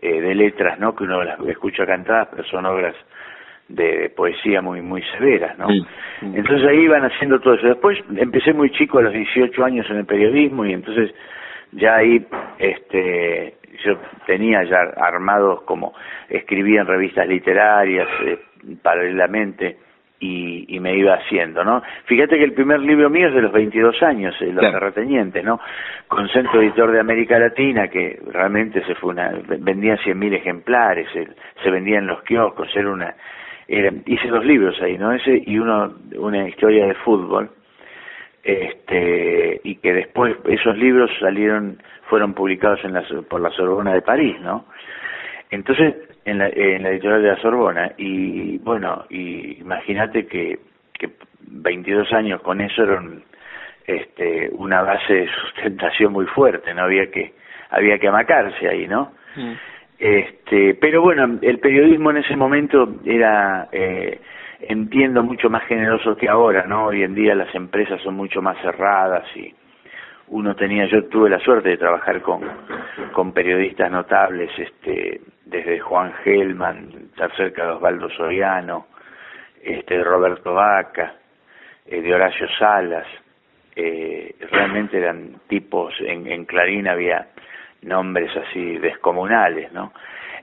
eh, 0.00 0.20
de 0.20 0.34
letras, 0.34 0.78
¿no? 0.78 0.94
Que 0.94 1.04
uno 1.04 1.24
las 1.24 1.40
escucha 1.40 1.86
cantadas, 1.86 2.28
pero 2.30 2.44
son 2.44 2.66
obras 2.66 2.94
de 3.68 4.10
poesía 4.16 4.60
muy 4.60 4.82
muy 4.82 5.02
severas, 5.16 5.56
¿no? 5.56 5.68
Entonces 6.22 6.68
ahí 6.68 6.80
iban 6.80 7.04
haciendo 7.04 7.40
todo 7.40 7.54
eso. 7.54 7.68
Después 7.68 7.98
empecé 8.16 8.52
muy 8.52 8.70
chico 8.70 8.98
a 8.98 9.02
los 9.02 9.12
18 9.12 9.64
años 9.64 9.86
en 9.90 9.98
el 9.98 10.06
periodismo 10.06 10.66
y 10.66 10.72
entonces 10.72 11.14
ya 11.72 11.96
ahí 11.96 12.26
este 12.58 13.54
yo 13.84 13.98
tenía 14.26 14.62
ya 14.64 14.80
armados 14.96 15.62
como 15.62 15.94
escribía 16.28 16.82
en 16.82 16.86
revistas 16.86 17.26
literarias 17.26 18.08
eh, 18.24 18.38
paralelamente 18.82 19.76
y, 20.18 20.76
y, 20.76 20.80
me 20.80 20.94
iba 20.94 21.14
haciendo, 21.14 21.64
¿no? 21.64 21.82
Fíjate 22.04 22.36
que 22.36 22.44
el 22.44 22.52
primer 22.52 22.80
libro 22.80 23.08
mío 23.08 23.28
es 23.28 23.34
de 23.34 23.40
los 23.40 23.52
22 23.52 24.02
años, 24.02 24.34
eh, 24.42 24.52
Los 24.52 24.70
Terratenientes, 24.70 25.42
¿no? 25.42 25.58
Con 26.08 26.28
Centro 26.28 26.60
Editor 26.60 26.92
de 26.92 27.00
América 27.00 27.38
Latina, 27.38 27.88
que 27.88 28.20
realmente 28.30 28.84
se 28.84 28.94
fue 28.96 29.10
una, 29.12 29.32
vendían 29.58 29.96
100.000 29.96 30.34
ejemplares, 30.34 31.08
se 31.62 31.70
vendían 31.70 32.02
en 32.02 32.08
los 32.08 32.22
kioscos, 32.22 32.68
era 32.76 32.90
una, 32.90 33.14
era, 33.66 33.92
hice 34.04 34.28
dos 34.28 34.44
libros 34.44 34.80
ahí, 34.82 34.98
¿no? 34.98 35.12
Ese 35.12 35.42
y 35.46 35.58
uno, 35.58 35.94
una 36.18 36.48
historia 36.48 36.86
de 36.86 36.94
fútbol, 36.94 37.50
este, 38.42 39.60
y 39.64 39.76
que 39.76 39.92
después 39.92 40.36
esos 40.48 40.76
libros 40.76 41.10
salieron, 41.20 41.82
fueron 42.08 42.34
publicados 42.34 42.84
en 42.84 42.94
la, 42.94 43.02
por 43.28 43.40
la 43.40 43.50
Sorbona 43.50 43.92
de 43.92 44.02
París, 44.02 44.36
¿no? 44.40 44.66
Entonces, 45.50 45.94
en 46.24 46.38
la, 46.38 46.48
en 46.48 46.82
la 46.82 46.90
editorial 46.90 47.22
de 47.22 47.28
la 47.28 47.40
Sorbona 47.40 47.92
y 47.96 48.58
bueno 48.58 49.04
y 49.08 49.60
imagínate 49.60 50.26
que 50.26 50.58
que 50.92 51.10
22 51.40 52.12
años 52.12 52.42
con 52.42 52.60
eso 52.60 52.82
eran 52.82 53.22
este 53.86 54.50
una 54.52 54.82
base 54.82 55.12
de 55.14 55.28
sustentación 55.28 56.12
muy 56.12 56.26
fuerte 56.26 56.74
no 56.74 56.82
había 56.82 57.10
que 57.10 57.32
había 57.70 57.98
que 57.98 58.08
amacarse 58.08 58.68
ahí 58.68 58.86
no 58.86 59.12
mm. 59.36 59.52
este 59.98 60.74
pero 60.74 61.02
bueno 61.02 61.38
el 61.40 61.58
periodismo 61.58 62.10
en 62.10 62.18
ese 62.18 62.36
momento 62.36 62.96
era 63.04 63.68
eh, 63.72 64.20
entiendo 64.62 65.22
mucho 65.22 65.48
más 65.48 65.64
generoso 65.64 66.16
que 66.16 66.28
ahora 66.28 66.64
no 66.66 66.86
hoy 66.86 67.02
en 67.02 67.14
día 67.14 67.34
las 67.34 67.54
empresas 67.54 68.00
son 68.02 68.14
mucho 68.14 68.42
más 68.42 68.58
cerradas 68.62 69.24
y 69.36 69.54
uno 70.28 70.54
tenía, 70.54 70.86
yo 70.86 71.04
tuve 71.06 71.28
la 71.28 71.40
suerte 71.40 71.70
de 71.70 71.76
trabajar 71.76 72.22
con, 72.22 72.42
con 73.12 73.32
periodistas 73.32 73.90
notables, 73.90 74.50
este, 74.56 75.20
desde 75.44 75.80
Juan 75.80 76.12
Gelman, 76.22 77.10
cerca 77.36 77.66
de 77.66 77.72
Osvaldo 77.72 78.08
Soriano, 78.10 78.86
este, 79.62 79.98
de 79.98 80.04
Roberto 80.04 80.54
Vaca, 80.54 81.14
eh, 81.84 82.00
de 82.00 82.14
Horacio 82.14 82.46
Salas, 82.58 83.06
eh, 83.74 84.36
realmente 84.52 84.98
eran 84.98 85.40
tipos, 85.48 85.94
en, 86.00 86.26
en 86.28 86.44
Clarín 86.44 86.86
había 86.86 87.26
nombres 87.82 88.30
así 88.36 88.78
descomunales, 88.78 89.72
¿no? 89.72 89.92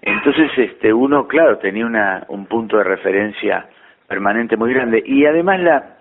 Entonces, 0.01 0.51
este, 0.57 0.93
uno, 0.93 1.27
claro, 1.27 1.57
tenía 1.59 1.85
una, 1.85 2.25
un 2.27 2.45
punto 2.45 2.77
de 2.77 2.83
referencia 2.83 3.67
permanente 4.07 4.57
muy 4.57 4.73
grande. 4.73 5.03
Y 5.05 5.25
además 5.25 5.59
la, 5.59 5.97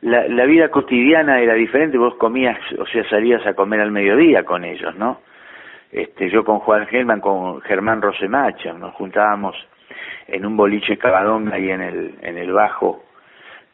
la, 0.00 0.28
la 0.28 0.44
vida 0.44 0.68
cotidiana 0.68 1.40
era 1.40 1.54
diferente, 1.54 1.98
vos 1.98 2.14
comías, 2.16 2.58
o 2.78 2.86
sea, 2.86 3.08
salías 3.08 3.46
a 3.46 3.54
comer 3.54 3.80
al 3.80 3.92
mediodía 3.92 4.44
con 4.44 4.64
ellos, 4.64 4.94
¿no? 4.96 5.20
Este, 5.92 6.28
yo 6.28 6.44
con 6.44 6.58
Juan 6.58 6.86
Gelman, 6.86 7.20
con 7.20 7.60
Germán 7.62 8.02
Rosemacha, 8.02 8.72
nos 8.72 8.94
juntábamos 8.94 9.54
en 10.26 10.44
un 10.44 10.56
boliche 10.56 10.96
cabadón 10.96 11.52
ahí 11.52 11.70
en 11.70 11.80
el, 11.80 12.14
en 12.22 12.36
el 12.36 12.52
bajo, 12.52 13.04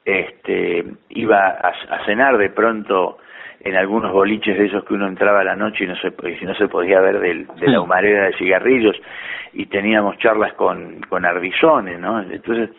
este, 0.05 0.85
iba 1.11 1.47
a, 1.47 1.69
a 1.69 2.05
cenar 2.05 2.37
de 2.37 2.51
pronto 2.51 3.19
en 3.61 3.77
algunos 3.77 4.13
boliches 4.13 4.59
de 4.59 4.67
esos 4.67 4.85
que 4.85 4.95
uno 4.95 5.07
entraba 5.07 5.41
a 5.41 5.45
la 5.45 5.57
noche 5.57 5.85
y 5.85 5.87
no 5.87 5.97
se, 5.97 6.09
y 6.09 6.45
no 6.45 6.55
se 6.55 6.69
podía 6.69 7.01
ver 7.01 7.21
del, 7.21 7.47
de 7.47 7.69
la 7.69 7.81
humareda 7.81 8.25
de 8.25 8.33
cigarrillos. 8.35 8.97
Y 9.53 9.67
teníamos 9.67 10.17
charlas 10.19 10.53
con, 10.55 11.01
con 11.09 11.25
ardizones, 11.25 11.99
¿no? 11.99 12.21
Entonces 12.23 12.71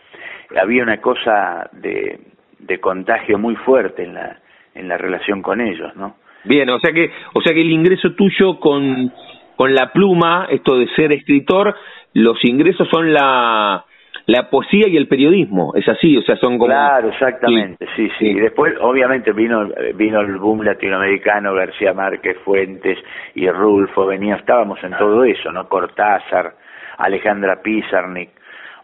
había 0.60 0.82
una 0.82 1.00
cosa 1.00 1.68
de, 1.72 2.20
de 2.58 2.80
contagio 2.80 3.38
muy 3.38 3.56
fuerte 3.56 4.04
en 4.04 4.14
la, 4.14 4.38
en 4.74 4.88
la 4.88 4.96
relación 4.96 5.42
con 5.42 5.60
ellos, 5.60 5.94
¿no? 5.96 6.16
Bien, 6.44 6.68
o 6.70 6.80
sea 6.80 6.92
que, 6.92 7.10
o 7.34 7.40
sea 7.40 7.54
que 7.54 7.60
el 7.60 7.70
ingreso 7.70 8.12
tuyo 8.14 8.58
con, 8.58 9.12
con 9.56 9.74
la 9.74 9.92
pluma, 9.92 10.48
esto 10.50 10.76
de 10.76 10.88
ser 10.96 11.12
escritor, 11.12 11.74
los 12.14 12.44
ingresos 12.44 12.88
son 12.90 13.12
la, 13.12 13.84
la 14.26 14.50
poesía 14.50 14.88
y 14.88 14.96
el 14.96 15.06
periodismo, 15.06 15.72
es 15.76 15.88
así, 15.88 16.16
o 16.16 16.22
sea, 16.22 16.36
son 16.36 16.58
como... 16.58 16.66
Claro, 16.66 17.08
exactamente, 17.10 17.86
sí, 17.94 18.10
sí. 18.18 18.26
Y 18.26 18.40
después, 18.40 18.74
obviamente, 18.80 19.32
vino, 19.32 19.68
vino 19.94 20.20
el 20.20 20.36
boom 20.36 20.62
latinoamericano, 20.62 21.54
García 21.54 21.92
Márquez, 21.92 22.38
Fuentes 22.44 22.98
y 23.34 23.48
Rulfo, 23.48 24.06
venía, 24.06 24.36
estábamos 24.36 24.82
en 24.82 24.96
todo 24.98 25.24
eso, 25.24 25.52
¿no? 25.52 25.68
Cortázar, 25.68 26.54
Alejandra 26.98 27.62
Pizarnik, 27.62 28.30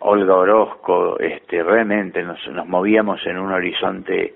Olga 0.00 0.34
Orozco, 0.34 1.18
este, 1.18 1.62
realmente 1.62 2.22
nos, 2.22 2.46
nos 2.48 2.66
movíamos 2.66 3.24
en 3.26 3.38
un 3.38 3.52
horizonte 3.52 4.34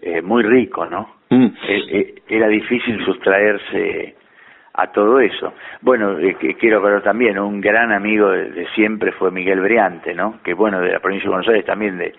eh, 0.00 0.22
muy 0.22 0.42
rico, 0.42 0.86
¿no? 0.86 1.16
Mm. 1.30 1.44
Eh, 1.44 1.82
eh, 1.88 2.14
era 2.28 2.48
difícil 2.48 3.04
sustraerse 3.04 4.14
a 4.74 4.88
todo 4.88 5.20
eso. 5.20 5.54
Bueno, 5.80 6.16
quiero 6.58 6.82
ver 6.82 7.02
también, 7.02 7.38
un 7.38 7.60
gran 7.60 7.92
amigo 7.92 8.28
de, 8.30 8.66
siempre 8.74 9.12
fue 9.12 9.30
Miguel 9.30 9.60
Briante, 9.60 10.14
¿no? 10.14 10.40
Que 10.42 10.54
bueno, 10.54 10.80
de 10.80 10.92
la 10.92 11.00
provincia 11.00 11.24
de 11.24 11.30
Buenos 11.30 11.48
Aires 11.48 11.64
también 11.64 11.96
de, 11.96 12.12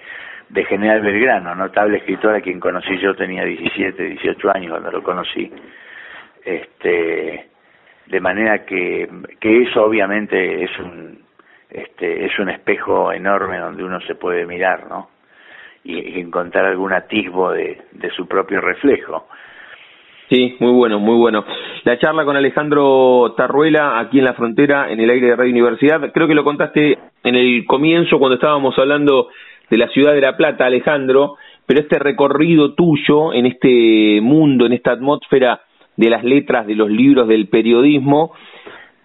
de 0.50 0.66
General 0.66 1.02
Belgrano, 1.02 1.54
notable 1.54 1.98
escritor 1.98 2.36
a 2.36 2.42
quien 2.42 2.60
conocí 2.60 2.98
yo, 2.98 3.14
tenía 3.16 3.44
17, 3.44 4.04
18 4.04 4.52
años 4.56 4.72
cuando 4.72 4.92
lo 4.92 5.04
conocí. 5.04 5.52
Este, 6.44 7.48
de 8.06 8.20
manera 8.20 8.66
que, 8.66 9.10
que 9.40 9.64
eso 9.64 9.84
obviamente 9.84 10.64
es 10.64 10.80
un, 10.80 11.20
este, 11.70 12.26
es 12.26 12.38
un 12.40 12.50
espejo 12.50 13.12
enorme 13.12 13.58
donde 13.58 13.84
uno 13.84 14.00
se 14.02 14.16
puede 14.16 14.46
mirar, 14.46 14.88
¿no? 14.90 15.10
Y, 15.84 16.20
encontrar 16.20 16.66
algún 16.66 16.94
atisbo 16.94 17.52
de, 17.52 17.82
su 18.16 18.28
propio 18.28 18.62
reflejo. 18.62 19.28
Sí, 20.30 20.56
muy 20.60 20.72
bueno, 20.72 21.00
muy 21.00 21.18
bueno. 21.18 21.46
La 21.84 22.00
charla 22.00 22.26
con 22.26 22.36
Alejandro 22.36 23.36
Tarruela 23.38 24.00
aquí 24.00 24.18
en 24.20 24.26
la 24.26 24.34
frontera, 24.34 24.90
en 24.90 25.00
el 25.00 25.10
aire 25.10 25.28
de 25.28 25.36
Radio 25.36 25.52
Universidad, 25.52 26.12
creo 26.12 26.28
que 26.28 26.34
lo 26.34 26.44
contaste 26.44 26.98
en 27.24 27.36
el 27.36 27.66
comienzo 27.66 28.18
cuando 28.18 28.36
estábamos 28.36 28.78
hablando 28.80 29.30
de 29.70 29.78
la 29.78 29.88
ciudad 29.90 30.14
de 30.14 30.22
La 30.22 30.36
Plata, 30.36 30.66
Alejandro, 30.66 31.36
pero 31.66 31.80
este 31.80 32.00
recorrido 32.00 32.74
tuyo 32.74 33.34
en 33.34 33.46
este 33.46 34.20
mundo, 34.22 34.66
en 34.66 34.74
esta 34.74 34.92
atmósfera 34.92 35.62
de 35.96 36.10
las 36.10 36.24
letras, 36.24 36.68
de 36.68 36.76
los 36.76 36.90
libros, 36.90 37.28
del 37.28 37.48
periodismo, 37.48 38.34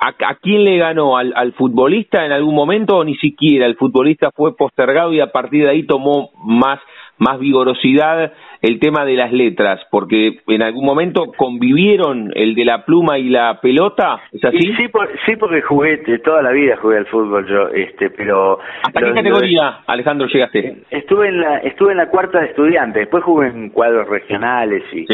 ¿A, 0.00 0.34
quién 0.36 0.64
le 0.64 0.78
ganó? 0.78 1.18
¿Al, 1.18 1.32
¿Al, 1.36 1.52
futbolista 1.52 2.24
en 2.24 2.32
algún 2.32 2.54
momento 2.54 2.96
o 2.96 3.04
ni 3.04 3.16
siquiera? 3.16 3.66
El 3.66 3.76
futbolista 3.76 4.30
fue 4.30 4.56
postergado 4.56 5.12
y 5.12 5.20
a 5.20 5.30
partir 5.30 5.64
de 5.64 5.70
ahí 5.70 5.82
tomó 5.82 6.30
más, 6.42 6.80
más 7.18 7.38
vigorosidad 7.38 8.32
el 8.62 8.78
tema 8.78 9.04
de 9.04 9.14
las 9.14 9.32
letras, 9.32 9.80
porque 9.90 10.40
en 10.46 10.62
algún 10.62 10.84
momento 10.84 11.32
convivieron 11.36 12.30
el 12.34 12.54
de 12.54 12.64
la 12.64 12.84
pluma 12.84 13.18
y 13.18 13.28
la 13.28 13.60
pelota, 13.60 14.20
¿es 14.32 14.44
así? 14.44 14.58
sí, 14.58 14.88
sí, 15.26 15.36
porque 15.36 15.62
jugué, 15.62 15.98
toda 16.24 16.42
la 16.42 16.50
vida 16.50 16.76
jugué 16.76 16.98
al 16.98 17.06
fútbol 17.06 17.46
yo, 17.46 17.68
este, 17.68 18.10
pero... 18.10 18.58
¿Hasta 18.82 19.00
qué 19.00 19.12
categoría, 19.12 19.80
Alejandro, 19.86 20.28
llegaste? 20.28 20.82
Estuve 20.90 21.28
en 21.28 21.40
la, 21.40 21.58
estuve 21.58 21.92
en 21.92 21.98
la 21.98 22.08
cuarta 22.08 22.40
de 22.40 22.46
estudiante, 22.46 23.00
después 23.00 23.24
jugué 23.24 23.48
en 23.48 23.70
cuadros 23.70 24.08
regionales 24.08 24.82
y... 24.92 25.06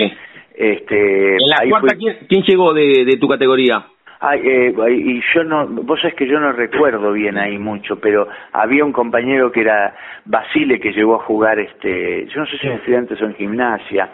Este, 0.59 1.32
¿En 1.32 1.49
la 1.51 1.68
cuarta 1.68 1.97
¿quién, 1.99 2.16
¿quién, 2.26 2.43
llegó 2.43 2.72
de, 2.72 3.05
de 3.05 3.18
tu 3.18 3.28
categoría? 3.28 3.84
Ay, 4.21 4.41
eh, 4.45 4.75
y 4.91 5.21
yo 5.35 5.45
no, 5.45 5.67
vos 5.67 6.01
sabés 6.01 6.14
que 6.14 6.27
yo 6.27 6.41
no 6.41 6.53
recuerdo 6.53 7.12
bien 7.12 7.37
ahí 7.37 7.59
mucho, 7.59 7.97
pero 8.01 8.27
había 8.53 8.85
un 8.85 8.93
compañero 8.93 9.53
que 9.53 9.61
era 9.61 9.95
Basile 10.25 10.81
que 10.81 10.93
llegó 10.93 11.17
a 11.17 11.25
jugar, 11.25 11.59
este, 11.59 12.27
yo 12.27 12.41
no 12.41 12.47
sé 12.47 12.57
si 12.59 12.67
en 12.67 12.75
estudiantes 12.75 13.21
o 13.21 13.27
en 13.27 13.35
gimnasia, 13.35 14.09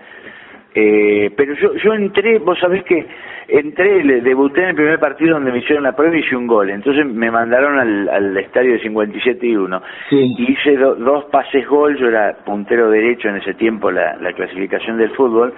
eh, 0.74 1.30
pero 1.36 1.54
yo, 1.54 1.74
yo 1.74 1.94
entré, 1.94 2.38
vos 2.38 2.58
sabés 2.58 2.82
que 2.84 3.06
entré, 3.46 4.02
debuté 4.22 4.62
en 4.62 4.68
el 4.70 4.74
primer 4.74 4.98
partido 4.98 5.34
donde 5.34 5.52
me 5.52 5.58
hicieron 5.58 5.84
la 5.84 5.94
prueba 5.94 6.16
y 6.16 6.20
hice 6.20 6.34
un 6.34 6.48
gol, 6.48 6.70
entonces 6.70 7.06
me 7.06 7.30
mandaron 7.30 7.78
al, 7.78 8.08
al 8.08 8.36
estadio 8.38 8.72
de 8.72 8.80
57 8.80 9.46
y 9.46 9.54
1, 9.54 9.82
y 10.10 10.52
hice 10.52 10.76
dos 10.78 11.26
pases 11.26 11.64
gol, 11.68 11.96
yo 11.96 12.08
era 12.08 12.38
puntero 12.44 12.90
derecho 12.90 13.28
en 13.28 13.36
ese 13.36 13.54
tiempo, 13.54 13.90
la, 13.92 14.16
la 14.16 14.32
clasificación 14.32 14.98
del 14.98 15.10
fútbol, 15.10 15.54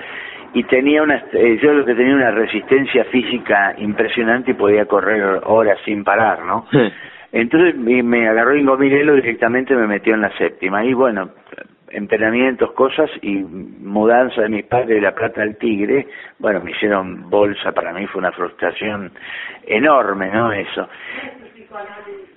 y 0.54 0.62
tenía 0.64 1.02
una, 1.02 1.16
eh, 1.32 1.58
yo 1.60 1.74
lo 1.74 1.84
que 1.84 1.94
tenía 1.94 2.14
una 2.14 2.30
resistencia 2.30 3.04
física 3.06 3.74
impresionante 3.78 4.52
y 4.52 4.54
podía 4.54 4.86
correr 4.86 5.40
horas 5.44 5.78
sin 5.84 6.04
parar, 6.04 6.44
¿no? 6.44 6.66
Entonces 7.32 7.76
me, 7.76 8.28
agarró 8.28 8.56
Ingo 8.56 8.78
Mirelo 8.78 9.14
directamente 9.14 9.74
me 9.74 9.88
metió 9.88 10.14
en 10.14 10.20
la 10.20 10.30
séptima 10.38 10.84
y 10.84 10.94
bueno, 10.94 11.30
entrenamientos, 11.88 12.70
cosas 12.72 13.10
y 13.22 13.38
mudanza 13.38 14.42
de 14.42 14.48
mis 14.48 14.64
padres 14.66 14.90
de 14.90 15.00
La 15.00 15.12
Plata 15.12 15.42
al 15.42 15.56
Tigre, 15.56 16.06
bueno, 16.38 16.60
me 16.60 16.70
hicieron 16.70 17.28
bolsa, 17.28 17.72
para 17.72 17.92
mí 17.92 18.06
fue 18.06 18.20
una 18.20 18.30
frustración 18.30 19.10
enorme, 19.66 20.30
¿no? 20.30 20.52
Eso. 20.52 20.88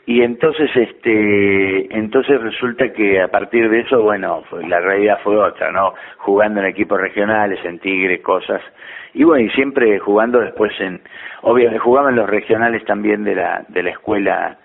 Y 0.07 0.21
entonces, 0.21 0.69
este, 0.73 1.93
entonces 1.93 2.41
resulta 2.41 2.93
que 2.93 3.19
a 3.19 3.27
partir 3.27 3.69
de 3.69 3.81
eso, 3.81 4.01
bueno, 4.01 4.41
la 4.65 4.79
realidad 4.79 5.19
fue 5.21 5.35
otra, 5.35 5.69
¿no? 5.73 5.95
Jugando 6.19 6.61
en 6.61 6.67
equipos 6.67 6.97
regionales, 6.97 7.59
en 7.65 7.77
Tigre, 7.79 8.21
cosas. 8.21 8.61
Y 9.13 9.25
bueno, 9.25 9.43
y 9.45 9.49
siempre 9.49 9.99
jugando 9.99 10.39
después 10.39 10.71
en, 10.79 11.01
obviamente 11.41 11.79
jugaba 11.79 12.09
en 12.09 12.15
los 12.15 12.29
regionales 12.29 12.85
también 12.85 13.25
de 13.25 13.35
la, 13.35 13.65
de 13.67 13.83
la 13.83 13.89
escuela 13.89 14.57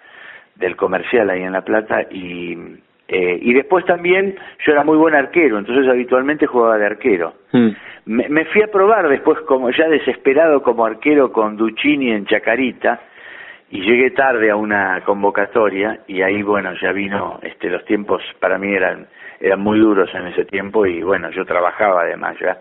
del 0.54 0.76
comercial 0.76 1.28
ahí 1.28 1.42
en 1.42 1.52
La 1.52 1.62
Plata 1.62 2.02
y, 2.08 2.56
eh, 3.08 3.38
y 3.42 3.52
después 3.52 3.84
también 3.84 4.36
yo 4.64 4.72
era 4.72 4.84
muy 4.84 4.96
buen 4.96 5.16
arquero, 5.16 5.58
entonces 5.58 5.88
habitualmente 5.88 6.46
jugaba 6.46 6.78
de 6.78 6.86
arquero. 6.86 7.34
Mm. 7.50 7.68
Me, 8.06 8.28
me, 8.28 8.44
fui 8.44 8.62
a 8.62 8.68
probar 8.68 9.08
después 9.08 9.40
como 9.40 9.70
ya 9.70 9.88
desesperado 9.88 10.62
como 10.62 10.84
arquero 10.84 11.32
con 11.32 11.56
Duccini 11.56 12.12
en 12.12 12.26
Chacarita 12.26 13.00
y 13.72 13.80
llegué 13.80 14.10
tarde 14.10 14.50
a 14.50 14.56
una 14.56 15.00
convocatoria 15.02 16.00
y 16.06 16.20
ahí 16.20 16.42
bueno 16.42 16.74
ya 16.80 16.92
vino 16.92 17.40
este 17.42 17.70
los 17.70 17.84
tiempos 17.86 18.22
para 18.38 18.58
mí 18.58 18.72
eran 18.72 19.06
eran 19.40 19.60
muy 19.60 19.78
duros 19.78 20.10
en 20.14 20.26
ese 20.26 20.44
tiempo 20.44 20.84
y 20.84 21.02
bueno 21.02 21.30
yo 21.30 21.44
trabajaba 21.44 22.02
además 22.02 22.36
ya. 22.38 22.58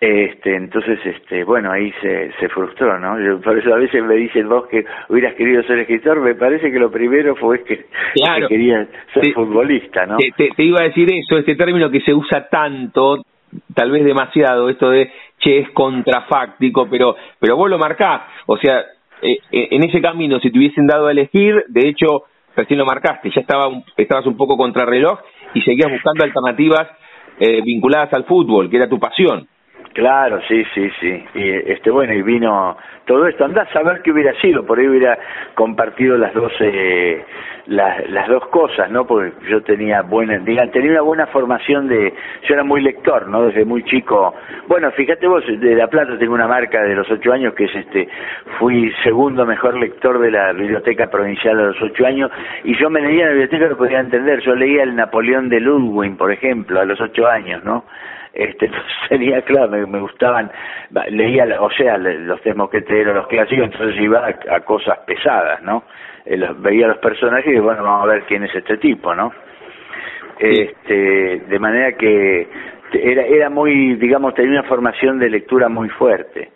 Este 0.00 0.56
entonces 0.56 0.98
este 1.04 1.44
bueno 1.44 1.70
ahí 1.70 1.92
se 2.00 2.32
se 2.40 2.48
frustró 2.48 2.98
no 2.98 3.20
yo, 3.20 3.38
por 3.42 3.58
eso 3.58 3.74
a 3.74 3.76
veces 3.76 4.02
me 4.02 4.14
dicen 4.14 4.48
vos 4.48 4.66
que 4.66 4.86
hubieras 5.10 5.34
querido 5.34 5.62
ser 5.64 5.80
escritor 5.80 6.18
me 6.20 6.34
parece 6.34 6.72
que 6.72 6.78
lo 6.78 6.90
primero 6.90 7.36
fue 7.36 7.62
que, 7.62 7.84
quería 8.48 8.88
ser 9.12 9.30
futbolista 9.34 10.06
no 10.06 10.16
te, 10.16 10.48
te, 10.56 10.62
iba 10.62 10.80
a 10.80 10.84
decir 10.84 11.06
eso 11.12 11.36
este 11.36 11.54
término 11.54 11.90
que 11.90 12.00
se 12.00 12.14
usa 12.14 12.48
tanto 12.48 13.22
tal 13.74 13.90
vez 13.90 14.04
demasiado 14.04 14.70
esto 14.70 14.88
de 14.88 15.12
che 15.38 15.58
es 15.58 15.70
contrafáctico 15.70 16.88
pero 16.88 17.14
pero 17.38 17.56
vos 17.56 17.68
lo 17.68 17.78
marcás. 17.78 18.22
O 18.46 18.56
sea 18.56 18.84
eh, 19.24 19.38
eh, 19.50 19.68
en 19.70 19.82
ese 19.82 20.02
camino, 20.02 20.38
si 20.38 20.50
te 20.50 20.58
hubiesen 20.58 20.86
dado 20.86 21.06
a 21.06 21.12
elegir, 21.12 21.64
de 21.68 21.88
hecho, 21.88 22.24
recién 22.54 22.78
lo 22.78 22.84
marcaste, 22.84 23.30
ya 23.34 23.40
estaba 23.40 23.82
estabas 23.96 24.26
un 24.26 24.36
poco 24.36 24.56
contrarreloj 24.56 25.18
y 25.54 25.62
seguías 25.62 25.90
buscando 25.90 26.24
alternativas 26.24 26.88
eh, 27.40 27.62
vinculadas 27.62 28.12
al 28.12 28.24
fútbol, 28.24 28.68
que 28.68 28.76
era 28.76 28.88
tu 28.88 28.98
pasión. 29.00 29.48
Claro, 29.94 30.40
sí, 30.48 30.64
sí, 30.74 30.90
sí. 31.00 31.24
Y 31.34 31.50
este 31.70 31.88
bueno, 31.88 32.12
y 32.14 32.22
vino 32.22 32.76
todo 33.06 33.28
esto. 33.28 33.44
Andás 33.44 33.68
a 33.70 33.72
saber 33.74 34.02
qué 34.02 34.10
hubiera 34.10 34.34
sido, 34.40 34.66
por 34.66 34.78
ahí 34.78 34.88
hubiera 34.88 35.16
compartido 35.54 36.18
las 36.18 36.34
dos 36.34 36.52
eh, 36.58 37.24
las, 37.66 38.10
las 38.10 38.28
dos 38.28 38.44
cosas, 38.48 38.90
¿no? 38.90 39.06
Porque 39.06 39.32
yo 39.48 39.62
tenía 39.62 40.02
buena, 40.02 40.36
digan, 40.38 40.72
tenía 40.72 40.90
una 40.90 41.02
buena 41.02 41.26
formación 41.28 41.86
de, 41.86 42.12
yo 42.42 42.54
era 42.54 42.64
muy 42.64 42.82
lector, 42.82 43.28
¿no? 43.28 43.44
Desde 43.44 43.64
muy 43.64 43.84
chico. 43.84 44.34
Bueno, 44.66 44.90
fíjate 44.90 45.28
vos, 45.28 45.44
de 45.46 45.76
La 45.76 45.86
Plata 45.86 46.18
tengo 46.18 46.34
una 46.34 46.48
marca 46.48 46.82
de 46.82 46.96
los 46.96 47.08
ocho 47.08 47.32
años 47.32 47.54
que 47.54 47.66
es 47.66 47.76
este, 47.76 48.08
fui 48.58 48.92
segundo 49.04 49.46
mejor 49.46 49.78
lector 49.78 50.18
de 50.18 50.32
la 50.32 50.52
biblioteca 50.52 51.06
provincial 51.08 51.56
a 51.60 51.66
los 51.66 51.80
ocho 51.80 52.04
años 52.04 52.32
y 52.64 52.76
yo 52.76 52.90
me 52.90 53.00
leía 53.00 53.22
en 53.22 53.26
la 53.28 53.32
biblioteca 53.34 53.66
lo 53.68 53.76
podía 53.76 54.00
entender. 54.00 54.40
Yo 54.40 54.56
leía 54.56 54.82
el 54.82 54.96
Napoleón 54.96 55.48
de 55.48 55.60
Ludwig, 55.60 56.16
por 56.16 56.32
ejemplo, 56.32 56.80
a 56.80 56.84
los 56.84 57.00
ocho 57.00 57.28
años, 57.28 57.62
¿no? 57.62 57.84
Este 58.34 58.70
sería 59.08 59.42
claro 59.42 59.86
me, 59.86 60.00
gustaban 60.00 60.50
leía 61.10 61.46
o 61.60 61.70
sea 61.70 61.98
los 61.98 62.40
tres 62.42 62.56
mosqueteros 62.56 63.14
los 63.14 63.26
clásicos 63.28 63.66
entonces 63.66 64.00
iba 64.00 64.26
a, 64.26 64.60
cosas 64.60 64.98
pesadas 65.06 65.62
no 65.62 65.84
eh, 66.24 66.40
veía 66.58 66.88
los 66.88 66.98
personajes 66.98 67.54
y 67.54 67.58
bueno 67.58 67.82
vamos 67.82 68.04
a 68.04 68.12
ver 68.14 68.22
quién 68.24 68.44
es 68.44 68.54
este 68.54 68.76
tipo 68.78 69.14
no 69.14 69.32
este 70.38 71.40
de 71.48 71.58
manera 71.58 71.92
que 71.96 72.48
era 72.92 73.22
era 73.22 73.50
muy 73.50 73.94
digamos 73.96 74.34
tenía 74.34 74.60
una 74.60 74.68
formación 74.68 75.18
de 75.18 75.30
lectura 75.30 75.68
muy 75.68 75.88
fuerte. 75.90 76.50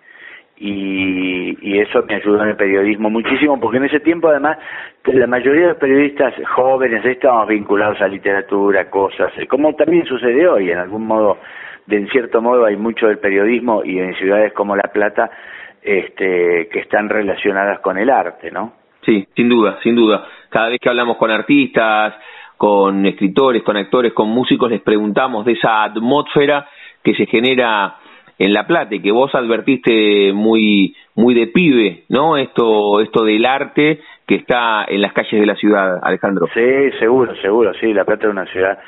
Y, 0.60 1.56
y 1.62 1.78
eso 1.78 2.02
me 2.08 2.16
ayudó 2.16 2.42
en 2.42 2.48
el 2.48 2.56
periodismo 2.56 3.08
muchísimo 3.08 3.60
porque 3.60 3.76
en 3.76 3.84
ese 3.84 4.00
tiempo 4.00 4.28
además 4.28 4.58
la 5.04 5.28
mayoría 5.28 5.62
de 5.62 5.68
los 5.68 5.76
periodistas 5.76 6.34
jóvenes 6.56 7.04
estábamos 7.04 7.46
vinculados 7.46 8.00
a 8.00 8.08
literatura, 8.08 8.90
cosas, 8.90 9.32
como 9.48 9.72
también 9.74 10.04
sucede 10.04 10.48
hoy, 10.48 10.72
en 10.72 10.78
algún 10.78 11.06
modo 11.06 11.38
de 11.88 11.96
en 11.96 12.08
cierto 12.10 12.42
modo 12.42 12.66
hay 12.66 12.76
mucho 12.76 13.06
del 13.06 13.18
periodismo 13.18 13.82
y 13.82 13.98
en 13.98 14.14
ciudades 14.16 14.52
como 14.52 14.76
La 14.76 14.90
Plata 14.92 15.30
este, 15.82 16.68
que 16.70 16.80
están 16.80 17.08
relacionadas 17.08 17.80
con 17.80 17.96
el 17.96 18.10
arte, 18.10 18.50
¿no? 18.50 18.74
Sí, 19.06 19.26
sin 19.34 19.48
duda, 19.48 19.78
sin 19.82 19.94
duda. 19.94 20.26
Cada 20.50 20.68
vez 20.68 20.80
que 20.80 20.90
hablamos 20.90 21.16
con 21.16 21.30
artistas, 21.30 22.14
con 22.58 23.06
escritores, 23.06 23.62
con 23.62 23.76
actores, 23.78 24.12
con 24.12 24.28
músicos, 24.28 24.70
les 24.70 24.82
preguntamos 24.82 25.46
de 25.46 25.52
esa 25.52 25.84
atmósfera 25.84 26.68
que 27.02 27.14
se 27.14 27.24
genera 27.24 27.96
en 28.38 28.52
La 28.52 28.66
Plata 28.66 28.94
y 28.94 29.00
que 29.00 29.10
vos 29.10 29.34
advertiste 29.34 30.32
muy 30.34 30.94
muy 31.14 31.34
de 31.34 31.46
pibe, 31.46 32.04
¿no? 32.10 32.36
Esto 32.36 33.00
esto 33.00 33.24
del 33.24 33.46
arte 33.46 34.00
que 34.26 34.34
está 34.34 34.84
en 34.86 35.00
las 35.00 35.14
calles 35.14 35.40
de 35.40 35.46
la 35.46 35.56
ciudad, 35.56 36.00
Alejandro. 36.02 36.48
Sí, 36.52 36.90
seguro, 36.98 37.34
seguro, 37.36 37.72
sí, 37.80 37.94
La 37.94 38.04
Plata 38.04 38.26
es 38.26 38.32
una 38.32 38.46
ciudad 38.46 38.78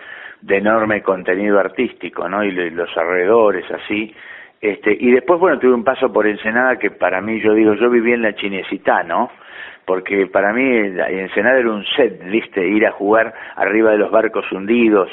de 0.43 0.57
enorme 0.57 1.03
contenido 1.03 1.59
artístico, 1.59 2.29
¿no? 2.29 2.43
Y 2.43 2.51
los 2.53 2.97
alrededores, 2.97 3.71
así. 3.71 4.15
Este, 4.61 4.97
y 4.99 5.11
después, 5.13 5.41
bueno, 5.41 5.59
tuve 5.59 5.73
un 5.73 5.85
paso 5.85 6.13
por 6.13 6.27
Ensenada 6.27 6.77
que 6.79 6.91
para 6.91 7.21
mí, 7.21 7.41
yo 7.41 7.55
digo, 7.55 7.75
yo 7.75 7.89
viví 7.91 8.13
en 8.13 8.23
la 8.23 8.35
Chinesita, 8.35 9.03
¿no? 9.03 9.31
Porque 9.87 10.27
para 10.27 10.53
mí 10.53 10.63
Ensenada 10.63 11.59
era 11.59 11.71
un 11.71 11.85
set, 11.97 12.23
¿viste? 12.25 12.67
Ir 12.67 12.87
a 12.87 12.93
jugar 12.93 13.33
arriba 13.57 13.93
de 13.93 13.99
los 13.99 14.11
barcos 14.11 14.51
hundidos, 14.53 15.09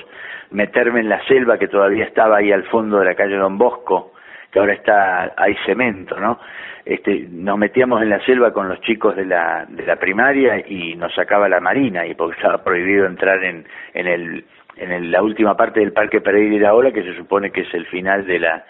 meterme 0.51 0.99
en 0.99 1.09
la 1.09 1.23
selva 1.25 1.57
que 1.57 1.67
todavía 1.67 2.05
estaba 2.05 2.38
ahí 2.38 2.51
al 2.51 2.63
fondo 2.65 2.99
de 2.99 3.05
la 3.05 3.15
calle 3.15 3.38
Don 3.38 3.57
Bosco, 3.57 4.13
que 4.51 4.59
ahora 4.59 4.73
está, 4.73 5.34
hay 5.36 5.55
cemento, 5.65 6.19
¿no? 6.19 6.39
Este, 6.86 7.28
nos 7.30 7.57
metíamos 7.57 8.01
en 8.01 8.09
la 8.09 8.19
selva 8.21 8.53
con 8.53 8.69
los 8.69 8.80
chicos 8.82 9.15
de 9.15 9.25
la, 9.25 9.65
de 9.67 9.86
la 9.86 9.97
primaria 9.97 10.63
y 10.65 10.95
nos 10.95 11.13
sacaba 11.13 11.49
la 11.49 11.59
marina, 11.59 12.05
y 12.05 12.15
porque 12.15 12.38
estaba 12.38 12.63
prohibido 12.63 13.05
entrar 13.05 13.43
en, 13.43 13.65
en 13.93 14.07
el 14.07 14.45
en 14.78 15.11
la 15.11 15.21
última 15.21 15.55
parte 15.55 15.80
del 15.80 15.93
Parque 15.93 16.21
Pereira 16.21 16.55
y 16.55 16.59
la 16.59 16.73
Ola, 16.73 16.91
que 16.91 17.03
se 17.03 17.15
supone 17.15 17.51
que 17.51 17.61
es 17.61 17.73
el 17.73 17.86
final 17.88 18.25
de 18.25 18.39
la 18.39 18.65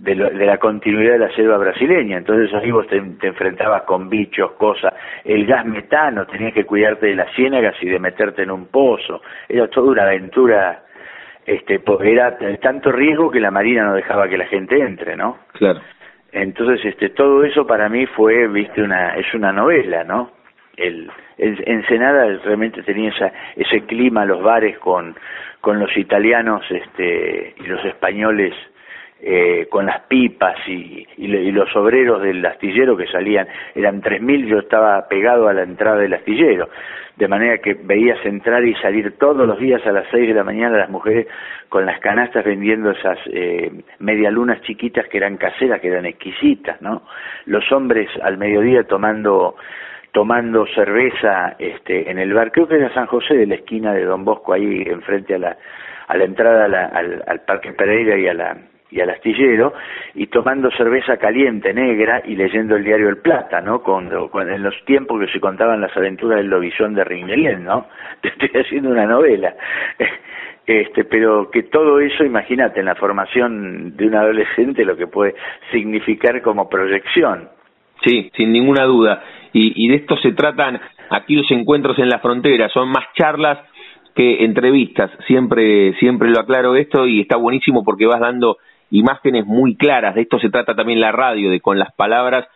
de, 0.00 0.14
la 0.14 0.58
continuidad 0.58 1.12
de 1.12 1.18
la 1.18 1.34
selva 1.34 1.58
brasileña. 1.58 2.18
Entonces 2.18 2.52
ahí 2.54 2.70
vos 2.70 2.86
te, 2.86 2.96
enfrentabas 2.96 3.82
con 3.82 4.08
bichos, 4.08 4.52
cosas, 4.52 4.94
el 5.24 5.46
gas 5.46 5.64
metano, 5.66 6.26
tenías 6.26 6.54
que 6.54 6.64
cuidarte 6.64 7.06
de 7.06 7.14
las 7.14 7.32
ciénagas 7.34 7.74
y 7.82 7.88
de 7.88 7.98
meterte 7.98 8.42
en 8.42 8.50
un 8.50 8.66
pozo. 8.66 9.22
Era 9.48 9.68
toda 9.68 9.90
una 9.90 10.04
aventura, 10.04 10.84
este, 11.46 11.80
era 12.04 12.38
tanto 12.60 12.92
riesgo 12.92 13.30
que 13.30 13.40
la 13.40 13.50
marina 13.50 13.84
no 13.84 13.94
dejaba 13.94 14.28
que 14.28 14.38
la 14.38 14.46
gente 14.46 14.80
entre, 14.80 15.16
¿no? 15.16 15.38
Claro. 15.52 15.80
Entonces, 16.32 16.84
este, 16.84 17.10
todo 17.10 17.44
eso 17.44 17.66
para 17.66 17.88
mí 17.88 18.06
fue, 18.06 18.46
viste, 18.46 18.82
una, 18.82 19.16
es 19.16 19.34
una 19.34 19.52
novela, 19.52 20.04
¿no? 20.04 20.30
El, 20.80 21.10
Ensenada 21.38 22.26
realmente 22.44 22.82
tenía 22.82 23.10
esa, 23.10 23.32
ese 23.56 23.82
clima, 23.86 24.24
los 24.24 24.42
bares 24.42 24.78
con, 24.78 25.16
con 25.60 25.78
los 25.78 25.96
italianos 25.96 26.62
este, 26.70 27.54
y 27.56 27.66
los 27.66 27.84
españoles 27.84 28.54
eh, 29.22 29.66
con 29.70 29.84
las 29.84 30.00
pipas 30.02 30.56
y, 30.66 31.06
y, 31.18 31.26
los 31.52 31.74
obreros 31.76 32.22
del 32.22 32.44
astillero 32.46 32.96
que 32.96 33.06
salían, 33.06 33.46
eran 33.74 34.00
tres 34.00 34.22
mil, 34.22 34.46
yo 34.46 34.60
estaba 34.60 35.08
pegado 35.08 35.46
a 35.46 35.52
la 35.52 35.62
entrada 35.62 35.98
del 35.98 36.14
astillero, 36.14 36.70
de 37.16 37.28
manera 37.28 37.58
que 37.58 37.74
veías 37.74 38.18
entrar 38.24 38.64
y 38.64 38.74
salir 38.76 39.18
todos 39.18 39.46
los 39.46 39.58
días 39.58 39.86
a 39.86 39.92
las 39.92 40.06
seis 40.10 40.26
de 40.26 40.32
la 40.32 40.42
mañana 40.42 40.78
las 40.78 40.88
mujeres 40.88 41.26
con 41.68 41.84
las 41.84 42.00
canastas 42.00 42.46
vendiendo 42.46 42.92
esas 42.92 43.18
eh, 43.26 43.70
medialunas 43.98 44.62
chiquitas 44.62 45.06
que 45.08 45.18
eran 45.18 45.36
caseras, 45.36 45.82
que 45.82 45.88
eran 45.88 46.06
exquisitas, 46.06 46.80
¿no? 46.80 47.02
Los 47.44 47.70
hombres 47.72 48.08
al 48.22 48.38
mediodía 48.38 48.84
tomando 48.84 49.56
tomando 50.12 50.66
cerveza 50.66 51.56
este, 51.58 52.10
en 52.10 52.18
el 52.18 52.32
bar, 52.34 52.50
creo 52.52 52.66
que 52.66 52.76
era 52.76 52.92
San 52.92 53.06
José 53.06 53.34
de 53.34 53.46
la 53.46 53.54
esquina 53.56 53.92
de 53.92 54.04
Don 54.04 54.24
Bosco, 54.24 54.52
ahí 54.52 54.82
enfrente 54.86 55.34
a 55.34 55.38
la, 55.38 55.56
a 56.08 56.16
la 56.16 56.24
entrada 56.24 56.64
al, 56.64 57.40
Parque 57.46 57.72
Pereira 57.72 58.18
y 58.18 58.26
a 58.26 58.34
la 58.34 58.56
y 58.92 59.00
al 59.00 59.10
astillero 59.10 59.72
y 60.14 60.26
tomando 60.26 60.68
cerveza 60.72 61.16
caliente 61.16 61.72
negra 61.72 62.22
y 62.24 62.34
leyendo 62.34 62.74
el 62.74 62.82
diario 62.82 63.08
El 63.08 63.18
Plata, 63.18 63.60
¿no? 63.60 63.84
Cuando, 63.84 64.28
en 64.40 64.62
los 64.64 64.74
tiempos 64.84 65.20
que 65.20 65.32
se 65.32 65.38
contaban 65.38 65.80
las 65.80 65.96
aventuras 65.96 66.38
del 66.38 66.48
lobizón 66.48 66.94
de 66.94 67.04
Ringelien, 67.04 67.62
¿no? 67.62 67.86
Te 68.20 68.28
estoy 68.28 68.60
haciendo 68.60 68.90
una 68.90 69.06
novela. 69.06 69.54
Este, 70.66 71.02
pero 71.04 71.50
que 71.50 71.64
todo 71.64 71.98
eso, 71.98 72.22
imagínate, 72.22 72.78
en 72.78 72.86
la 72.86 72.94
formación 72.94 73.96
de 73.96 74.06
un 74.06 74.14
adolescente 74.14 74.84
lo 74.84 74.96
que 74.96 75.08
puede 75.08 75.34
significar 75.72 76.40
como 76.42 76.68
proyección. 76.68 77.48
Sí, 78.04 78.30
sin 78.36 78.52
ninguna 78.52 78.84
duda. 78.84 79.22
Y, 79.52 79.84
y 79.84 79.88
de 79.88 79.96
esto 79.96 80.16
se 80.18 80.32
tratan 80.32 80.80
aquí 81.10 81.34
los 81.34 81.50
encuentros 81.50 81.98
en 81.98 82.08
la 82.08 82.20
frontera, 82.20 82.68
son 82.68 82.88
más 82.88 83.04
charlas 83.18 83.58
que 84.14 84.44
entrevistas, 84.44 85.10
siempre, 85.26 85.94
siempre 85.98 86.30
lo 86.30 86.40
aclaro 86.40 86.76
esto 86.76 87.06
y 87.06 87.20
está 87.20 87.36
buenísimo 87.36 87.84
porque 87.84 88.06
vas 88.06 88.20
dando 88.20 88.56
imágenes 88.90 89.46
muy 89.46 89.76
claras. 89.76 90.14
De 90.14 90.22
esto 90.22 90.38
se 90.38 90.50
trata 90.50 90.74
también 90.74 91.00
la 91.00 91.12
radio, 91.12 91.50
de 91.50 91.60
con 91.60 91.78
las 91.78 91.92
palabras 91.94 92.46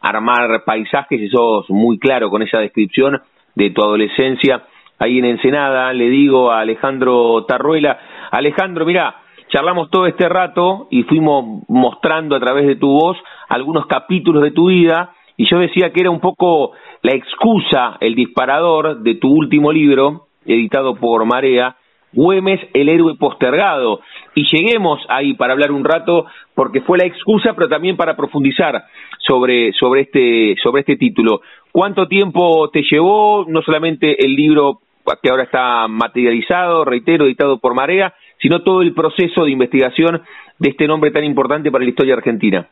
armar 0.00 0.64
paisajes 0.64 1.20
y 1.20 1.28
sos 1.28 1.68
muy 1.70 1.98
claro 1.98 2.30
con 2.30 2.42
esa 2.42 2.58
descripción 2.58 3.20
de 3.54 3.70
tu 3.70 3.82
adolescencia 3.82 4.62
ahí 4.98 5.18
en 5.18 5.24
Ensenada. 5.24 5.92
Le 5.92 6.08
digo 6.08 6.50
a 6.50 6.60
Alejandro 6.60 7.44
Tarruela, 7.46 7.98
Alejandro, 8.30 8.84
mira, 8.84 9.14
charlamos 9.48 9.90
todo 9.90 10.06
este 10.06 10.28
rato 10.28 10.88
y 10.90 11.02
fuimos 11.04 11.62
mostrando 11.68 12.36
a 12.36 12.40
través 12.40 12.66
de 12.66 12.76
tu 12.76 12.88
voz 12.88 13.16
algunos 13.48 13.86
capítulos 13.86 14.42
de 14.42 14.50
tu 14.50 14.68
vida 14.68 15.14
y 15.36 15.48
yo 15.48 15.58
decía 15.58 15.92
que 15.92 16.00
era 16.00 16.10
un 16.10 16.20
poco 16.20 16.72
la 17.02 17.14
excusa, 17.14 17.96
el 18.00 18.14
disparador 18.14 19.00
de 19.00 19.14
tu 19.14 19.28
último 19.28 19.72
libro, 19.72 20.26
editado 20.44 20.96
por 20.96 21.24
Marea, 21.24 21.76
Güemes, 22.12 22.60
el 22.74 22.88
héroe 22.88 23.14
postergado. 23.16 24.00
Y 24.34 24.44
lleguemos 24.50 24.98
ahí 25.08 25.34
para 25.34 25.52
hablar 25.52 25.70
un 25.70 25.84
rato, 25.84 26.26
porque 26.54 26.80
fue 26.80 26.98
la 26.98 27.06
excusa, 27.06 27.54
pero 27.54 27.68
también 27.68 27.96
para 27.96 28.16
profundizar 28.16 28.82
sobre, 29.18 29.72
sobre, 29.74 30.02
este, 30.02 30.56
sobre 30.60 30.80
este 30.80 30.96
título. 30.96 31.42
¿Cuánto 31.70 32.08
tiempo 32.08 32.68
te 32.70 32.82
llevó, 32.82 33.44
no 33.46 33.62
solamente 33.62 34.24
el 34.24 34.34
libro 34.34 34.80
que 35.22 35.30
ahora 35.30 35.44
está 35.44 35.86
materializado, 35.88 36.84
reitero, 36.84 37.26
editado 37.26 37.58
por 37.58 37.74
Marea, 37.74 38.12
sino 38.40 38.62
todo 38.62 38.82
el 38.82 38.94
proceso 38.94 39.44
de 39.44 39.50
investigación 39.50 40.22
de 40.58 40.70
este 40.70 40.86
nombre 40.86 41.10
tan 41.10 41.24
importante 41.24 41.70
para 41.70 41.84
la 41.84 41.90
historia 41.90 42.14
argentina? 42.14 42.66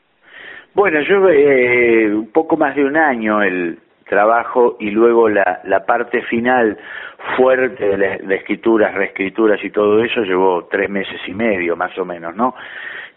Bueno, 0.74 1.00
yo 1.00 1.28
eh, 1.28 2.12
un 2.14 2.30
poco 2.32 2.56
más 2.56 2.76
de 2.76 2.84
un 2.84 2.96
año 2.96 3.42
el 3.42 3.78
trabajo 4.08 4.76
y 4.78 4.90
luego 4.90 5.28
la, 5.28 5.60
la 5.64 5.84
parte 5.84 6.22
final 6.22 6.78
fuerte 7.36 7.96
de, 7.96 8.18
de 8.18 8.34
escrituras, 8.36 8.94
reescrituras 8.94 9.62
y 9.64 9.70
todo 9.70 10.02
eso 10.02 10.22
llevó 10.22 10.68
tres 10.70 10.88
meses 10.88 11.20
y 11.26 11.34
medio 11.34 11.76
más 11.76 11.96
o 11.98 12.04
menos, 12.04 12.36
¿no? 12.36 12.54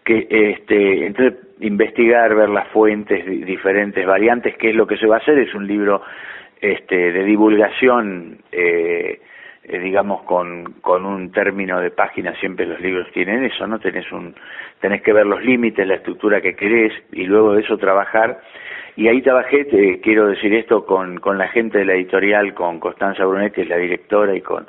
Que 0.03 0.27
este, 0.29 1.05
entonces 1.05 1.35
investigar, 1.59 2.33
ver 2.33 2.49
las 2.49 2.67
fuentes, 2.69 3.25
diferentes 3.45 4.05
variantes, 4.05 4.55
qué 4.57 4.69
es 4.69 4.75
lo 4.75 4.87
que 4.87 4.97
se 4.97 5.05
va 5.05 5.15
a 5.15 5.19
hacer, 5.19 5.37
es 5.37 5.53
un 5.53 5.67
libro 5.67 6.01
este, 6.59 7.11
de 7.11 7.23
divulgación 7.23 8.39
eh, 8.51 9.19
eh, 9.71 9.77
digamos, 9.77 10.23
con, 10.23 10.73
con 10.81 11.05
un 11.05 11.31
término 11.31 11.79
de 11.79 11.91
página, 11.91 12.33
siempre 12.39 12.65
los 12.65 12.81
libros 12.81 13.07
tienen 13.13 13.43
eso, 13.43 13.67
¿no? 13.67 13.77
Tenés, 13.77 14.11
un, 14.11 14.33
tenés 14.81 15.03
que 15.03 15.13
ver 15.13 15.27
los 15.27 15.43
límites, 15.43 15.85
la 15.85 15.93
estructura 15.93 16.41
que 16.41 16.55
querés 16.55 16.91
y 17.11 17.25
luego 17.25 17.53
de 17.53 17.61
eso 17.61 17.77
trabajar. 17.77 18.39
Y 18.99 19.07
ahí 19.07 19.21
trabajé, 19.21 19.63
te, 19.63 20.01
quiero 20.01 20.27
decir 20.27 20.53
esto, 20.53 20.85
con, 20.85 21.21
con 21.21 21.37
la 21.37 21.47
gente 21.47 21.77
de 21.77 21.85
la 21.85 21.93
editorial, 21.93 22.53
con 22.53 22.81
Constanza 22.81 23.23
Brunet, 23.23 23.53
que 23.53 23.61
es 23.61 23.69
la 23.69 23.77
directora, 23.77 24.35
y 24.35 24.41
con 24.41 24.67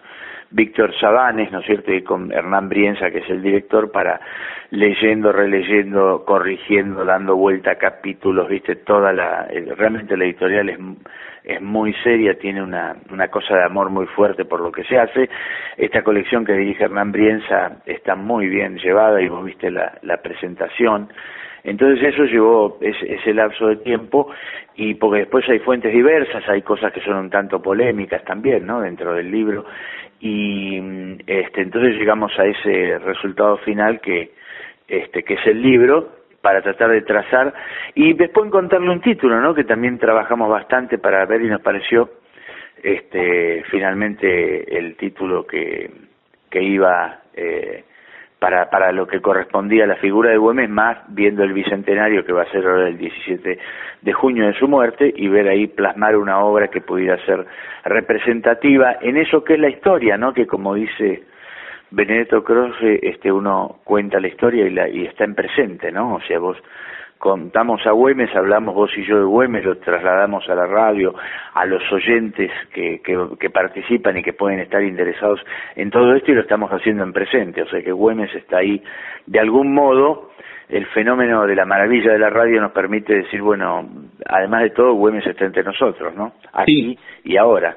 Víctor 0.53 0.95
Sabanes, 1.01 1.51
¿no 1.51 1.59
es 1.59 1.67
cierto?, 1.67 1.93
y 1.93 2.03
con 2.03 2.31
Hernán 2.31 2.69
Brienza, 2.69 3.11
que 3.11 3.19
es 3.19 3.29
el 3.29 3.43
director, 3.43 3.91
para 3.91 4.21
leyendo, 4.71 5.33
releyendo, 5.33 6.25
corrigiendo, 6.25 7.05
dando 7.05 7.35
vuelta 7.35 7.73
a 7.73 7.75
capítulos, 7.75 8.49
viste, 8.49 8.77
toda 8.77 9.13
la, 9.13 9.49
realmente 9.77 10.17
la 10.17 10.27
editorial 10.27 10.69
es, 10.69 10.79
es 11.43 11.61
muy 11.61 11.93
seria, 12.05 12.39
tiene 12.39 12.63
una, 12.63 12.95
una 13.11 13.27
cosa 13.33 13.57
de 13.57 13.65
amor 13.65 13.91
muy 13.91 14.07
fuerte 14.07 14.45
por 14.45 14.61
lo 14.61 14.71
que 14.71 14.85
se 14.85 14.97
hace. 14.97 15.29
Esta 15.77 16.05
colección 16.05 16.45
que 16.45 16.53
dirige 16.53 16.85
Hernán 16.85 17.11
Brienza 17.11 17.79
está 17.85 18.15
muy 18.15 18.47
bien 18.47 18.79
llevada 18.79 19.21
y 19.21 19.29
vos 19.29 19.45
viste 19.45 19.73
la, 19.73 19.99
la 20.03 20.19
presentación. 20.19 21.09
Entonces 21.65 22.15
eso 22.15 22.25
llevó 22.25 22.79
ese, 22.81 23.15
ese 23.15 23.35
lapso 23.35 23.69
de 23.69 23.77
tiempo 23.77 24.31
y 24.77 24.95
porque 24.95 25.21
después 25.21 25.49
hay 25.49 25.59
fuentes 25.61 25.93
diversas, 25.93 26.49
hay 26.49 26.63
cosas 26.63 26.93
que 26.93 27.01
son 27.01 27.17
un 27.17 27.31
tanto 27.31 27.61
polémicas 27.61 28.25
también, 28.25 28.67
¿no? 28.67 28.81
Dentro 28.81 29.15
del 29.15 29.31
libro 29.31 29.67
y 30.21 30.79
este, 31.27 31.63
entonces 31.63 31.97
llegamos 31.97 32.39
a 32.39 32.45
ese 32.45 32.99
resultado 32.99 33.57
final 33.59 34.01
que, 34.01 34.33
este, 34.87 35.23
que 35.23 35.35
es 35.35 35.47
el 35.47 35.63
libro 35.63 36.21
para 36.43 36.63
tratar 36.63 36.91
de 36.91 37.03
trazar 37.03 37.53
y 37.95 38.13
después 38.13 38.47
encontrarle 38.47 38.91
un 38.91 39.01
título, 39.01 39.41
¿no? 39.41 39.55
Que 39.55 39.65
también 39.65 39.99
trabajamos 39.99 40.49
bastante 40.51 40.99
para 40.99 41.25
ver 41.27 41.43
y 41.43 41.49
nos 41.49 41.63
pareció 41.63 42.11
este, 42.83 43.65
finalmente 43.71 44.79
el 44.79 44.97
título 44.97 45.47
que, 45.47 45.91
que 46.51 46.63
iba 46.63 47.21
eh, 47.35 47.85
para, 48.41 48.71
para 48.71 48.91
lo 48.91 49.07
que 49.07 49.21
correspondía 49.21 49.85
a 49.85 49.87
la 49.87 49.97
figura 49.97 50.31
de 50.31 50.39
Güemes, 50.39 50.71
más 50.71 50.99
viendo 51.09 51.45
el 51.45 51.53
bicentenario 51.53 52.25
que 52.25 52.33
va 52.33 52.43
a 52.43 52.51
ser 52.51 52.67
ahora 52.67 52.89
el 52.89 52.97
17 52.97 53.59
de 54.01 54.13
junio 54.15 54.47
de 54.47 54.55
su 54.55 54.67
muerte 54.67 55.13
y 55.15 55.29
ver 55.29 55.47
ahí 55.47 55.67
plasmar 55.67 56.17
una 56.17 56.41
obra 56.41 56.69
que 56.69 56.81
pudiera 56.81 57.23
ser 57.27 57.47
representativa 57.85 58.97
en 59.03 59.19
eso 59.19 59.45
que 59.45 59.55
es 59.55 59.61
la 59.61 59.69
historia, 59.69 60.17
¿no? 60.17 60.33
Que 60.33 60.47
como 60.47 60.75
dice 60.75 61.23
Benedetto 61.91 62.43
Croce, 62.43 63.01
este 63.03 63.31
uno 63.31 63.81
cuenta 63.85 64.19
la 64.19 64.29
historia 64.29 64.67
y, 64.67 64.71
la, 64.71 64.89
y 64.89 65.05
está 65.05 65.25
en 65.25 65.35
presente, 65.35 65.93
¿no? 65.93 66.15
O 66.15 66.21
sea, 66.23 66.39
vos 66.39 66.57
contamos 67.21 67.87
a 67.87 67.91
Güemes, 67.91 68.35
hablamos 68.35 68.75
vos 68.75 68.91
y 68.97 69.05
yo 69.05 69.19
de 69.19 69.25
Güemes, 69.25 69.63
lo 69.63 69.77
trasladamos 69.77 70.49
a 70.49 70.55
la 70.55 70.67
radio, 70.67 71.15
a 71.53 71.67
los 71.67 71.83
oyentes 71.93 72.51
que, 72.73 73.03
que, 73.03 73.15
que, 73.39 73.51
participan 73.51 74.17
y 74.17 74.23
que 74.23 74.33
pueden 74.33 74.59
estar 74.59 74.83
interesados 74.83 75.39
en 75.77 75.91
todo 75.91 76.15
esto 76.15 76.33
y 76.33 76.35
lo 76.35 76.41
estamos 76.41 76.71
haciendo 76.71 77.05
en 77.05 77.13
presente, 77.13 77.61
o 77.61 77.69
sea 77.69 77.83
que 77.83 77.93
Güemes 77.93 78.35
está 78.35 78.59
ahí 78.59 78.83
de 79.27 79.39
algún 79.39 79.73
modo. 79.73 80.31
El 80.71 80.87
fenómeno 80.87 81.47
de 81.47 81.57
la 81.57 81.67
maravilla 81.67 82.13
de 82.13 82.19
la 82.19 82.31
radio 82.31 82.61
nos 82.61 82.73
permite 82.73 83.13
decir, 83.13 83.43
bueno, 83.43 83.87
además 84.25 84.63
de 84.63 84.71
todo, 84.71 84.95
Güemes 84.95 85.27
está 85.27 85.45
entre 85.45 85.65
nosotros, 85.65 86.15
¿no? 86.15 86.33
Aquí 86.53 86.97
y 87.25 87.37
ahora. 87.37 87.77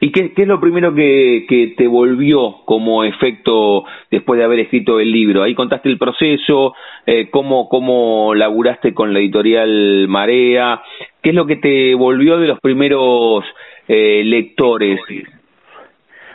¿Y 0.00 0.12
qué, 0.12 0.32
es 0.36 0.46
lo 0.46 0.60
primero 0.60 0.94
que, 0.94 1.44
que, 1.48 1.74
te 1.76 1.88
volvió 1.88 2.58
como 2.64 3.02
efecto 3.02 3.84
después 4.10 4.38
de 4.38 4.44
haber 4.44 4.60
escrito 4.60 5.00
el 5.00 5.10
libro? 5.10 5.42
Ahí 5.42 5.54
contaste 5.54 5.88
el 5.88 5.98
proceso, 5.98 6.74
eh, 7.04 7.28
cómo, 7.30 7.68
cómo 7.68 8.34
laburaste 8.34 8.94
con 8.94 9.12
la 9.12 9.18
editorial 9.18 10.06
Marea, 10.08 10.82
¿qué 11.20 11.30
es 11.30 11.34
lo 11.34 11.46
que 11.46 11.56
te 11.56 11.94
volvió 11.94 12.38
de 12.38 12.46
los 12.46 12.60
primeros 12.60 13.44
eh, 13.88 14.22
lectores? 14.24 15.00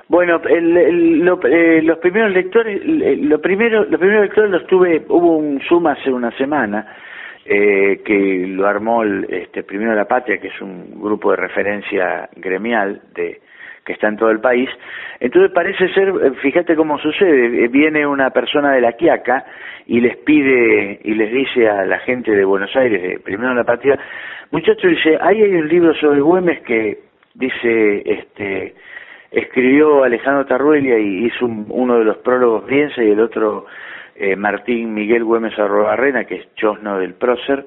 Bueno, 0.10 0.42
el, 0.50 1.20
lo, 1.20 1.40
eh, 1.46 1.82
los 1.84 1.98
primeros 2.00 2.32
lectores, 2.32 2.82
lo 2.86 3.40
primero, 3.40 3.86
los 3.86 4.00
primeros 4.00 4.24
lectores 4.26 4.52
los 4.52 4.68
tuve, 4.68 5.06
hubo 5.08 5.38
un 5.38 5.62
Zoom 5.62 5.88
hace 5.88 6.12
una 6.12 6.32
semana, 6.38 6.86
eh, 7.46 8.02
que 8.06 8.46
lo 8.48 8.68
armó 8.68 9.04
el, 9.04 9.26
este, 9.30 9.64
Primero 9.64 9.94
La 9.96 10.06
Patria, 10.06 10.38
que 10.38 10.48
es 10.48 10.62
un 10.62 11.02
grupo 11.02 11.32
de 11.32 11.38
referencia 11.38 12.30
gremial 12.36 13.02
de 13.14 13.41
que 13.86 13.94
está 13.94 14.08
en 14.08 14.18
todo 14.18 14.32
el 14.32 14.39
país. 14.39 14.70
Entonces 15.20 15.52
parece 15.52 15.89
ser, 15.94 16.10
eh, 16.10 16.32
fíjate 16.41 16.76
cómo 16.76 16.98
sucede, 17.00 17.66
eh, 17.66 17.68
viene 17.68 18.08
una 18.08 18.30
persona 18.30 18.72
de 18.72 18.82
la 18.82 18.94
Quiaca 18.94 19.46
y 19.88 20.00
les 20.00 20.16
pide 20.18 21.02
y 21.04 21.14
les 21.16 21.32
dice 21.34 21.68
a 21.68 21.86
la 21.86 22.00
gente 22.00 22.32
de 22.32 22.46
Buenos 22.46 22.74
Aires, 22.76 23.02
de 23.02 23.20
Primero 23.20 23.54
La 23.54 23.66
Patria, 23.66 24.00
muchachos, 24.52 24.89
dice, 24.89 25.18
ahí 25.20 25.41
hay 25.41 25.56
un 25.56 25.68
libro 25.68 25.94
sobre 25.96 26.22
Güemes 26.22 26.62
que 26.62 27.00
dice, 27.34 28.04
este, 28.06 28.74
escribió 29.32 30.04
Alejandro 30.04 30.46
Tarruelia 30.46 30.98
y 30.98 31.26
hizo 31.26 31.46
uno 31.46 32.00
de 32.00 32.06
los 32.06 32.18
prólogos 32.18 32.64
Piensa 32.64 33.04
y 33.04 33.12
el 33.12 33.20
otro 33.20 33.66
eh, 34.16 34.36
Martín 34.36 34.93
Miguel 34.93 35.24
Güemes 35.24 35.57
Arrobarrena, 35.57 36.26
que 36.26 36.36
es 36.36 36.55
chosno 36.55 36.99
del 36.99 37.14
prócer, 37.16 37.66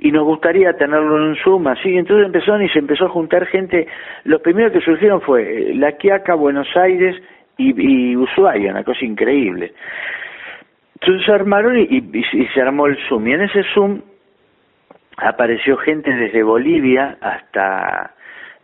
y 0.00 0.12
nos 0.12 0.24
gustaría 0.24 0.72
tenerlo 0.74 1.16
en 1.16 1.22
un 1.22 1.36
Zoom, 1.36 1.66
así, 1.68 1.96
entonces 1.96 2.26
empezaron 2.26 2.62
y 2.62 2.68
se 2.68 2.78
empezó 2.78 3.06
a 3.06 3.10
juntar 3.10 3.46
gente, 3.46 3.86
los 4.24 4.40
primeros 4.40 4.72
que 4.72 4.80
surgieron 4.80 5.20
fue 5.20 5.42
eh, 5.42 5.74
La 5.74 5.92
Quiaca, 5.92 6.34
Buenos 6.34 6.68
Aires 6.76 7.16
y, 7.56 8.10
y 8.10 8.16
Ushuaia, 8.16 8.70
una 8.70 8.84
cosa 8.84 9.04
increíble. 9.04 9.72
Entonces 11.00 11.26
se 11.26 11.32
armaron 11.32 11.78
y, 11.78 11.82
y, 11.82 12.46
se 12.54 12.60
armó 12.60 12.86
el 12.86 12.96
Zoom, 13.08 13.26
y 13.28 13.32
en 13.32 13.42
ese 13.42 13.62
Zoom 13.74 14.02
apareció 15.16 15.76
gente 15.78 16.12
desde 16.12 16.42
Bolivia 16.42 17.18
hasta 17.20 18.14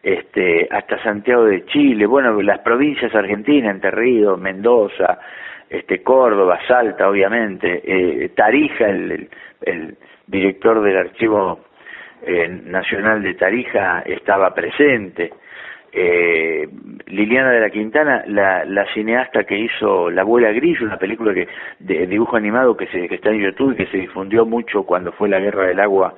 este 0.02 0.68
hasta 0.70 1.02
Santiago 1.02 1.44
de 1.44 1.64
Chile, 1.66 2.06
bueno, 2.06 2.40
las 2.42 2.58
provincias 2.60 3.14
argentinas, 3.14 3.74
Entre 3.74 3.90
Ríos, 3.90 4.38
Mendoza, 4.38 5.18
este 5.68 6.02
Córdoba, 6.02 6.58
Salta, 6.66 7.08
obviamente, 7.08 7.82
eh, 7.84 8.28
Tarija, 8.30 8.88
el, 8.88 9.28
director 10.26 10.82
del 10.82 10.96
Archivo 10.96 11.60
eh, 12.22 12.48
Nacional 12.48 13.22
de 13.22 13.34
Tarija 13.34 14.02
estaba 14.06 14.54
presente, 14.54 15.32
eh, 15.92 16.68
Liliana 17.06 17.52
de 17.52 17.60
la 17.60 17.70
Quintana, 17.70 18.24
la, 18.26 18.64
la 18.64 18.84
cineasta 18.92 19.44
que 19.44 19.56
hizo 19.56 20.10
La 20.10 20.22
abuela 20.22 20.50
gris, 20.50 20.80
una 20.80 20.96
película 20.96 21.32
que 21.32 21.46
de 21.78 22.06
dibujo 22.06 22.36
animado 22.36 22.76
que, 22.76 22.86
se, 22.88 23.08
que 23.08 23.14
está 23.14 23.30
en 23.30 23.42
YouTube 23.42 23.72
y 23.72 23.76
que 23.76 23.86
se 23.86 23.98
difundió 23.98 24.44
mucho 24.44 24.82
cuando 24.82 25.12
fue 25.12 25.28
la 25.28 25.38
guerra 25.38 25.66
del 25.66 25.78
agua 25.78 26.14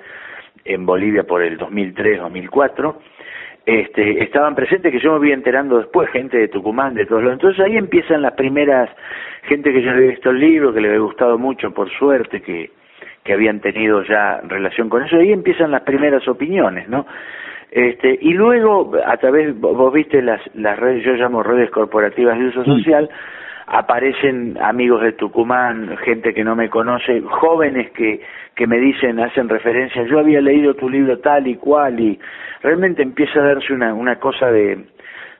en 0.65 0.87
Bolivia 0.87 1.25
por 1.25 1.43
el 1.43 1.59
2003-2004, 1.59 2.97
este, 3.67 4.23
estaban 4.23 4.55
presentes 4.55 4.93
que 4.93 5.01
yo 5.01 5.13
me 5.13 5.19
voy 5.19 5.33
enterando 5.33 5.79
después, 5.79 6.09
gente 6.11 6.39
de 6.39 6.47
Tucumán, 6.47 6.95
de 6.95 7.05
todos 7.05 7.23
los. 7.23 7.33
Entonces 7.33 7.65
ahí 7.65 7.77
empiezan 7.77 8.23
las 8.23 8.35
primeras, 8.35 8.89
gente 9.43 9.73
que 9.73 9.83
ya 9.83 9.91
había 9.91 10.11
visto 10.11 10.31
el 10.31 10.39
libro, 10.39 10.73
que 10.73 10.81
le 10.81 10.89
había 10.89 11.01
gustado 11.01 11.37
mucho, 11.37 11.73
por 11.73 11.91
suerte, 11.91 12.41
que, 12.41 12.71
que 13.25 13.33
habían 13.33 13.61
tenido 13.61 14.03
ya 14.05 14.41
relación 14.43 14.89
con 14.89 15.03
eso, 15.03 15.17
ahí 15.17 15.33
empiezan 15.33 15.73
las 15.73 15.83
primeras 15.83 16.27
opiniones, 16.29 16.89
¿no? 16.89 17.07
Este, 17.73 18.17
y 18.23 18.33
luego, 18.33 18.93
a 19.05 19.17
través, 19.17 19.59
vos 19.59 19.93
viste 19.93 20.23
las, 20.23 20.41
las 20.55 20.79
redes, 20.79 21.05
yo 21.05 21.15
llamo 21.15 21.43
redes 21.43 21.69
corporativas 21.71 22.39
de 22.39 22.47
uso 22.47 22.65
social, 22.65 23.11
aparecen 23.67 24.57
amigos 24.61 25.03
de 25.03 25.13
Tucumán, 25.13 25.97
gente 25.99 26.33
que 26.33 26.45
no 26.45 26.55
me 26.55 26.71
conoce, 26.71 27.21
jóvenes 27.23 27.91
que, 27.91 28.21
que 28.55 28.67
me 28.67 28.79
dicen, 28.79 29.19
hacen 29.21 29.49
referencia, 29.49 30.05
yo 30.05 30.19
había 30.19 30.41
leído 30.41 30.75
tu 30.75 30.89
libro 30.89 31.19
tal 31.19 31.47
y 31.47 31.57
cual, 31.57 31.99
y 31.99 32.19
realmente 32.63 33.03
empieza 33.03 33.41
a 33.41 33.45
darse 33.45 33.73
una, 33.73 33.93
una 33.93 34.17
cosa 34.21 34.51
de, 34.51 34.87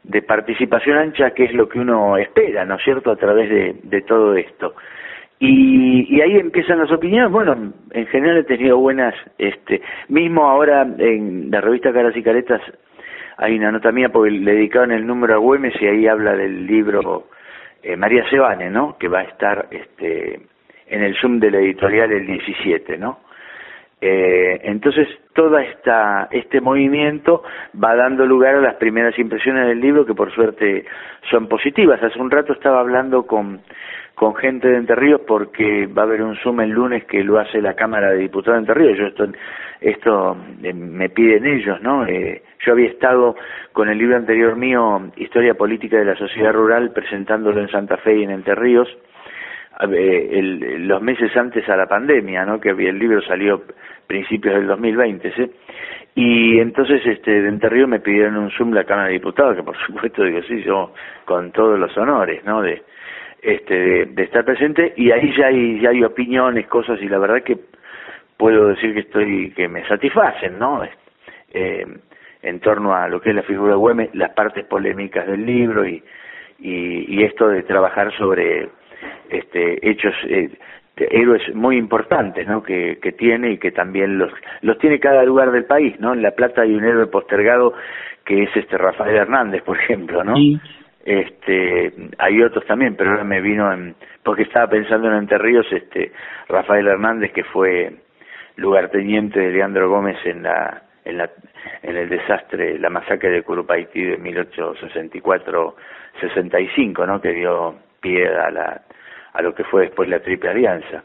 de 0.03 0.23
participación 0.23 0.99
ancha 0.99 1.31
que 1.31 1.45
es 1.45 1.55
lo 1.55 1.69
que 1.69 1.79
uno 1.79 2.17
espera, 2.17 2.65
¿no 2.65 2.77
es 2.77 2.85
cierto?, 2.85 3.11
a 3.11 3.17
través 3.17 3.49
de, 3.49 3.77
de 3.83 4.03
todo 4.03 4.35
esto. 4.35 4.75
Y, 5.39 6.17
y, 6.17 6.21
ahí 6.23 6.37
empiezan 6.39 6.79
las 6.79 6.91
opiniones. 6.91 7.31
Bueno, 7.31 7.75
en 7.91 8.07
general 8.07 8.39
he 8.39 8.45
tenido 8.45 8.79
buenas, 8.79 9.15
este, 9.37 9.83
mismo 10.09 10.47
ahora 10.47 10.87
en 10.99 11.51
la 11.51 11.61
revista 11.61 11.93
Caras 11.93 12.17
y 12.17 12.23
Caretas 12.23 12.63
hay 13.37 13.59
una 13.59 13.71
nota 13.71 13.93
mía 13.93 14.09
porque 14.09 14.31
le 14.31 14.55
dedicaron 14.55 14.93
el 14.93 15.07
número 15.07 15.35
a 15.35 15.39
Güemes 15.39 15.75
y 15.81 15.87
ahí 15.87 16.07
habla 16.07 16.35
del 16.35 16.67
libro 16.67 17.27
eh, 17.87 17.97
María 17.97 18.29
Sebane, 18.29 18.69
¿no? 18.69 18.97
Que 18.99 19.07
va 19.07 19.21
a 19.21 19.23
estar 19.23 19.69
este, 19.71 20.41
en 20.89 21.03
el 21.05 21.15
Zoom 21.21 21.39
de 21.39 21.53
la 21.53 21.59
editorial 21.59 22.11
el 22.11 22.27
17, 22.27 22.99
¿no? 22.99 23.21
Eh, 24.01 24.61
entonces, 24.65 25.07
todo 25.33 25.57
esta, 25.59 26.27
este 26.33 26.61
movimiento 26.61 27.45
va 27.83 27.95
dando 27.95 28.27
lugar 28.27 28.57
a 28.57 28.61
las 28.61 28.75
primeras 28.75 29.17
impresiones 29.21 29.69
del 29.69 29.81
libro 29.81 30.05
que 30.05 30.15
por 30.15 30.35
suerte 30.35 30.85
son 31.31 31.47
positivas. 31.47 32.03
Hace 32.03 32.19
un 32.19 32.31
rato 32.31 32.53
estaba 32.55 32.81
hablando 32.81 33.25
con, 33.25 33.61
con 34.17 34.35
gente 34.35 34.67
de 34.67 34.79
Entre 34.79 34.97
Ríos 34.97 35.21
porque 35.27 35.87
va 35.87 36.03
a 36.03 36.05
haber 36.07 36.23
un 36.23 36.37
Zoom 36.37 36.63
el 36.63 36.71
lunes 36.71 37.05
que 37.05 37.23
lo 37.23 37.39
hace 37.39 37.61
la 37.61 37.75
Cámara 37.75 38.11
de 38.13 38.17
Diputados 38.17 38.57
de 38.57 38.61
Entre 38.61 38.75
Ríos. 38.75 38.99
Yo 38.99 39.07
esto, 39.09 39.29
esto 39.79 40.37
eh, 40.63 40.73
me 40.73 41.11
piden 41.11 41.45
ellos, 41.45 41.83
¿no? 41.83 42.07
Eh, 42.07 42.43
yo 42.65 42.73
había 42.73 42.89
estado 42.89 43.37
con 43.73 43.91
el 43.91 43.99
libro 43.99 44.17
anterior 44.17 44.57
mío, 44.57 45.13
Historia 45.17 45.53
Política 45.53 45.99
de 45.99 46.07
la 46.07 46.17
Sociedad 46.17 46.55
Rural, 46.55 46.93
presentándolo 46.93 47.61
en 47.61 47.69
Santa 47.69 47.99
Fe 47.99 48.17
y 48.17 48.23
en 48.23 48.31
Entre 48.31 48.55
Ríos 48.55 48.89
eh, 49.93 50.41
los 50.79 51.03
meses 51.03 51.37
antes 51.37 51.69
a 51.69 51.77
la 51.77 51.87
pandemia, 51.87 52.47
¿no? 52.47 52.59
Que 52.59 52.71
el 52.71 52.99
libro 52.99 53.21
salió 53.21 53.65
principios 54.07 54.55
del 54.55 54.67
2020, 54.67 55.33
¿sí? 55.33 55.53
Y 56.15 56.59
entonces, 56.59 57.05
este, 57.05 57.43
de 57.43 57.49
Entre 57.51 57.87
me 57.87 58.01
pidieron 58.01 58.39
un 58.39 58.51
Zoom 58.51 58.73
la 58.73 58.85
Cámara 58.85 59.09
de 59.09 59.13
Diputados, 59.13 59.57
que 59.57 59.63
por 59.63 59.77
supuesto, 59.87 60.25
digo, 60.25 60.41
sí, 60.49 60.63
yo 60.63 60.95
con 61.27 61.53
todos 61.53 61.79
los 61.79 61.95
honores, 61.99 62.43
¿no? 62.47 62.63
De, 62.63 62.83
este, 63.43 64.07
de, 64.07 64.23
estar 64.23 64.45
presente, 64.45 64.93
y 64.97 65.11
ahí 65.11 65.35
ya 65.37 65.47
hay, 65.47 65.81
ya 65.81 65.91
hay 65.91 66.05
opiniones, 66.05 66.67
cosas, 66.67 67.01
y 67.01 67.09
la 67.09 67.19
verdad 67.19 67.43
que 67.43 67.59
puedo 68.37 68.69
decir 68.69 68.95
que 68.95 69.01
estoy, 69.01 69.51
que 69.53 69.69
me 69.69 69.87
satisfacen, 69.87 70.59
¿no? 70.59 70.83
Eh, 71.53 71.87
en 72.43 72.61
torno 72.61 72.95
a 72.95 73.09
lo 73.09 73.21
que 73.21 73.31
es 73.31 73.37
la 73.37 73.43
figura 73.43 73.73
de 73.73 73.79
Güemes, 73.79 74.15
las 74.15 74.31
partes 74.31 74.65
polémicas 74.67 75.27
del 75.27 75.45
libro 75.45 75.87
y, 75.87 76.03
y, 76.61 77.17
y 77.17 77.25
esto 77.25 77.49
de 77.49 77.63
trabajar 77.63 78.13
sobre 78.17 78.69
este, 79.31 79.91
hechos, 79.91 80.15
eh, 80.29 80.51
héroes 80.97 81.55
muy 81.55 81.77
importantes 81.77 82.47
¿no? 82.47 82.63
que, 82.63 82.99
que 83.01 83.13
tiene 83.13 83.53
y 83.53 83.59
que 83.59 83.71
también 83.71 84.19
los, 84.19 84.33
los 84.63 84.79
tiene 84.79 84.99
cada 84.99 85.25
lugar 85.25 85.51
del 85.51 85.65
país. 85.65 85.99
¿no? 86.01 86.15
En 86.15 86.23
La 86.23 86.33
Plata 86.33 86.63
hay 86.63 86.75
un 86.75 86.85
héroe 86.85 87.07
postergado 87.07 87.75
que 88.25 88.45
es 88.45 88.57
este 88.57 88.79
Rafael 88.79 89.17
Hernández, 89.17 89.63
por 89.63 89.79
ejemplo. 89.79 90.25
¿no? 90.25 90.35
Este, 91.07 91.93
hay 92.19 92.43
otros 92.43 92.67
también, 92.67 92.95
pero 92.97 93.13
ahora 93.13 93.23
me 93.23 93.41
vino 93.41 93.73
en, 93.73 93.95
porque 94.25 94.43
estaba 94.43 94.69
pensando 94.69 95.07
en 95.07 95.15
Entre 95.15 95.39
este, 95.71 96.11
Rafael 96.49 96.89
Hernández, 96.89 97.33
que 97.33 97.45
fue 97.45 97.95
lugarteniente 98.57 99.39
de 99.39 99.53
Leandro 99.53 99.89
Gómez 99.89 100.17
en 100.25 100.43
la, 100.43 100.83
en 101.05 101.19
la, 101.19 101.31
en 101.85 101.97
el 101.97 102.09
desastre, 102.09 102.77
la 102.81 102.91
masacre 102.91 103.31
de 103.31 103.45
Curupaití 103.45 104.03
de 104.03 104.19
1864-65, 104.19 107.07
¿no? 107.07 107.21
Que 107.21 107.33
dio 107.33 107.77
pie 108.01 108.27
a 108.27 108.51
la 108.51 108.83
a 109.33 109.43
lo 109.43 109.55
que 109.55 109.63
fue 109.65 109.83
después 109.83 110.09
la 110.09 110.21
Triple 110.21 110.49
Alianza. 110.51 111.05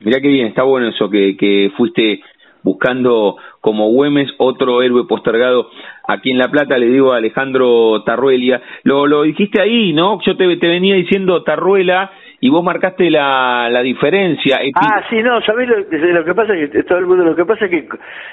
Mirá 0.00 0.20
qué 0.20 0.28
bien, 0.28 0.46
está 0.46 0.62
bueno 0.62 0.88
eso, 0.88 1.10
que, 1.10 1.36
que 1.36 1.70
fuiste 1.76 2.22
buscando 2.62 3.36
como 3.60 3.90
Güemes 3.90 4.30
otro 4.38 4.82
héroe 4.82 5.04
postergado 5.06 5.68
aquí 6.06 6.30
en 6.30 6.38
La 6.38 6.50
Plata, 6.50 6.78
le 6.78 6.86
digo 6.86 7.12
a 7.12 7.16
Alejandro 7.16 8.02
Tarruelia. 8.04 8.62
Lo, 8.84 9.06
lo 9.06 9.22
dijiste 9.22 9.60
ahí, 9.60 9.92
¿no? 9.92 10.20
Yo 10.26 10.36
te, 10.36 10.56
te 10.56 10.68
venía 10.68 10.94
diciendo 10.94 11.42
Tarruela 11.42 12.10
y 12.44 12.50
vos 12.50 12.64
marcaste 12.64 13.08
la, 13.08 13.68
la 13.70 13.82
diferencia. 13.82 14.58
Ah, 14.74 15.04
sí, 15.08 15.22
no, 15.22 15.40
sabés 15.42 15.68
lo, 15.68 15.76
lo, 15.78 16.24
que 16.24 16.34
pasa 16.34 16.54
que 16.54 16.82
todo 16.82 16.98
el 16.98 17.06
mundo, 17.06 17.24
lo 17.24 17.36
que 17.36 17.44
pasa 17.44 17.66
es 17.66 17.70
que 17.70 17.88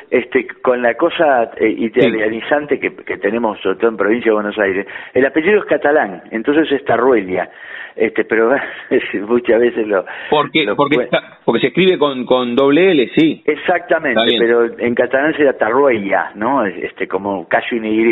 este 0.10 0.48
con 0.64 0.82
la 0.82 0.96
cosa 0.96 1.52
eh, 1.56 1.70
italianizante 1.78 2.80
que, 2.80 2.96
que 2.96 3.18
tenemos 3.18 3.60
sobre 3.62 3.78
todo 3.78 3.92
en 3.92 3.98
provincia 3.98 4.32
de 4.32 4.34
Buenos 4.34 4.58
Aires, 4.58 4.88
el 5.14 5.24
apellido 5.28 5.60
es 5.60 5.66
catalán, 5.66 6.24
entonces 6.32 6.72
es 6.72 6.84
Tarruelia 6.86 7.52
este 8.00 8.26
pero 8.26 8.52
muchas 9.28 9.60
veces 9.60 9.88
lo 9.88 10.06
porque 10.30 10.66
porque 10.76 11.08
porque 11.46 11.62
se 11.62 11.68
escribe 11.68 11.98
con 11.98 12.26
con 12.26 12.56
doble 12.56 12.92
L 12.92 13.12
sí. 13.16 13.44
Exactamente 13.46 14.22
pero 14.40 14.66
en 14.78 14.96
catalán 14.96 15.36
será 15.36 15.54
Tarruella 15.54 16.32
no 16.36 16.66
este 16.66 17.08
como 17.08 17.48
casi 17.48 17.76
una 17.76 17.90
Y 17.90 18.06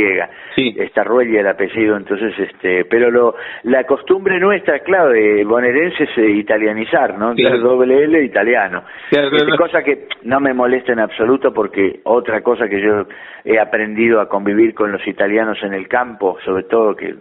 sí. 0.55 0.75
es 0.77 0.91
el 0.95 1.47
apellido 1.47 1.95
entonces 1.95 2.33
este 2.37 2.85
pero 2.85 3.09
lo 3.09 3.35
la 3.63 3.85
costumbre 3.85 4.39
nuestra 4.39 4.79
claro 4.79 5.09
de 5.09 5.43
bonaerense 5.45 5.86
es 5.87 6.17
eh, 6.17 6.29
italianizar 6.29 7.17
no 7.17 7.33
claro. 7.35 7.59
doble 7.59 8.03
L 8.03 8.23
italiano 8.23 8.83
este, 9.11 9.57
cosa 9.57 9.83
que 9.83 10.07
no 10.23 10.39
me 10.39 10.53
molesta 10.53 10.93
en 10.93 10.99
absoluto 10.99 11.53
porque 11.53 12.01
otra 12.03 12.41
cosa 12.41 12.67
que 12.67 12.81
yo 12.81 13.05
he 13.43 13.59
aprendido 13.59 14.21
a 14.21 14.29
convivir 14.29 14.73
con 14.73 14.91
los 14.91 15.05
italianos 15.07 15.57
en 15.63 15.73
el 15.73 15.87
campo 15.87 16.37
sobre 16.43 16.63
todo 16.63 16.95
que 16.95 17.15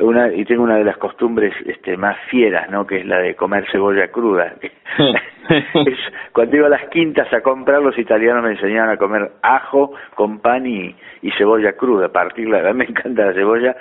una, 0.00 0.32
y 0.32 0.44
tengo 0.44 0.62
una 0.62 0.76
de 0.76 0.84
las 0.84 0.96
costumbres 0.98 1.52
este, 1.66 1.96
más 1.96 2.16
fieras, 2.30 2.70
¿no? 2.70 2.86
Que 2.86 2.98
es 2.98 3.06
la 3.06 3.18
de 3.18 3.34
comer 3.34 3.66
cebolla 3.70 4.08
cruda. 4.08 4.54
es, 5.48 5.98
cuando 6.32 6.56
iba 6.56 6.66
a 6.66 6.70
las 6.70 6.88
quintas 6.88 7.32
a 7.32 7.40
comprar, 7.40 7.82
los 7.82 7.98
italianos 7.98 8.44
me 8.44 8.52
enseñaban 8.52 8.90
a 8.90 8.96
comer 8.96 9.32
ajo 9.42 9.92
con 10.14 10.40
pan 10.40 10.66
y, 10.66 10.94
y 11.22 11.30
cebolla 11.32 11.72
cruda, 11.72 12.10
partirla. 12.10 12.72
me 12.74 12.84
encanta 12.84 13.26
la 13.26 13.32
cebolla, 13.32 13.76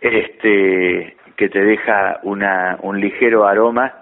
este, 0.00 1.16
que 1.36 1.48
te 1.48 1.60
deja 1.60 2.20
una, 2.22 2.78
un 2.82 3.00
ligero 3.00 3.46
aroma 3.46 3.92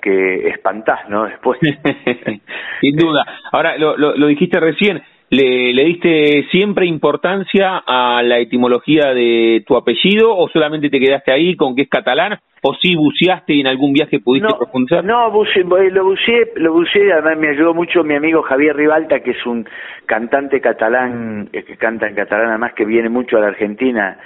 que 0.00 0.48
espantás, 0.48 1.08
¿no? 1.08 1.24
Después. 1.24 1.58
Sin 2.80 2.96
duda. 2.96 3.24
Ahora, 3.52 3.76
lo, 3.76 3.96
lo, 3.96 4.16
lo 4.16 4.26
dijiste 4.28 4.60
recién, 4.60 5.02
¿Le, 5.30 5.74
¿Le, 5.74 5.84
diste 5.84 6.46
siempre 6.50 6.86
importancia 6.86 7.82
a 7.86 8.22
la 8.22 8.38
etimología 8.38 9.12
de 9.12 9.62
tu 9.66 9.76
apellido 9.76 10.34
o 10.34 10.48
solamente 10.48 10.88
te 10.88 10.98
quedaste 10.98 11.32
ahí 11.32 11.54
con 11.54 11.76
que 11.76 11.82
es 11.82 11.88
catalán? 11.88 12.38
¿O 12.62 12.74
sí 12.74 12.96
buceaste 12.96 13.52
y 13.52 13.60
en 13.60 13.66
algún 13.66 13.92
viaje 13.92 14.20
pudiste 14.20 14.48
profundizar? 14.56 15.04
No, 15.04 15.30
buce, 15.30 15.60
lo 15.64 16.04
buceé, 16.04 16.52
lo 16.56 16.72
buceé, 16.72 17.12
además 17.12 17.38
me 17.38 17.50
ayudó 17.50 17.74
mucho 17.74 18.02
mi 18.02 18.14
amigo 18.14 18.42
Javier 18.42 18.74
Ribalta, 18.74 19.20
que 19.20 19.32
es 19.32 19.46
un 19.46 19.68
cantante 20.06 20.60
catalán, 20.62 21.50
eh, 21.52 21.62
que 21.62 21.76
canta 21.76 22.08
en 22.08 22.14
catalán, 22.14 22.48
además 22.48 22.72
que 22.72 22.86
viene 22.86 23.10
mucho 23.10 23.36
a 23.36 23.40
la 23.40 23.48
Argentina 23.48 24.18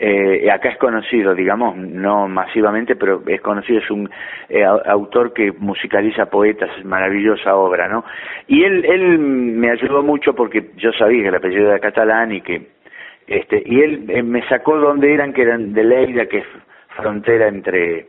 eh, 0.00 0.48
acá 0.50 0.68
es 0.70 0.78
conocido, 0.78 1.34
digamos, 1.34 1.76
no 1.76 2.28
masivamente, 2.28 2.94
pero 2.94 3.22
es 3.26 3.40
conocido, 3.40 3.80
es 3.80 3.90
un 3.90 4.08
eh, 4.48 4.64
autor 4.64 5.32
que 5.32 5.50
musicaliza 5.52 6.26
poetas, 6.26 6.70
maravillosa 6.84 7.56
obra, 7.56 7.88
¿no? 7.88 8.04
Y 8.46 8.62
él, 8.62 8.84
él 8.84 9.18
me 9.18 9.70
ayudó 9.70 10.02
mucho 10.02 10.34
porque 10.34 10.70
yo 10.76 10.92
sabía 10.92 11.22
que 11.22 11.28
el 11.28 11.34
apellido 11.34 11.68
era 11.68 11.80
catalán 11.80 12.32
y 12.32 12.42
que, 12.42 12.68
este, 13.26 13.62
y 13.64 13.80
él 13.80 14.04
eh, 14.08 14.22
me 14.22 14.46
sacó 14.48 14.78
donde 14.78 15.12
eran, 15.12 15.32
que 15.32 15.42
eran 15.42 15.72
de 15.72 15.82
Leida, 15.82 16.26
que 16.26 16.38
es 16.38 16.46
frontera 16.96 17.48
entre, 17.48 18.06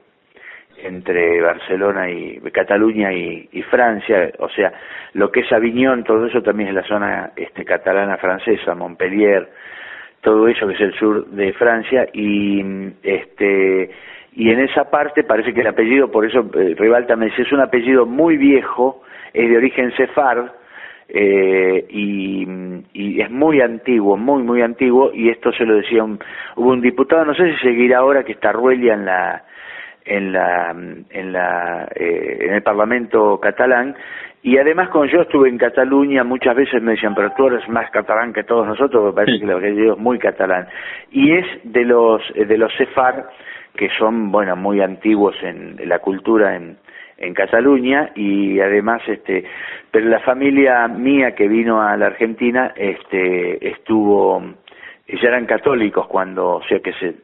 entre 0.84 1.42
Barcelona 1.42 2.10
y 2.12 2.40
Cataluña 2.52 3.12
y, 3.14 3.50
y, 3.52 3.64
Francia, 3.64 4.32
o 4.38 4.50
sea, 4.50 4.74
lo 5.14 5.32
que 5.32 5.40
es 5.40 5.52
Aviñón, 5.52 6.04
todo 6.04 6.28
eso 6.28 6.44
también 6.44 6.70
es 6.70 6.76
la 6.76 6.84
zona 6.84 7.32
este, 7.36 7.66
catalana 7.66 8.18
francesa, 8.18 8.76
Montpellier, 8.76 9.50
todo 10.22 10.48
eso 10.48 10.68
que 10.68 10.74
es 10.74 10.82
el 10.82 10.94
sur 10.96 11.26
de 11.28 11.54
Francia 11.54 12.08
y 12.14 12.64
este 13.04 13.90
y 14.34 14.50
en 14.50 14.60
esa 14.60 14.90
parte 14.90 15.24
parece 15.24 15.54
que 15.54 15.62
el 15.62 15.68
apellido 15.68 16.12
por 16.12 16.26
eso 16.26 16.46
eh, 16.54 16.76
Rivalta 16.78 17.16
me 17.16 17.28
dice 17.28 17.44
es 17.44 17.52
un 17.52 17.62
apellido 17.62 18.06
muy 18.06 18.38
viejo 18.38 19.04
es 19.34 19.50
de 19.50 19.58
origen 19.58 19.92
sefard 19.96 20.52
eh, 21.12 21.86
y, 21.90 22.48
y, 22.94 23.22
es 23.22 23.32
muy 23.32 23.62
antiguo 23.62 24.18
muy 24.18 24.44
muy 24.44 24.62
antiguo 24.62 25.12
y 25.14 25.30
esto 25.30 25.52
se 25.52 25.66
lo 25.66 25.76
decía 25.76 26.04
un, 26.04 26.20
hubo 26.56 26.70
un 26.70 26.82
diputado 26.82 27.26
no 27.26 27.34
sé 27.34 27.54
si 27.54 27.60
seguirá 27.60 28.00
ahora 28.00 28.24
que 28.24 28.34
está 28.34 28.52
Ruelia 28.52 28.94
en 28.94 29.06
la 29.06 29.44
en 30.06 30.32
la 30.32 30.72
en 30.72 31.32
la 31.32 31.88
eh, 31.96 32.38
en 32.42 32.54
el 32.54 32.64
Parlamento 32.64 33.40
catalán 33.40 33.96
y 34.42 34.58
además 34.58 34.90
cuando 34.90 35.12
yo 35.12 35.22
estuve 35.22 35.50
en 35.50 35.58
Cataluña 35.58 36.24
muchas 36.24 36.56
veces 36.56 36.82
me 36.82 36.92
decían 36.92 37.14
pero 37.14 37.32
tú 37.36 37.48
eres 37.48 37.68
más 37.68 37.90
catalán 37.92 38.32
que 38.32 38.44
todos 38.44 38.66
nosotros 38.66 39.04
me 39.06 39.14
parece 39.14 39.40
que 39.40 39.46
lo 39.46 39.60
que 39.60 39.72
digo 39.72 39.94
es 39.94 40.00
muy 40.00 40.18
catalán. 40.18 40.68
Y 41.12 41.34
es 41.34 41.46
de 41.64 41.84
los 41.84 42.22
de 42.34 42.58
los 42.58 42.74
sefar 42.76 43.30
que 43.76 43.90
son 43.98 44.32
bueno 44.32 44.56
muy 44.56 44.82
antiguos 44.82 45.36
en, 45.42 45.76
la 45.86 46.00
cultura 46.00 46.56
en 46.56 46.78
en 47.18 47.34
Cataluña 47.34 48.12
y 48.16 48.62
además 48.62 49.02
este 49.08 49.44
pero 49.92 50.08
la 50.08 50.20
familia 50.22 50.88
mía 50.88 51.36
que 51.36 51.50
vino 51.50 51.82
a 51.82 51.98
la 51.98 52.06
Argentina 52.06 52.72
este 52.78 53.68
estuvo 53.72 54.42
ya 55.06 55.28
eran 55.28 55.46
católicos 55.48 56.08
cuando 56.08 56.56
o 56.56 56.64
sea 56.64 56.80
que 56.80 56.94
se 56.94 57.16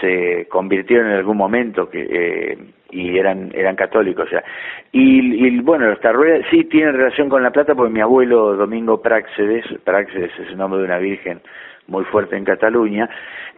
se 0.00 0.46
convirtieron 0.48 1.08
en 1.08 1.16
algún 1.16 1.36
momento 1.36 1.88
que 1.88 2.06
eh, 2.10 2.58
y 2.90 3.18
eran 3.18 3.50
eran 3.54 3.74
católicos 3.74 4.28
ya 4.30 4.44
y, 4.92 5.46
y 5.46 5.60
bueno 5.60 5.86
los 5.86 6.00
Tarruella 6.00 6.46
sí 6.50 6.64
tienen 6.64 6.94
relación 6.94 7.28
con 7.28 7.42
la 7.42 7.50
plata 7.50 7.74
porque 7.74 7.92
mi 7.92 8.00
abuelo 8.00 8.54
Domingo 8.54 9.00
Praxedes 9.00 9.64
Praxedes 9.84 10.30
es 10.38 10.48
el 10.48 10.58
nombre 10.58 10.80
de 10.80 10.86
una 10.86 10.98
virgen 10.98 11.40
muy 11.86 12.04
fuerte 12.04 12.36
en 12.36 12.44
Cataluña 12.44 13.08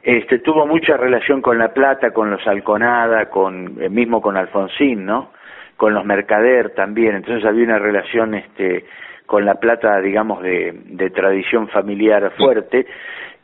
este 0.03 0.39
tuvo 0.39 0.67
mucha 0.67 0.97
relación 0.97 1.43
con 1.43 1.59
la 1.59 1.75
plata 1.75 2.13
con 2.13 2.31
los 2.31 2.47
Alconada 2.47 3.29
con 3.29 3.83
eh, 3.83 3.89
mismo 3.89 4.21
con 4.23 4.37
Alfonsín 4.37 5.05
no 5.05 5.33
con 5.77 5.95
los 5.95 6.05
Mercader 6.05 6.71
también 6.71 7.17
entonces 7.17 7.45
había 7.45 7.65
una 7.65 7.79
relación 7.79 8.35
este 8.35 8.85
con 9.27 9.45
la 9.45 9.55
plata 9.55 10.01
digamos 10.01 10.43
de, 10.43 10.73
de 10.85 11.11
tradición 11.11 11.69
familiar 11.69 12.33
fuerte 12.37 12.87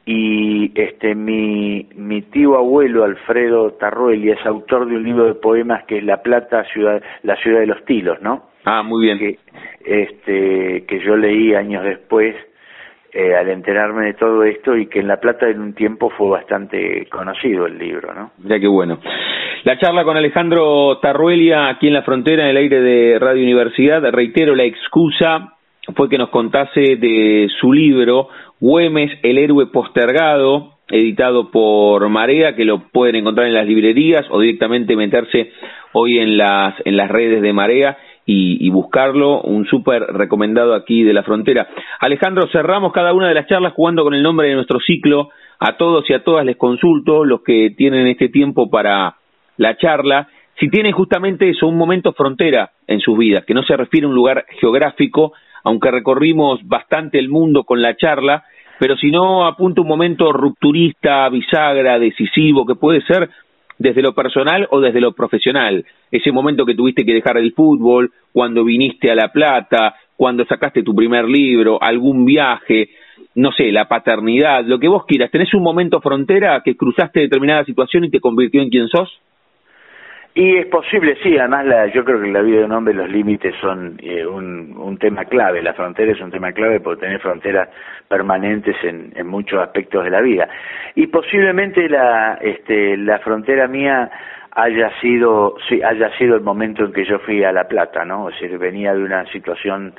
y 0.07 0.72
este 0.74 1.14
mi, 1.14 1.88
mi 1.94 2.22
tío 2.22 2.57
abuelo 2.57 3.05
Alfredo 3.05 3.72
Tarruelli 3.72 4.30
es 4.30 4.44
autor 4.46 4.88
de 4.88 4.96
un 4.96 5.03
libro 5.05 5.26
de 5.26 5.34
poemas 5.34 5.84
que 5.84 5.98
es 5.98 6.05
La 6.05 6.22
Plata 6.22 6.64
ciudad 6.72 7.03
la 7.22 7.36
ciudad 7.36 7.61
de 7.61 7.66
los 7.66 7.84
tilos 7.84 8.20
no 8.22 8.51
ah 8.64 8.82
muy 8.82 9.05
bien 9.05 9.18
que 9.18 9.38
este 9.84 10.84
que 10.86 11.01
yo 11.05 11.16
leí 11.16 11.55
años 11.55 11.84
después 11.84 12.34
eh, 13.12 13.34
al 13.34 13.48
enterarme 13.48 14.07
de 14.07 14.14
todo 14.14 14.44
esto 14.44 14.76
y 14.76 14.86
que 14.86 15.01
en 15.01 15.09
La 15.09 15.18
Plata 15.18 15.48
en 15.48 15.61
un 15.61 15.74
tiempo 15.74 16.11
fue 16.11 16.28
bastante 16.28 17.07
conocido 17.07 17.66
el 17.66 17.76
libro, 17.76 18.14
¿no? 18.14 18.30
Ya 18.44 18.61
qué 18.61 18.68
bueno. 18.68 19.01
La 19.64 19.76
charla 19.80 20.05
con 20.05 20.16
Alejandro 20.16 20.98
Tarruelia 20.98 21.68
aquí 21.70 21.88
en 21.88 21.94
la 21.94 22.03
frontera, 22.03 22.44
en 22.44 22.51
el 22.51 22.57
aire 22.57 22.80
de 22.80 23.18
Radio 23.18 23.42
Universidad. 23.42 24.01
Reitero, 24.12 24.55
la 24.55 24.62
excusa 24.62 25.55
fue 25.96 26.09
que 26.09 26.18
nos 26.18 26.28
contase 26.28 26.80
de 26.80 27.48
su 27.59 27.72
libro 27.72 28.28
Güemes, 28.61 29.11
el 29.22 29.38
héroe 29.38 29.66
postergado, 29.66 30.74
editado 30.88 31.50
por 31.50 32.08
Marea, 32.08 32.54
que 32.54 32.64
lo 32.64 32.80
pueden 32.90 33.16
encontrar 33.16 33.46
en 33.46 33.54
las 33.54 33.66
librerías 33.66 34.26
o 34.30 34.40
directamente 34.40 34.96
meterse 34.96 35.50
hoy 35.92 36.18
en 36.18 36.36
las, 36.36 36.74
en 36.84 36.96
las 36.96 37.11
redes 37.11 37.40
de 37.42 37.52
Marea 37.52 37.96
y, 38.26 38.64
y 38.64 38.70
buscarlo, 38.70 39.40
un 39.40 39.66
súper 39.66 40.02
recomendado 40.02 40.74
aquí 40.74 41.02
de 41.02 41.14
la 41.14 41.22
frontera. 41.22 41.68
Alejandro, 42.00 42.48
cerramos 42.52 42.92
cada 42.92 43.12
una 43.14 43.28
de 43.28 43.34
las 43.34 43.46
charlas 43.46 43.72
jugando 43.72 44.04
con 44.04 44.14
el 44.14 44.22
nombre 44.22 44.48
de 44.48 44.54
nuestro 44.54 44.78
ciclo. 44.78 45.30
A 45.62 45.76
todos 45.76 46.08
y 46.08 46.14
a 46.14 46.24
todas 46.24 46.46
les 46.46 46.56
consulto, 46.56 47.24
los 47.24 47.42
que 47.42 47.70
tienen 47.76 48.06
este 48.06 48.30
tiempo 48.30 48.70
para 48.70 49.16
la 49.58 49.76
charla, 49.76 50.28
si 50.58 50.68
tienen 50.68 50.92
justamente 50.92 51.48
eso, 51.48 51.66
un 51.66 51.76
momento 51.76 52.12
frontera 52.12 52.72
en 52.86 53.00
sus 53.00 53.16
vidas, 53.16 53.44
que 53.46 53.54
no 53.54 53.62
se 53.62 53.76
refiere 53.76 54.06
a 54.06 54.08
un 54.08 54.14
lugar 54.14 54.44
geográfico, 54.61 55.32
aunque 55.64 55.90
recorrimos 55.90 56.61
bastante 56.66 57.18
el 57.18 57.28
mundo 57.28 57.64
con 57.64 57.82
la 57.82 57.96
charla, 57.96 58.44
pero 58.80 58.96
si 58.96 59.10
no 59.10 59.44
apunta 59.44 59.82
un 59.82 59.88
momento 59.88 60.32
rupturista, 60.32 61.28
bisagra, 61.28 61.98
decisivo, 61.98 62.64
que 62.64 62.76
puede 62.76 63.02
ser 63.02 63.28
desde 63.78 64.00
lo 64.00 64.14
personal 64.14 64.66
o 64.70 64.80
desde 64.80 65.02
lo 65.02 65.12
profesional. 65.12 65.84
Ese 66.10 66.32
momento 66.32 66.64
que 66.64 66.74
tuviste 66.74 67.04
que 67.04 67.12
dejar 67.12 67.36
el 67.36 67.52
fútbol, 67.52 68.10
cuando 68.32 68.64
viniste 68.64 69.10
a 69.10 69.14
La 69.14 69.30
Plata, 69.30 69.96
cuando 70.16 70.46
sacaste 70.46 70.82
tu 70.82 70.94
primer 70.94 71.26
libro, 71.28 71.76
algún 71.78 72.24
viaje, 72.24 72.88
no 73.34 73.52
sé, 73.52 73.70
la 73.70 73.86
paternidad, 73.86 74.64
lo 74.64 74.78
que 74.78 74.88
vos 74.88 75.04
quieras. 75.04 75.30
¿Tenés 75.30 75.52
un 75.52 75.62
momento 75.62 76.00
frontera 76.00 76.62
que 76.64 76.74
cruzaste 76.74 77.20
determinada 77.20 77.66
situación 77.66 78.04
y 78.04 78.10
te 78.10 78.18
convirtió 78.18 78.62
en 78.62 78.70
quien 78.70 78.88
sos? 78.88 79.10
Y 80.32 80.58
es 80.58 80.66
posible, 80.66 81.16
sí, 81.22 81.36
además 81.36 81.66
la, 81.66 81.86
yo 81.88 82.04
creo 82.04 82.20
que 82.20 82.28
en 82.28 82.32
la 82.32 82.42
vida 82.42 82.60
de 82.60 82.64
un 82.64 82.72
hombre 82.72 82.94
los 82.94 83.10
límites 83.10 83.52
son 83.60 83.98
eh, 84.00 84.24
un, 84.24 84.76
un, 84.76 84.96
tema 84.96 85.24
clave, 85.24 85.60
la 85.60 85.74
frontera 85.74 86.12
es 86.12 86.20
un 86.20 86.30
tema 86.30 86.52
clave 86.52 86.78
por 86.78 86.98
tener 86.98 87.20
fronteras 87.20 87.68
permanentes 88.06 88.76
en, 88.84 89.12
en, 89.16 89.26
muchos 89.26 89.60
aspectos 89.60 90.04
de 90.04 90.10
la 90.10 90.20
vida. 90.20 90.48
Y 90.94 91.08
posiblemente 91.08 91.88
la, 91.88 92.38
este, 92.40 92.96
la 92.96 93.18
frontera 93.18 93.66
mía 93.66 94.08
haya 94.52 94.92
sido, 95.00 95.56
sí, 95.68 95.82
haya 95.82 96.16
sido 96.16 96.36
el 96.36 96.42
momento 96.42 96.84
en 96.84 96.92
que 96.92 97.04
yo 97.04 97.18
fui 97.20 97.42
a 97.42 97.52
La 97.52 97.66
Plata, 97.66 98.04
¿no? 98.04 98.28
Es 98.28 98.40
decir, 98.40 98.56
venía 98.56 98.94
de 98.94 99.02
una 99.02 99.26
situación 99.32 99.94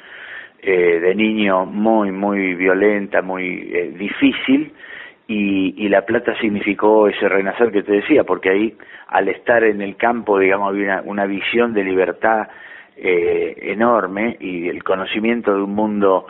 eh, 0.62 1.00
de 1.02 1.16
niño 1.16 1.66
muy, 1.66 2.12
muy 2.12 2.56
violenta, 2.56 3.22
muy 3.22 3.70
eh, 3.74 3.92
difícil, 3.98 4.72
y, 5.32 5.86
y, 5.86 5.90
La 5.90 6.02
Plata 6.06 6.36
significó 6.40 7.08
ese 7.08 7.30
renacer 7.30 7.72
que 7.72 7.84
te 7.84 7.94
decía, 7.94 8.26
porque 8.26 8.50
ahí 8.50 8.76
al 9.08 9.30
estar 9.30 9.64
en 9.64 9.82
el 9.82 9.96
campo, 9.96 10.38
digamos, 10.38 10.70
había 10.70 10.86
una, 10.86 11.02
una 11.06 11.26
visión 11.26 11.74
de 11.74 11.84
libertad 11.84 12.50
eh, 12.98 13.56
enorme 13.72 14.36
y 14.40 14.68
el 14.68 14.84
conocimiento 14.84 15.56
de 15.56 15.64
un 15.64 15.74
mundo 15.74 16.28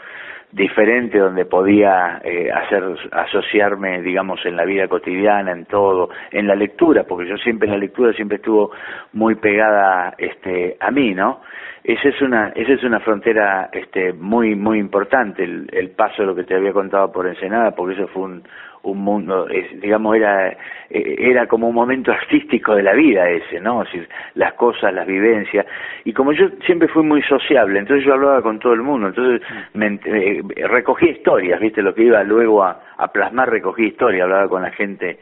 diferente 0.51 1.17
donde 1.17 1.45
podía 1.45 2.21
eh, 2.23 2.51
hacer 2.51 2.83
asociarme 3.11 4.01
digamos 4.01 4.45
en 4.45 4.57
la 4.57 4.65
vida 4.65 4.87
cotidiana 4.89 5.53
en 5.53 5.65
todo 5.65 6.09
en 6.29 6.45
la 6.45 6.55
lectura 6.55 7.05
porque 7.05 7.29
yo 7.29 7.37
siempre 7.37 7.67
en 7.67 7.73
la 7.73 7.79
lectura 7.79 8.11
siempre 8.13 8.35
estuvo 8.35 8.71
muy 9.13 9.35
pegada 9.35 10.13
este 10.17 10.75
a 10.79 10.91
mí 10.91 11.13
no 11.13 11.41
esa 11.83 12.09
es 12.09 12.21
una 12.21 12.49
esa 12.49 12.73
es 12.73 12.83
una 12.83 12.99
frontera 12.99 13.69
este 13.71 14.11
muy 14.11 14.55
muy 14.55 14.77
importante 14.77 15.43
el, 15.43 15.69
el 15.71 15.91
paso 15.91 16.21
de 16.21 16.27
lo 16.27 16.35
que 16.35 16.43
te 16.43 16.55
había 16.55 16.73
contado 16.73 17.11
por 17.13 17.27
Ensenada 17.27 17.71
porque 17.71 17.95
eso 17.95 18.07
fue 18.07 18.23
un 18.23 18.43
un 18.83 18.99
mundo, 18.99 19.47
digamos, 19.81 20.15
era, 20.15 20.49
eh, 20.89 21.15
era 21.19 21.47
como 21.47 21.67
un 21.67 21.75
momento 21.75 22.11
artístico 22.11 22.75
de 22.75 22.83
la 22.83 22.93
vida 22.93 23.29
ese, 23.29 23.59
¿no? 23.59 23.83
Es 23.83 23.91
decir, 23.91 24.09
las 24.35 24.53
cosas, 24.53 24.93
las 24.93 25.05
vivencias. 25.05 25.65
Y 26.03 26.13
como 26.13 26.33
yo 26.33 26.49
siempre 26.65 26.87
fui 26.87 27.03
muy 27.03 27.21
sociable, 27.23 27.79
entonces 27.79 28.05
yo 28.05 28.13
hablaba 28.13 28.41
con 28.41 28.59
todo 28.59 28.73
el 28.73 28.81
mundo, 28.81 29.07
entonces 29.07 29.41
me, 29.73 29.99
eh, 30.05 30.41
recogía 30.67 31.11
historias, 31.11 31.59
¿viste? 31.59 31.81
Lo 31.81 31.93
que 31.93 32.03
iba 32.03 32.23
luego 32.23 32.63
a, 32.63 32.81
a 32.97 33.11
plasmar, 33.11 33.49
recogía 33.49 33.87
historias, 33.87 34.23
hablaba 34.23 34.47
con 34.47 34.63
la 34.63 34.71
gente. 34.71 35.19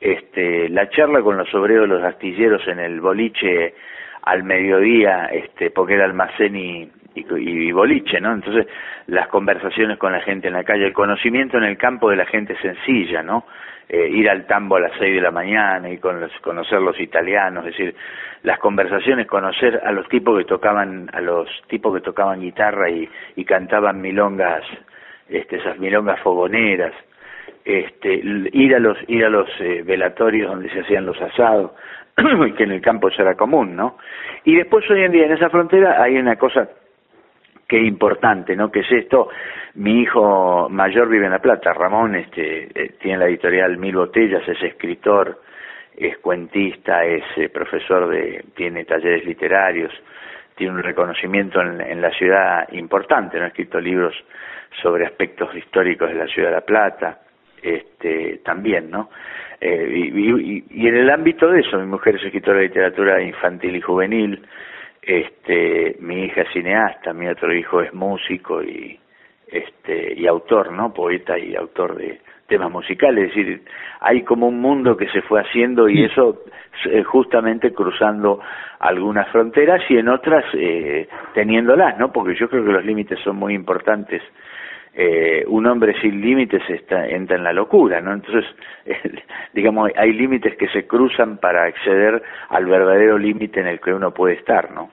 Este, 0.00 0.68
la 0.68 0.88
charla 0.90 1.22
con 1.22 1.36
los 1.36 1.52
obreros, 1.54 1.88
los 1.88 2.02
astilleros 2.02 2.66
en 2.68 2.78
el 2.78 3.00
boliche 3.00 3.74
al 4.22 4.44
mediodía, 4.44 5.24
este, 5.26 5.70
porque 5.70 5.94
era 5.94 6.04
almacén 6.04 6.54
y, 6.54 6.88
y, 7.38 7.72
boliche, 7.72 8.20
¿no? 8.20 8.32
Entonces, 8.32 8.66
las 9.06 9.28
conversaciones 9.28 9.98
con 9.98 10.12
la 10.12 10.20
gente 10.20 10.48
en 10.48 10.54
la 10.54 10.64
calle, 10.64 10.86
el 10.86 10.92
conocimiento 10.92 11.56
en 11.58 11.64
el 11.64 11.76
campo 11.76 12.10
de 12.10 12.16
la 12.16 12.26
gente 12.26 12.56
sencilla, 12.60 13.22
¿no? 13.22 13.44
Eh, 13.88 14.06
ir 14.08 14.28
al 14.28 14.46
tambo 14.46 14.76
a 14.76 14.80
las 14.80 14.92
seis 14.98 15.14
de 15.14 15.20
la 15.22 15.30
mañana 15.30 15.88
y 15.88 15.96
con 15.96 16.20
los, 16.20 16.30
conocer 16.40 16.80
los 16.80 17.00
italianos, 17.00 17.64
es 17.66 17.72
decir, 17.72 17.94
las 18.42 18.58
conversaciones, 18.58 19.26
conocer 19.26 19.80
a 19.82 19.92
los 19.92 20.06
tipos 20.08 20.36
que 20.38 20.44
tocaban, 20.44 21.08
a 21.12 21.20
los 21.22 21.48
tipos 21.68 21.94
que 21.94 22.02
tocaban 22.02 22.40
guitarra 22.40 22.90
y, 22.90 23.08
y 23.36 23.44
cantaban 23.46 24.00
milongas, 24.00 24.62
este, 25.28 25.56
esas 25.56 25.78
milongas 25.78 26.20
fogoneras, 26.20 26.92
este, 27.64 28.20
ir 28.52 28.74
a 28.74 28.78
los, 28.78 28.98
ir 29.08 29.24
a 29.24 29.30
los 29.30 29.48
eh, 29.60 29.82
velatorios 29.84 30.50
donde 30.50 30.70
se 30.70 30.80
hacían 30.80 31.06
los 31.06 31.20
asados, 31.20 31.72
que 32.56 32.64
en 32.64 32.72
el 32.72 32.80
campo 32.80 33.08
eso 33.08 33.22
era 33.22 33.36
común, 33.36 33.76
¿no? 33.76 33.98
Y 34.44 34.56
después 34.56 34.88
hoy 34.90 35.02
en 35.02 35.12
día 35.12 35.26
en 35.26 35.32
esa 35.32 35.50
frontera 35.50 36.02
hay 36.02 36.16
una 36.16 36.36
cosa 36.36 36.68
qué 37.68 37.78
importante, 37.78 38.56
¿no? 38.56 38.72
Que 38.72 38.80
es 38.80 38.90
esto. 38.90 39.28
Mi 39.74 40.00
hijo 40.00 40.68
mayor 40.70 41.08
vive 41.08 41.26
en 41.26 41.32
La 41.32 41.38
Plata, 41.38 41.72
Ramón, 41.74 42.16
este, 42.16 42.68
eh, 42.74 42.94
tiene 42.98 43.18
la 43.18 43.26
editorial 43.26 43.76
Mil 43.76 43.94
Botellas, 43.94 44.48
es 44.48 44.60
escritor, 44.62 45.42
es 45.94 46.16
cuentista, 46.18 47.04
es 47.04 47.22
eh, 47.36 47.50
profesor 47.50 48.08
de, 48.08 48.46
tiene 48.56 48.84
talleres 48.84 49.24
literarios, 49.24 49.92
tiene 50.56 50.72
un 50.72 50.82
reconocimiento 50.82 51.60
en, 51.60 52.00
la 52.00 52.10
ciudad 52.12 52.66
importante, 52.72 53.38
¿no? 53.38 53.44
Ha 53.44 53.48
escrito 53.48 53.78
libros 53.78 54.14
sobre 54.82 55.06
aspectos 55.06 55.54
históricos 55.54 56.08
de 56.08 56.16
la 56.16 56.26
ciudad 56.26 56.48
de 56.48 56.54
La 56.54 56.62
Plata, 56.62 57.20
este, 57.62 58.40
también, 58.44 58.90
¿no? 58.90 59.10
Eh, 59.60 60.10
y, 60.14 60.30
y, 60.30 60.64
y 60.70 60.88
en 60.88 60.96
el 60.96 61.10
ámbito 61.10 61.48
de 61.50 61.60
eso, 61.60 61.78
mi 61.78 61.86
mujer 61.86 62.16
es 62.16 62.24
escritora 62.24 62.58
de 62.58 62.68
literatura 62.68 63.20
infantil 63.20 63.76
y 63.76 63.80
juvenil, 63.80 64.42
este 65.02 65.96
mi 66.00 66.24
hija 66.24 66.42
es 66.42 66.52
cineasta 66.52 67.12
mi 67.12 67.28
otro 67.28 67.52
hijo 67.54 67.80
es 67.80 67.92
músico 67.94 68.62
y 68.62 68.98
este 69.46 70.14
y 70.14 70.26
autor 70.26 70.72
no 70.72 70.92
poeta 70.92 71.38
y 71.38 71.54
autor 71.56 71.96
de 71.96 72.20
temas 72.46 72.70
musicales. 72.70 73.30
Es 73.30 73.36
decir 73.36 73.62
hay 74.00 74.22
como 74.22 74.48
un 74.48 74.60
mundo 74.60 74.96
que 74.96 75.08
se 75.08 75.22
fue 75.22 75.40
haciendo 75.40 75.88
y 75.88 76.04
eso 76.04 76.42
eh, 76.86 77.02
justamente 77.02 77.72
cruzando 77.72 78.40
algunas 78.80 79.28
fronteras 79.28 79.82
y 79.88 79.96
en 79.96 80.08
otras 80.08 80.44
eh, 80.54 81.08
teniéndolas 81.34 81.98
no 81.98 82.12
porque 82.12 82.34
yo 82.34 82.48
creo 82.48 82.64
que 82.64 82.72
los 82.72 82.84
límites 82.84 83.18
son 83.20 83.36
muy 83.36 83.54
importantes 83.54 84.22
eh, 84.94 85.44
un 85.46 85.66
hombre 85.66 85.94
sin 86.00 86.20
límites 86.20 86.62
está, 86.68 87.06
entra 87.06 87.36
en 87.36 87.44
la 87.44 87.52
locura, 87.52 88.00
¿no? 88.00 88.12
Entonces, 88.12 88.44
digamos, 89.54 89.90
hay 89.96 90.12
límites 90.12 90.56
que 90.56 90.68
se 90.68 90.86
cruzan 90.86 91.38
para 91.38 91.64
acceder 91.64 92.22
al 92.48 92.66
verdadero 92.66 93.18
límite 93.18 93.60
en 93.60 93.68
el 93.68 93.80
que 93.80 93.92
uno 93.92 94.12
puede 94.12 94.34
estar, 94.34 94.70
¿no? 94.72 94.90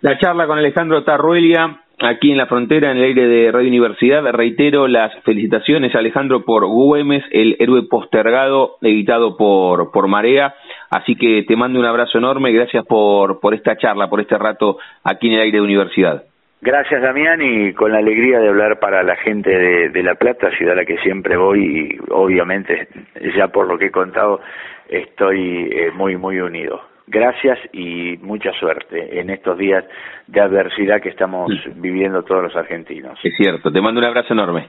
La 0.00 0.18
charla 0.18 0.46
con 0.46 0.58
Alejandro 0.58 1.02
Tarruelia, 1.02 1.80
aquí 2.00 2.30
en 2.30 2.36
la 2.36 2.46
frontera, 2.46 2.90
en 2.90 2.98
el 2.98 3.04
aire 3.04 3.26
de 3.26 3.52
Radio 3.52 3.68
Universidad. 3.68 4.22
Reitero 4.32 4.86
las 4.86 5.14
felicitaciones, 5.22 5.94
Alejandro, 5.94 6.44
por 6.44 6.66
Güemes, 6.66 7.24
el 7.30 7.56
héroe 7.58 7.84
postergado, 7.88 8.76
editado 8.82 9.36
por, 9.36 9.92
por 9.92 10.08
Marea. 10.08 10.54
Así 10.90 11.16
que 11.16 11.44
te 11.44 11.56
mando 11.56 11.78
un 11.78 11.86
abrazo 11.86 12.18
enorme. 12.18 12.52
Gracias 12.52 12.84
por, 12.86 13.40
por 13.40 13.54
esta 13.54 13.76
charla, 13.76 14.10
por 14.10 14.20
este 14.20 14.36
rato 14.36 14.78
aquí 15.02 15.28
en 15.28 15.34
el 15.34 15.40
aire 15.40 15.58
de 15.58 15.64
Universidad. 15.64 16.24
Gracias, 16.60 17.02
Damián, 17.02 17.42
y 17.42 17.74
con 17.74 17.92
la 17.92 17.98
alegría 17.98 18.38
de 18.38 18.48
hablar 18.48 18.78
para 18.78 19.02
la 19.02 19.16
gente 19.16 19.50
de, 19.90 20.02
La 20.02 20.14
Plata, 20.14 20.50
ciudad 20.56 20.72
a 20.72 20.76
la 20.76 20.84
que 20.86 20.96
siempre 20.98 21.36
voy, 21.36 21.60
y 21.62 21.98
obviamente, 22.10 22.88
ya 23.36 23.48
por 23.48 23.66
lo 23.66 23.76
que 23.76 23.86
he 23.86 23.90
contado, 23.90 24.40
estoy 24.88 25.70
eh, 25.70 25.90
muy, 25.94 26.16
muy 26.16 26.40
unido. 26.40 26.80
Gracias 27.06 27.58
y 27.72 28.16
mucha 28.22 28.50
suerte 28.58 29.20
en 29.20 29.28
estos 29.28 29.58
días 29.58 29.84
de 30.26 30.40
adversidad 30.40 31.02
que 31.02 31.10
estamos 31.10 31.52
viviendo 31.76 32.22
todos 32.22 32.44
los 32.44 32.56
argentinos. 32.56 33.18
Es 33.22 33.34
cierto, 33.36 33.70
te 33.70 33.80
mando 33.82 34.00
un 34.00 34.06
abrazo 34.06 34.32
enorme. 34.32 34.68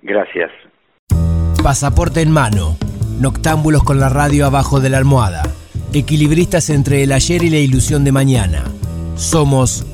Gracias. 0.00 0.50
Pasaporte 1.62 2.22
en 2.22 2.30
mano, 2.30 2.76
noctámbulos 3.20 3.84
con 3.84 4.00
la 4.00 4.08
radio 4.08 4.46
abajo 4.46 4.80
de 4.80 4.88
la 4.88 4.96
almohada, 4.96 5.42
equilibristas 5.92 6.70
entre 6.70 7.02
el 7.02 7.12
ayer 7.12 7.42
y 7.42 7.50
la 7.50 7.58
ilusión 7.58 8.02
de 8.02 8.12
mañana. 8.12 8.64
Somos 9.16 9.93